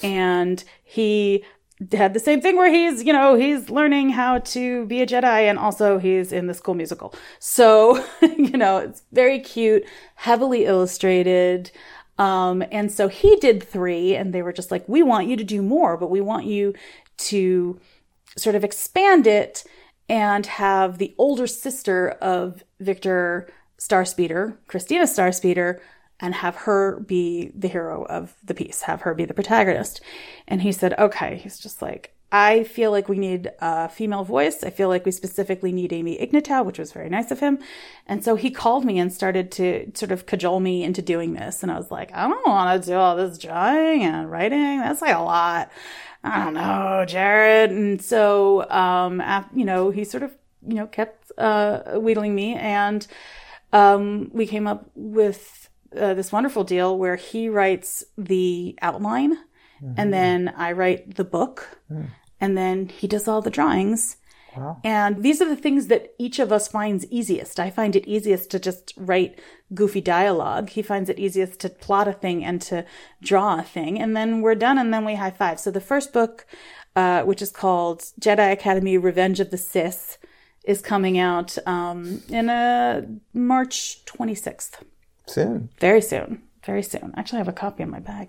and 0.03 0.65
he 0.83 1.45
had 1.93 2.13
the 2.13 2.21
same 2.21 2.41
thing 2.41 2.57
where 2.57 2.73
he's, 2.73 3.05
you 3.05 3.13
know, 3.13 3.35
he's 3.35 3.71
learning 3.71 4.11
how 4.11 4.39
to 4.39 4.85
be 4.87 5.01
a 5.01 5.07
Jedi 5.07 5.43
and 5.49 5.59
also 5.59 5.99
he's 5.99 6.33
in 6.33 6.47
the 6.47 6.55
school 6.55 6.75
musical. 6.75 7.15
So, 7.39 8.05
you 8.23 8.57
know, 8.57 8.79
it's 8.79 9.03
very 9.13 9.39
cute, 9.39 9.85
heavily 10.17 10.65
illustrated. 10.65 11.71
Um, 12.19 12.65
and 12.73 12.91
so 12.91 13.07
he 13.09 13.37
did 13.37 13.63
three 13.63 14.17
and 14.17 14.33
they 14.33 14.43
were 14.43 14.53
just 14.53 14.71
like, 14.71 14.89
we 14.89 15.03
want 15.03 15.29
you 15.29 15.37
to 15.37 15.45
do 15.45 15.63
more, 15.63 15.97
but 15.97 16.11
we 16.11 16.21
want 16.21 16.47
you 16.47 16.75
to 17.19 17.81
sort 18.37 18.57
of 18.57 18.65
expand 18.65 19.27
it 19.27 19.65
and 20.09 20.47
have 20.47 20.99
the 20.99 21.15
older 21.19 21.47
sister 21.47 22.11
of 22.21 22.65
Victor 22.81 23.49
Starspeeder, 23.79 24.57
Christina 24.67 25.05
Starspeeder, 25.05 25.79
and 26.21 26.35
have 26.35 26.57
her 26.57 27.01
be 27.01 27.53
the 27.55 27.69
hero 27.69 28.05
of 28.05 28.35
the 28.45 28.55
piece, 28.55 28.83
have 28.83 29.03
her 29.03 29.15
be 29.15 29.25
the 29.25 29.35
protagonist. 29.35 30.01
And 30.47 30.63
he 30.63 30.73
said, 30.73 30.99
okay, 30.99 31.37
he's 31.37 31.59
just 31.59 31.81
like, 31.81 32.15
I 32.31 32.65
feel 32.65 32.91
like 32.91 33.09
we 33.09 33.19
need 33.19 33.51
a 33.61 33.89
female 33.89 34.23
voice. 34.23 34.63
I 34.63 34.69
feel 34.69 34.89
like 34.89 35.07
we 35.07 35.13
specifically 35.13 35.73
need 35.73 35.95
Amy 35.95 36.21
Ignatow, 36.21 36.63
which 36.63 36.79
was 36.79 36.93
very 36.93 37.09
nice 37.09 37.31
of 37.31 37.41
him. 37.41 37.59
And 38.07 38.23
so 38.23 38.37
he 38.37 38.51
called 38.51 38.85
me 38.85 38.99
and 38.99 39.11
started 39.11 39.51
to 39.53 39.91
sort 39.95 40.13
of 40.13 40.27
cajole 40.27 40.61
me 40.61 40.85
into 40.85 41.01
doing 41.01 41.33
this. 41.33 41.63
And 41.63 41.73
I 41.73 41.79
was 41.79 41.91
like, 41.91 42.13
I 42.13 42.29
don't 42.29 42.47
want 42.47 42.83
to 42.83 42.91
do 42.91 42.97
all 42.97 43.17
this 43.17 43.39
drawing 43.39 44.03
and 44.03 44.31
writing. 44.31 44.81
That's 44.81 45.01
like 45.01 45.17
a 45.17 45.21
lot. 45.21 45.71
I 46.23 46.45
don't 46.45 46.55
know, 46.55 47.05
Jarrett. 47.07 47.71
And 47.71 48.03
so, 48.03 48.69
um, 48.69 49.23
you 49.55 49.65
know, 49.65 49.89
he 49.91 50.05
sort 50.05 50.23
of, 50.23 50.35
you 50.67 50.75
know, 50.75 50.87
kept, 50.87 51.33
uh, 51.39 51.99
wheedling 51.99 52.35
me 52.35 52.57
and, 52.57 53.07
um, 53.73 54.31
we 54.35 54.47
came 54.47 54.67
up 54.67 54.91
with 54.95 55.68
uh, 55.97 56.15
this 56.15 56.33
wonderful 56.33 56.65
deal 56.65 56.99
where 56.99 57.17
he 57.17 57.49
writes 57.49 58.05
the 58.17 58.79
outline 58.83 59.37
mm-hmm. 59.37 59.95
and 59.97 60.13
then 60.13 60.53
I 60.57 60.73
write 60.73 61.17
the 61.17 61.25
book 61.25 61.79
mm. 61.91 62.09
and 62.41 62.57
then 62.57 62.89
he 62.89 63.07
does 63.07 63.29
all 63.29 63.41
the 63.41 63.51
drawings. 63.51 64.17
Wow. 64.57 64.81
And 64.83 65.23
these 65.23 65.41
are 65.41 65.49
the 65.49 65.57
things 65.57 65.87
that 65.87 66.15
each 66.19 66.39
of 66.39 66.51
us 66.51 66.69
finds 66.69 67.07
easiest. 67.07 67.61
I 67.61 67.71
find 67.71 67.95
it 67.95 68.09
easiest 68.09 68.51
to 68.51 68.59
just 68.59 68.93
write 68.97 69.39
goofy 69.73 70.01
dialogue. 70.01 70.71
He 70.71 70.83
finds 70.83 71.09
it 71.09 71.19
easiest 71.19 71.61
to 71.61 71.69
plot 71.69 72.09
a 72.09 72.13
thing 72.13 72.45
and 72.45 72.61
to 72.63 72.85
draw 73.23 73.59
a 73.59 73.63
thing. 73.63 74.01
And 74.01 74.17
then 74.17 74.41
we're 74.41 74.55
done 74.55 74.79
and 74.79 74.93
then 74.93 75.05
we 75.05 75.15
high 75.15 75.31
five. 75.31 75.61
So 75.61 75.71
the 75.71 75.81
first 75.81 76.13
book, 76.13 76.47
uh, 76.97 77.23
which 77.23 77.43
is 77.43 77.51
called 77.51 78.01
Jedi 78.21 78.51
Academy 78.51 78.99
Revenge 78.99 79.39
of 79.39 79.51
the 79.51 79.59
Sis, 79.59 80.19
is 80.65 80.81
coming 80.81 81.19
out 81.19 81.57
um, 81.67 82.23
in 82.29 82.49
a 82.49 83.07
March 83.33 84.05
26th. 84.07 84.83
Soon. 85.29 85.71
Very 85.79 86.01
soon. 86.01 86.43
Very 86.65 86.83
soon. 86.83 87.15
Actually, 87.17 87.37
I 87.37 87.41
have 87.41 87.49
a 87.49 87.53
copy 87.53 87.83
in 87.83 87.91
my 87.91 88.01
bag. 88.01 88.29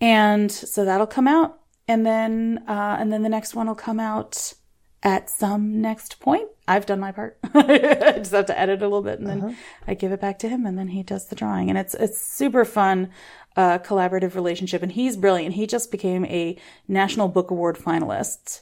And 0.00 0.50
so 0.50 0.84
that'll 0.84 1.06
come 1.06 1.28
out. 1.28 1.58
And 1.86 2.04
then, 2.04 2.64
uh, 2.68 2.96
and 2.98 3.12
then 3.12 3.22
the 3.22 3.28
next 3.28 3.54
one 3.54 3.66
will 3.66 3.74
come 3.74 3.98
out 3.98 4.54
at 5.02 5.30
some 5.30 5.80
next 5.80 6.20
point. 6.20 6.48
I've 6.66 6.86
done 6.86 7.00
my 7.00 7.12
part. 7.12 7.38
I 7.54 8.14
just 8.18 8.32
have 8.32 8.46
to 8.46 8.58
edit 8.58 8.82
a 8.82 8.84
little 8.84 9.02
bit 9.02 9.18
and 9.18 9.26
then 9.26 9.42
uh-huh. 9.42 9.54
I 9.86 9.94
give 9.94 10.12
it 10.12 10.20
back 10.20 10.38
to 10.40 10.48
him 10.48 10.66
and 10.66 10.76
then 10.78 10.88
he 10.88 11.02
does 11.02 11.26
the 11.26 11.36
drawing. 11.36 11.70
And 11.70 11.78
it's, 11.78 11.94
it's 11.94 12.20
super 12.20 12.64
fun, 12.64 13.10
uh, 13.56 13.78
collaborative 13.78 14.34
relationship. 14.34 14.82
And 14.82 14.92
he's 14.92 15.16
brilliant. 15.16 15.54
He 15.54 15.66
just 15.66 15.90
became 15.90 16.26
a 16.26 16.56
National 16.86 17.28
Book 17.28 17.50
Award 17.50 17.78
finalist 17.78 18.60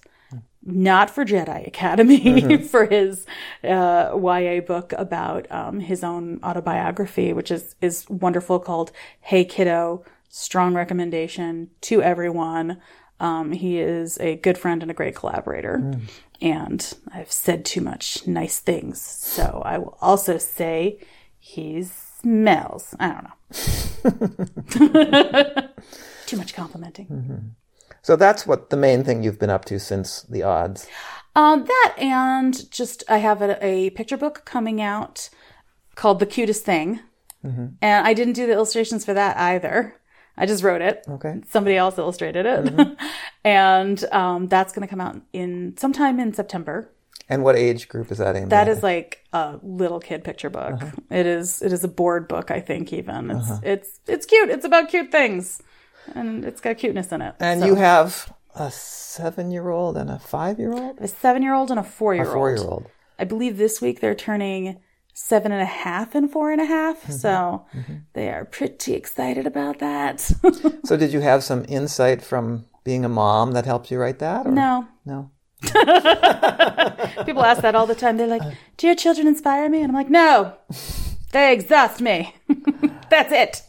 not 0.67 1.11
for 1.11 1.25
Jedi 1.25 1.67
Academy, 1.67 2.21
mm-hmm. 2.25 2.65
for 2.65 2.87
his 2.87 3.27
uh, 3.65 4.11
YA 4.15 4.61
book 4.61 4.93
about 4.97 5.51
um, 5.51 5.81
his 5.81 6.03
own 6.03 6.41
autobiography, 6.43 7.33
which 7.33 7.51
is 7.51 7.75
is 7.81 8.09
wonderful, 8.11 8.59
called 8.59 8.93
"Hey 9.21 9.45
Kiddo." 9.45 10.05
Strong 10.29 10.75
recommendation 10.75 11.71
to 11.83 12.03
everyone. 12.03 12.79
Um, 13.21 13.53
he 13.53 13.79
is 13.79 14.19
a 14.19 14.37
good 14.37 14.59
friend 14.59 14.83
and 14.83 14.91
a 14.91 14.95
great 14.95 15.15
collaborator. 15.15 15.81
Mm. 15.83 16.01
And 16.43 16.95
I've 17.15 17.33
said 17.33 17.65
too 17.65 17.81
much 17.81 18.27
nice 18.27 18.61
things, 18.61 19.01
so 19.01 19.63
I 19.65 19.79
will 19.79 19.97
also 20.03 20.37
say 20.37 20.99
he 21.39 21.83
smells. 21.85 22.95
I 23.01 23.09
don't 23.09 23.25
know. 23.25 23.33
too 26.27 26.37
much 26.37 26.55
complimenting. 26.55 27.07
Mm-hmm. 27.07 27.37
So 28.07 28.15
that's 28.15 28.47
what 28.47 28.71
the 28.71 28.77
main 28.77 29.03
thing 29.03 29.25
you've 29.25 29.41
been 29.41 29.51
up 29.51 29.65
to 29.65 29.81
since 29.81 30.23
the 30.23 30.45
odds. 30.45 30.87
Um, 31.35 31.65
that 31.65 31.95
and 31.99 32.71
just 32.71 33.03
I 33.09 33.19
have 33.19 33.43
a, 33.43 33.59
a, 33.61 33.91
picture 33.91 34.17
book 34.17 34.45
coming 34.45 34.81
out 34.81 35.29
called 35.97 36.21
The 36.21 36.27
Cutest 36.27 36.65
Thing. 36.65 37.01
Mm-hmm. 37.45 37.67
And 37.83 38.07
I 38.07 38.15
didn't 38.15 38.35
do 38.35 38.47
the 38.47 38.53
illustrations 38.53 39.05
for 39.05 39.13
that 39.13 39.37
either. 39.37 40.01
I 40.37 40.47
just 40.47 40.63
wrote 40.63 40.83
it. 40.83 41.05
Okay. 41.09 41.41
Somebody 41.51 41.77
else 41.77 41.99
illustrated 41.99 42.47
it. 42.47 42.65
Mm-hmm. 42.67 43.07
and 43.45 44.05
um, 44.13 44.47
that's 44.47 44.73
going 44.73 44.87
to 44.87 44.91
come 44.91 45.01
out 45.01 45.21
in 45.33 45.77
sometime 45.77 46.21
in 46.21 46.33
September. 46.33 46.93
And 47.29 47.43
what 47.43 47.57
age 47.57 47.89
group 47.89 48.13
is 48.13 48.19
that 48.19 48.37
in? 48.37 48.51
That 48.51 48.69
is 48.69 48.85
like 48.85 49.25
a 49.33 49.59
little 49.65 49.99
kid 49.99 50.23
picture 50.23 50.49
book. 50.49 50.75
Uh-huh. 50.75 50.93
It 51.11 51.27
is 51.27 51.61
it 51.61 51.73
is 51.73 51.83
a 51.83 51.89
board 51.89 52.29
book, 52.29 52.53
I 52.53 52.61
think 52.61 52.93
even. 52.93 53.33
It's 53.33 53.51
uh-huh. 53.51 53.61
it's 53.65 53.99
it's 54.07 54.27
cute. 54.27 54.49
It's 54.49 54.65
about 54.65 54.91
cute 54.91 55.11
things 55.11 55.61
and 56.15 56.45
it's 56.45 56.61
got 56.61 56.79
cuteness 56.79 57.13
in 57.13 57.23
it. 57.23 57.35
And 57.41 57.61
so. 57.61 57.67
you 57.67 57.75
have 57.77 58.33
a 58.55 58.71
seven 58.71 59.51
year 59.51 59.69
old 59.69 59.97
and 59.97 60.11
a 60.11 60.19
five 60.19 60.59
year 60.59 60.73
old? 60.73 60.99
A 61.01 61.09
seven 61.09 61.43
year 61.43 61.55
old 61.55 61.71
and 61.71 61.79
a 61.79 61.85
four 61.85 62.15
year 62.15 62.25
old. 62.25 62.33
A 62.33 62.35
four 62.35 62.51
year 62.51 62.65
old. 62.65 62.87
I 63.19 63.25
believe 63.25 63.57
this 63.57 63.81
week 63.81 64.01
they're 64.01 64.15
turning 64.15 64.81
seven 65.15 65.51
and 65.51 65.63
a 65.63 65.67
half 65.67 66.15
and 66.15 66.31
four 66.31 66.53
and 66.53 66.61
a 66.61 66.67
half. 66.67 67.03
Mm-hmm. 67.03 67.13
So 67.13 67.67
mm-hmm. 67.75 67.95
they 68.13 68.29
are 68.29 68.45
pretty 68.45 68.95
excited 68.95 69.47
about 69.47 69.79
that. 69.79 70.21
so 70.85 70.97
did 70.97 71.13
you 71.13 71.21
have 71.21 71.43
some 71.43 71.65
insight 71.69 72.23
from 72.23 72.67
being 72.85 73.05
a 73.05 73.09
mom 73.09 73.53
that 73.53 73.65
helped 73.65 73.91
you 73.91 73.99
write 73.99 74.19
that? 74.19 74.47
Or? 74.47 74.53
No. 74.53 74.87
No. 75.05 75.31
People 77.25 77.43
ask 77.43 77.63
that 77.63 77.75
all 77.75 77.87
the 77.87 77.95
time. 77.95 78.19
They're 78.19 78.27
like, 78.27 78.43
"Do 78.77 78.87
your 78.87 78.95
children 78.95 79.27
inspire 79.27 79.71
me?" 79.71 79.81
And 79.81 79.89
I'm 79.89 79.95
like, 79.95 80.11
"No, 80.11 80.55
they 81.33 81.53
exhaust 81.55 82.03
me. 82.03 82.35
That's 83.09 83.33
it." 83.33 83.63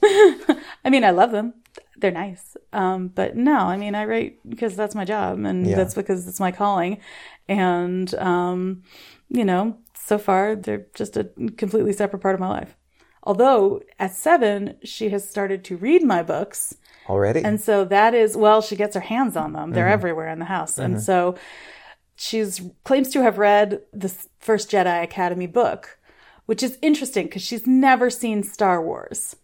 I 0.83 0.89
mean, 0.89 1.05
I 1.05 1.11
love 1.11 1.31
them 1.31 1.53
they're 1.97 2.11
nice. 2.11 2.55
Um, 2.73 3.09
but 3.09 3.35
no, 3.35 3.57
I 3.57 3.77
mean, 3.77 3.95
I 3.95 4.05
write 4.05 4.39
because 4.47 4.75
that's 4.75 4.95
my 4.95 5.05
job 5.05 5.43
and 5.43 5.67
yeah. 5.67 5.75
that's 5.75 5.95
because 5.95 6.27
it's 6.27 6.39
my 6.39 6.51
calling. 6.51 6.99
And, 7.47 8.13
um, 8.15 8.83
you 9.29 9.43
know, 9.43 9.77
so 9.95 10.17
far 10.17 10.55
they're 10.55 10.87
just 10.93 11.17
a 11.17 11.25
completely 11.57 11.93
separate 11.93 12.19
part 12.19 12.35
of 12.35 12.41
my 12.41 12.49
life. 12.49 12.75
Although 13.23 13.81
at 13.99 14.15
seven, 14.15 14.77
she 14.83 15.09
has 15.09 15.27
started 15.29 15.63
to 15.65 15.77
read 15.77 16.03
my 16.03 16.23
books 16.23 16.77
already. 17.09 17.43
And 17.43 17.59
so 17.59 17.83
that 17.85 18.13
is, 18.13 18.37
well, 18.37 18.61
she 18.61 18.75
gets 18.75 18.95
her 18.95 19.01
hands 19.01 19.35
on 19.35 19.53
them. 19.53 19.71
They're 19.71 19.85
mm-hmm. 19.85 19.93
everywhere 19.93 20.29
in 20.29 20.39
the 20.39 20.45
house. 20.45 20.73
Mm-hmm. 20.73 20.93
And 20.93 21.03
so 21.03 21.35
she's 22.15 22.61
claims 22.83 23.09
to 23.09 23.23
have 23.23 23.37
read 23.37 23.81
the 23.91 24.09
first 24.39 24.71
Jedi 24.71 25.03
Academy 25.03 25.47
book, 25.47 25.99
which 26.45 26.63
is 26.63 26.77
interesting 26.81 27.25
because 27.25 27.41
she's 27.41 27.67
never 27.67 28.09
seen 28.09 28.43
Star 28.43 28.81
Wars. 28.81 29.35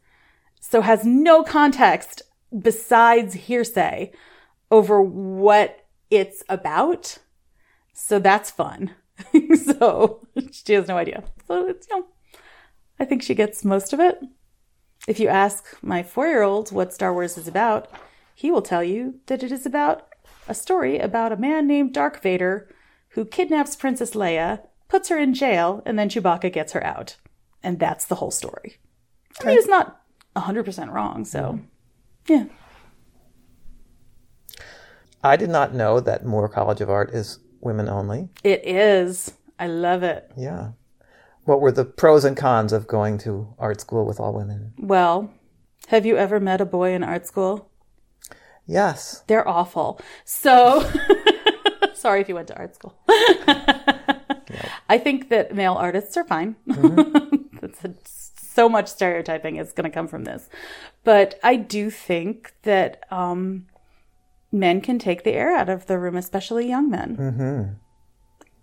So 0.62 0.82
has 0.82 1.06
no 1.06 1.44
context 1.44 2.22
besides 2.58 3.34
hearsay 3.34 4.12
over 4.72 5.02
what 5.02 5.86
it's 6.10 6.44
about. 6.50 7.18
So 7.94 8.20
that's 8.20 8.52
fun. 8.52 8.92
so 9.66 10.28
she 10.52 10.74
has 10.74 10.88
no 10.88 10.98
idea. 10.98 11.24
So 11.48 11.68
it's, 11.68 11.88
you 11.90 12.00
know, 12.00 12.06
I 13.00 13.06
think 13.06 13.22
she 13.22 13.36
gets 13.36 13.64
most 13.64 13.94
of 13.94 14.00
it. 14.00 14.20
If 15.08 15.20
you 15.20 15.28
ask 15.28 15.78
my 15.82 16.02
four 16.02 16.28
year 16.28 16.44
old 16.44 16.72
what 16.72 16.94
Star 16.94 17.14
Wars 17.14 17.38
is 17.38 17.48
about, 17.48 17.90
he 18.36 18.52
will 18.52 18.62
tell 18.62 18.84
you 18.84 19.20
that 19.28 19.44
it 19.44 19.52
is 19.52 19.66
about 19.66 20.08
a 20.48 20.54
story 20.54 21.00
about 21.00 21.32
a 21.32 21.38
man 21.38 21.68
named 21.68 21.94
Dark 21.94 22.22
Vader 22.22 22.70
who 23.10 23.26
kidnaps 23.26 23.76
Princess 23.76 24.12
Leia, 24.12 24.62
puts 24.88 25.10
her 25.10 25.18
in 25.18 25.34
jail, 25.34 25.84
and 25.86 25.98
then 25.98 26.10
Chewbacca 26.10 26.52
gets 26.52 26.74
her 26.74 26.84
out. 26.84 27.18
And 27.62 27.80
that's 27.80 28.06
the 28.06 28.16
whole 28.16 28.32
story. 28.32 28.78
I 29.42 29.46
mean, 29.46 29.58
it's 29.58 29.68
not 29.68 30.02
100% 30.36 30.92
wrong, 30.92 31.24
so 31.24 31.60
yeah. 32.28 32.46
I 35.24 35.36
did 35.36 35.50
not 35.50 35.74
know 35.74 36.00
that 36.00 36.26
Moore 36.26 36.50
College 36.50 36.82
of 36.82 36.90
Art 36.90 37.12
is 37.12 37.40
women 37.62 37.88
only. 37.88 38.30
It 38.44 38.66
is. 38.66 39.34
I 39.58 39.68
love 39.68 40.04
it. 40.04 40.30
Yeah. 40.36 40.72
What 41.46 41.62
were 41.62 41.72
the 41.72 41.86
pros 41.86 42.26
and 42.26 42.36
cons 42.38 42.74
of 42.74 42.88
going 42.88 43.18
to 43.20 43.54
art 43.60 43.82
school 43.82 44.06
with 44.06 44.20
all 44.20 44.34
women? 44.34 44.74
Well, 44.78 45.32
have 45.88 46.06
you 46.06 46.18
ever 46.18 46.40
met 46.40 46.62
a 46.62 46.66
boy 46.66 46.94
in 46.94 47.04
art 47.04 47.28
school? 47.28 47.70
Yes. 48.66 49.24
They're 49.28 49.48
awful. 49.48 50.00
So, 50.24 50.90
sorry 51.94 52.22
if 52.22 52.30
you 52.30 52.36
went 52.36 52.48
to 52.48 52.58
art 52.58 52.76
school. 52.76 52.98
yep. 53.10 54.70
I 54.90 54.98
think 54.98 55.30
that 55.30 55.54
male 55.54 55.74
artists 55.74 56.16
are 56.16 56.24
fine. 56.24 56.56
Mm-hmm. 56.68 57.58
That's 57.62 57.84
a, 57.84 57.94
so 58.54 58.70
much 58.70 58.88
stereotyping 58.88 59.58
is 59.58 59.74
going 59.74 59.90
to 59.90 59.94
come 59.94 60.08
from 60.08 60.24
this. 60.24 60.50
But 61.04 61.40
I 61.44 61.56
do 61.56 61.90
think 61.90 62.54
that 62.64 63.04
um, 63.12 63.66
men 64.52 64.82
can 64.82 65.00
take 65.00 65.24
the 65.24 65.34
air 65.34 65.56
out 65.56 65.70
of 65.70 65.88
the 65.88 65.98
room, 65.98 66.16
especially 66.16 66.68
young 66.68 66.90
men. 66.90 67.18
Mm-hmm. 67.18 67.74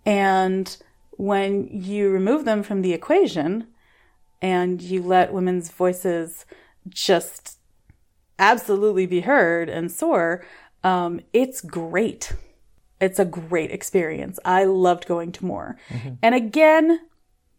And 0.05 0.77
when 1.11 1.67
you 1.71 2.09
remove 2.09 2.45
them 2.45 2.63
from 2.63 2.81
the 2.81 2.93
equation 2.93 3.67
and 4.41 4.81
you 4.81 5.03
let 5.03 5.33
women's 5.33 5.69
voices 5.69 6.45
just 6.89 7.59
absolutely 8.39 9.05
be 9.05 9.21
heard 9.21 9.69
and 9.69 9.91
soar, 9.91 10.43
um, 10.83 11.21
it's 11.31 11.61
great. 11.61 12.33
It's 12.99 13.19
a 13.19 13.25
great 13.25 13.71
experience. 13.71 14.39
I 14.43 14.63
loved 14.63 15.05
going 15.05 15.31
to 15.33 15.45
Moore. 15.45 15.77
Mm-hmm. 15.89 16.13
And 16.23 16.35
again, 16.35 16.99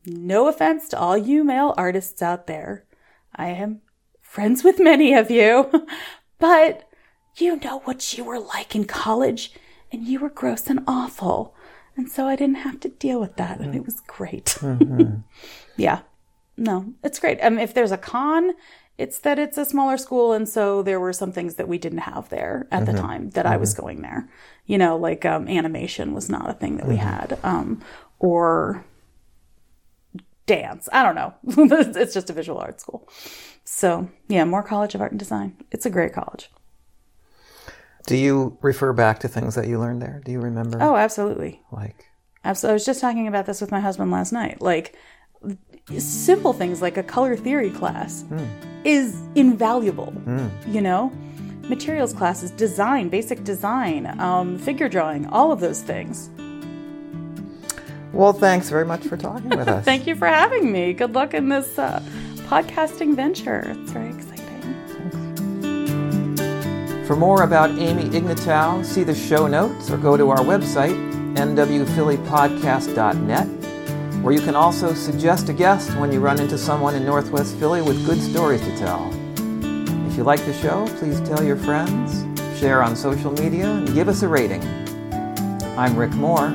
no 0.07 0.49
offense 0.49 0.89
to 0.89 0.99
all 0.99 1.17
you 1.17 1.45
male 1.45 1.75
artists 1.77 2.23
out 2.23 2.47
there. 2.47 2.85
I 3.35 3.49
am 3.49 3.81
friends 4.21 4.65
with 4.65 4.81
many 4.81 5.15
of 5.15 5.31
you, 5.31 5.71
but 6.39 6.89
you 7.37 7.57
know 7.57 7.81
what 7.81 8.17
you 8.17 8.25
were 8.25 8.41
like 8.41 8.75
in 8.75 8.85
college, 8.85 9.53
and 9.91 10.07
you 10.07 10.21
were 10.21 10.31
gross 10.31 10.69
and 10.69 10.81
awful. 10.87 11.55
And 11.97 12.11
so 12.11 12.27
I 12.27 12.37
didn't 12.37 12.57
have 12.57 12.81
to 12.81 12.89
deal 12.89 13.21
with 13.21 13.37
that, 13.37 13.61
and 13.61 13.75
it 13.75 13.85
was 13.85 14.01
great. 14.07 14.57
Mm-hmm. 14.61 15.17
yeah. 15.77 16.01
No, 16.57 16.93
it's 17.03 17.19
great. 17.19 17.43
Mean, 17.43 17.59
if 17.59 17.75
there's 17.75 17.93
a 17.93 17.99
con, 17.99 18.53
It's 18.99 19.19
that 19.21 19.39
it's 19.39 19.57
a 19.59 19.65
smaller 19.65 19.97
school, 19.97 20.33
and 20.33 20.49
so 20.49 20.83
there 20.83 21.01
were 21.01 21.13
some 21.15 21.33
things 21.33 21.55
that 21.57 21.67
we 21.69 21.79
didn't 21.79 22.01
have 22.01 22.29
there 22.29 22.67
at 22.71 22.85
the 22.87 22.93
time 22.93 23.31
that 23.31 23.47
I 23.47 23.57
was 23.57 23.75
going 23.75 24.03
there. 24.03 24.29
You 24.67 24.79
know, 24.79 24.97
like 24.97 25.25
um, 25.25 25.49
animation 25.49 26.15
was 26.15 26.29
not 26.29 26.49
a 26.51 26.53
thing 26.53 26.77
that 26.77 26.87
we 26.87 26.97
had, 26.97 27.39
um, 27.43 27.81
or 28.19 28.85
dance. 30.57 30.89
I 30.93 31.03
don't 31.03 31.15
know. 31.15 31.35
it's 32.01 32.15
just 32.15 32.31
a 32.31 32.33
visual 32.33 32.59
arts 32.59 32.83
school. 32.83 33.09
So, 33.65 34.09
yeah, 34.29 34.45
Moore 34.45 34.63
College 34.63 34.95
of 34.95 35.01
Art 35.01 35.13
and 35.13 35.19
Design. 35.19 35.57
It's 35.71 35.87
a 35.87 35.91
great 35.91 36.13
college. 36.13 36.51
Do 38.07 38.17
you 38.17 38.59
refer 38.61 38.93
back 38.93 39.21
to 39.21 39.29
things 39.29 39.55
that 39.55 39.69
you 39.69 39.79
learned 39.79 40.03
there? 40.03 40.21
Do 40.25 40.33
you 40.33 40.41
remember? 40.41 40.79
Oh, 40.81 40.97
absolutely. 40.97 41.63
Like, 41.71 42.07
Absolutely. 42.45 42.73
I 42.73 42.75
was 42.75 42.85
just 42.85 43.01
talking 43.01 43.29
about 43.29 43.47
this 43.47 43.61
with 43.61 43.71
my 43.71 43.79
husband 43.79 44.11
last 44.11 44.33
night. 44.33 44.61
Like, 44.61 44.97
simple 45.97 46.53
things 46.53 46.83
like 46.83 46.97
a 46.97 47.03
color 47.03 47.37
theory 47.37 47.71
class 47.71 48.25
is 48.85 49.21
invaluable. 49.37 50.13
You 50.67 50.81
know, 50.81 51.13
materials 51.69 52.13
classes, 52.13 52.51
design, 52.51 53.09
basic 53.09 53.45
design, 53.45 54.19
um, 54.21 54.59
figure 54.59 54.89
drawing, 54.89 55.27
all 55.27 55.53
of 55.53 55.61
those 55.61 55.81
things. 55.83 56.31
Well, 58.13 58.33
thanks 58.33 58.69
very 58.69 58.85
much 58.85 59.03
for 59.03 59.17
talking 59.17 59.51
with 59.51 59.69
us. 59.69 59.85
Thank 59.85 60.07
you 60.07 60.15
for 60.15 60.27
having 60.27 60.71
me. 60.71 60.93
Good 60.93 61.15
luck 61.15 61.35
in 61.35 61.49
this 61.49 61.79
uh, 61.79 62.03
podcasting 62.49 63.17
venture. 63.17 63.65
It's 63.67 63.91
very 63.91 64.11
exciting. 64.11 64.39
For 67.07 67.17
more 67.17 67.43
about 67.43 67.71
Amy 67.79 68.15
Ignatow, 68.17 68.83
see 68.83 69.05
the 69.05 69.15
show 69.15 69.47
notes 69.47 69.91
or 69.91 69.99
go 69.99 70.17
to 70.17 70.31
our 70.31 70.39
website, 70.39 70.97
nwphillypodcast.net, 71.35 73.47
where 74.23 74.33
you 74.33 74.41
can 74.41 74.55
also 74.55 74.95
suggest 74.95 75.49
a 75.49 75.53
guest 75.53 75.91
when 75.99 76.13
you 76.13 76.21
run 76.21 76.41
into 76.41 76.57
someone 76.57 76.95
in 76.95 77.05
Northwest 77.05 77.57
Philly 77.57 77.83
with 77.83 78.07
good 78.07 78.21
stories 78.21 78.61
to 78.63 78.79
tell. 78.79 79.11
If 80.07 80.17
you 80.17 80.23
like 80.25 80.45
the 80.45 80.55
show, 80.55 80.87
please 80.99 81.21
tell 81.23 81.43
your 81.43 81.57
friends, 81.57 82.25
share 82.61 82.83
on 82.83 82.95
social 82.95 83.33
media, 83.33 83.71
and 83.71 83.93
give 83.95 84.09
us 84.09 84.23
a 84.23 84.29
rating. 84.29 84.63
I'm 85.77 85.97
Rick 85.97 86.13
Moore. 86.13 86.53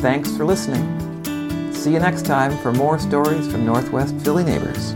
Thanks 0.00 0.34
for 0.34 0.46
listening. 0.46 1.74
See 1.74 1.92
you 1.92 1.98
next 1.98 2.24
time 2.24 2.56
for 2.58 2.72
more 2.72 2.98
stories 2.98 3.46
from 3.52 3.66
Northwest 3.66 4.14
Philly 4.20 4.44
neighbors. 4.44 4.94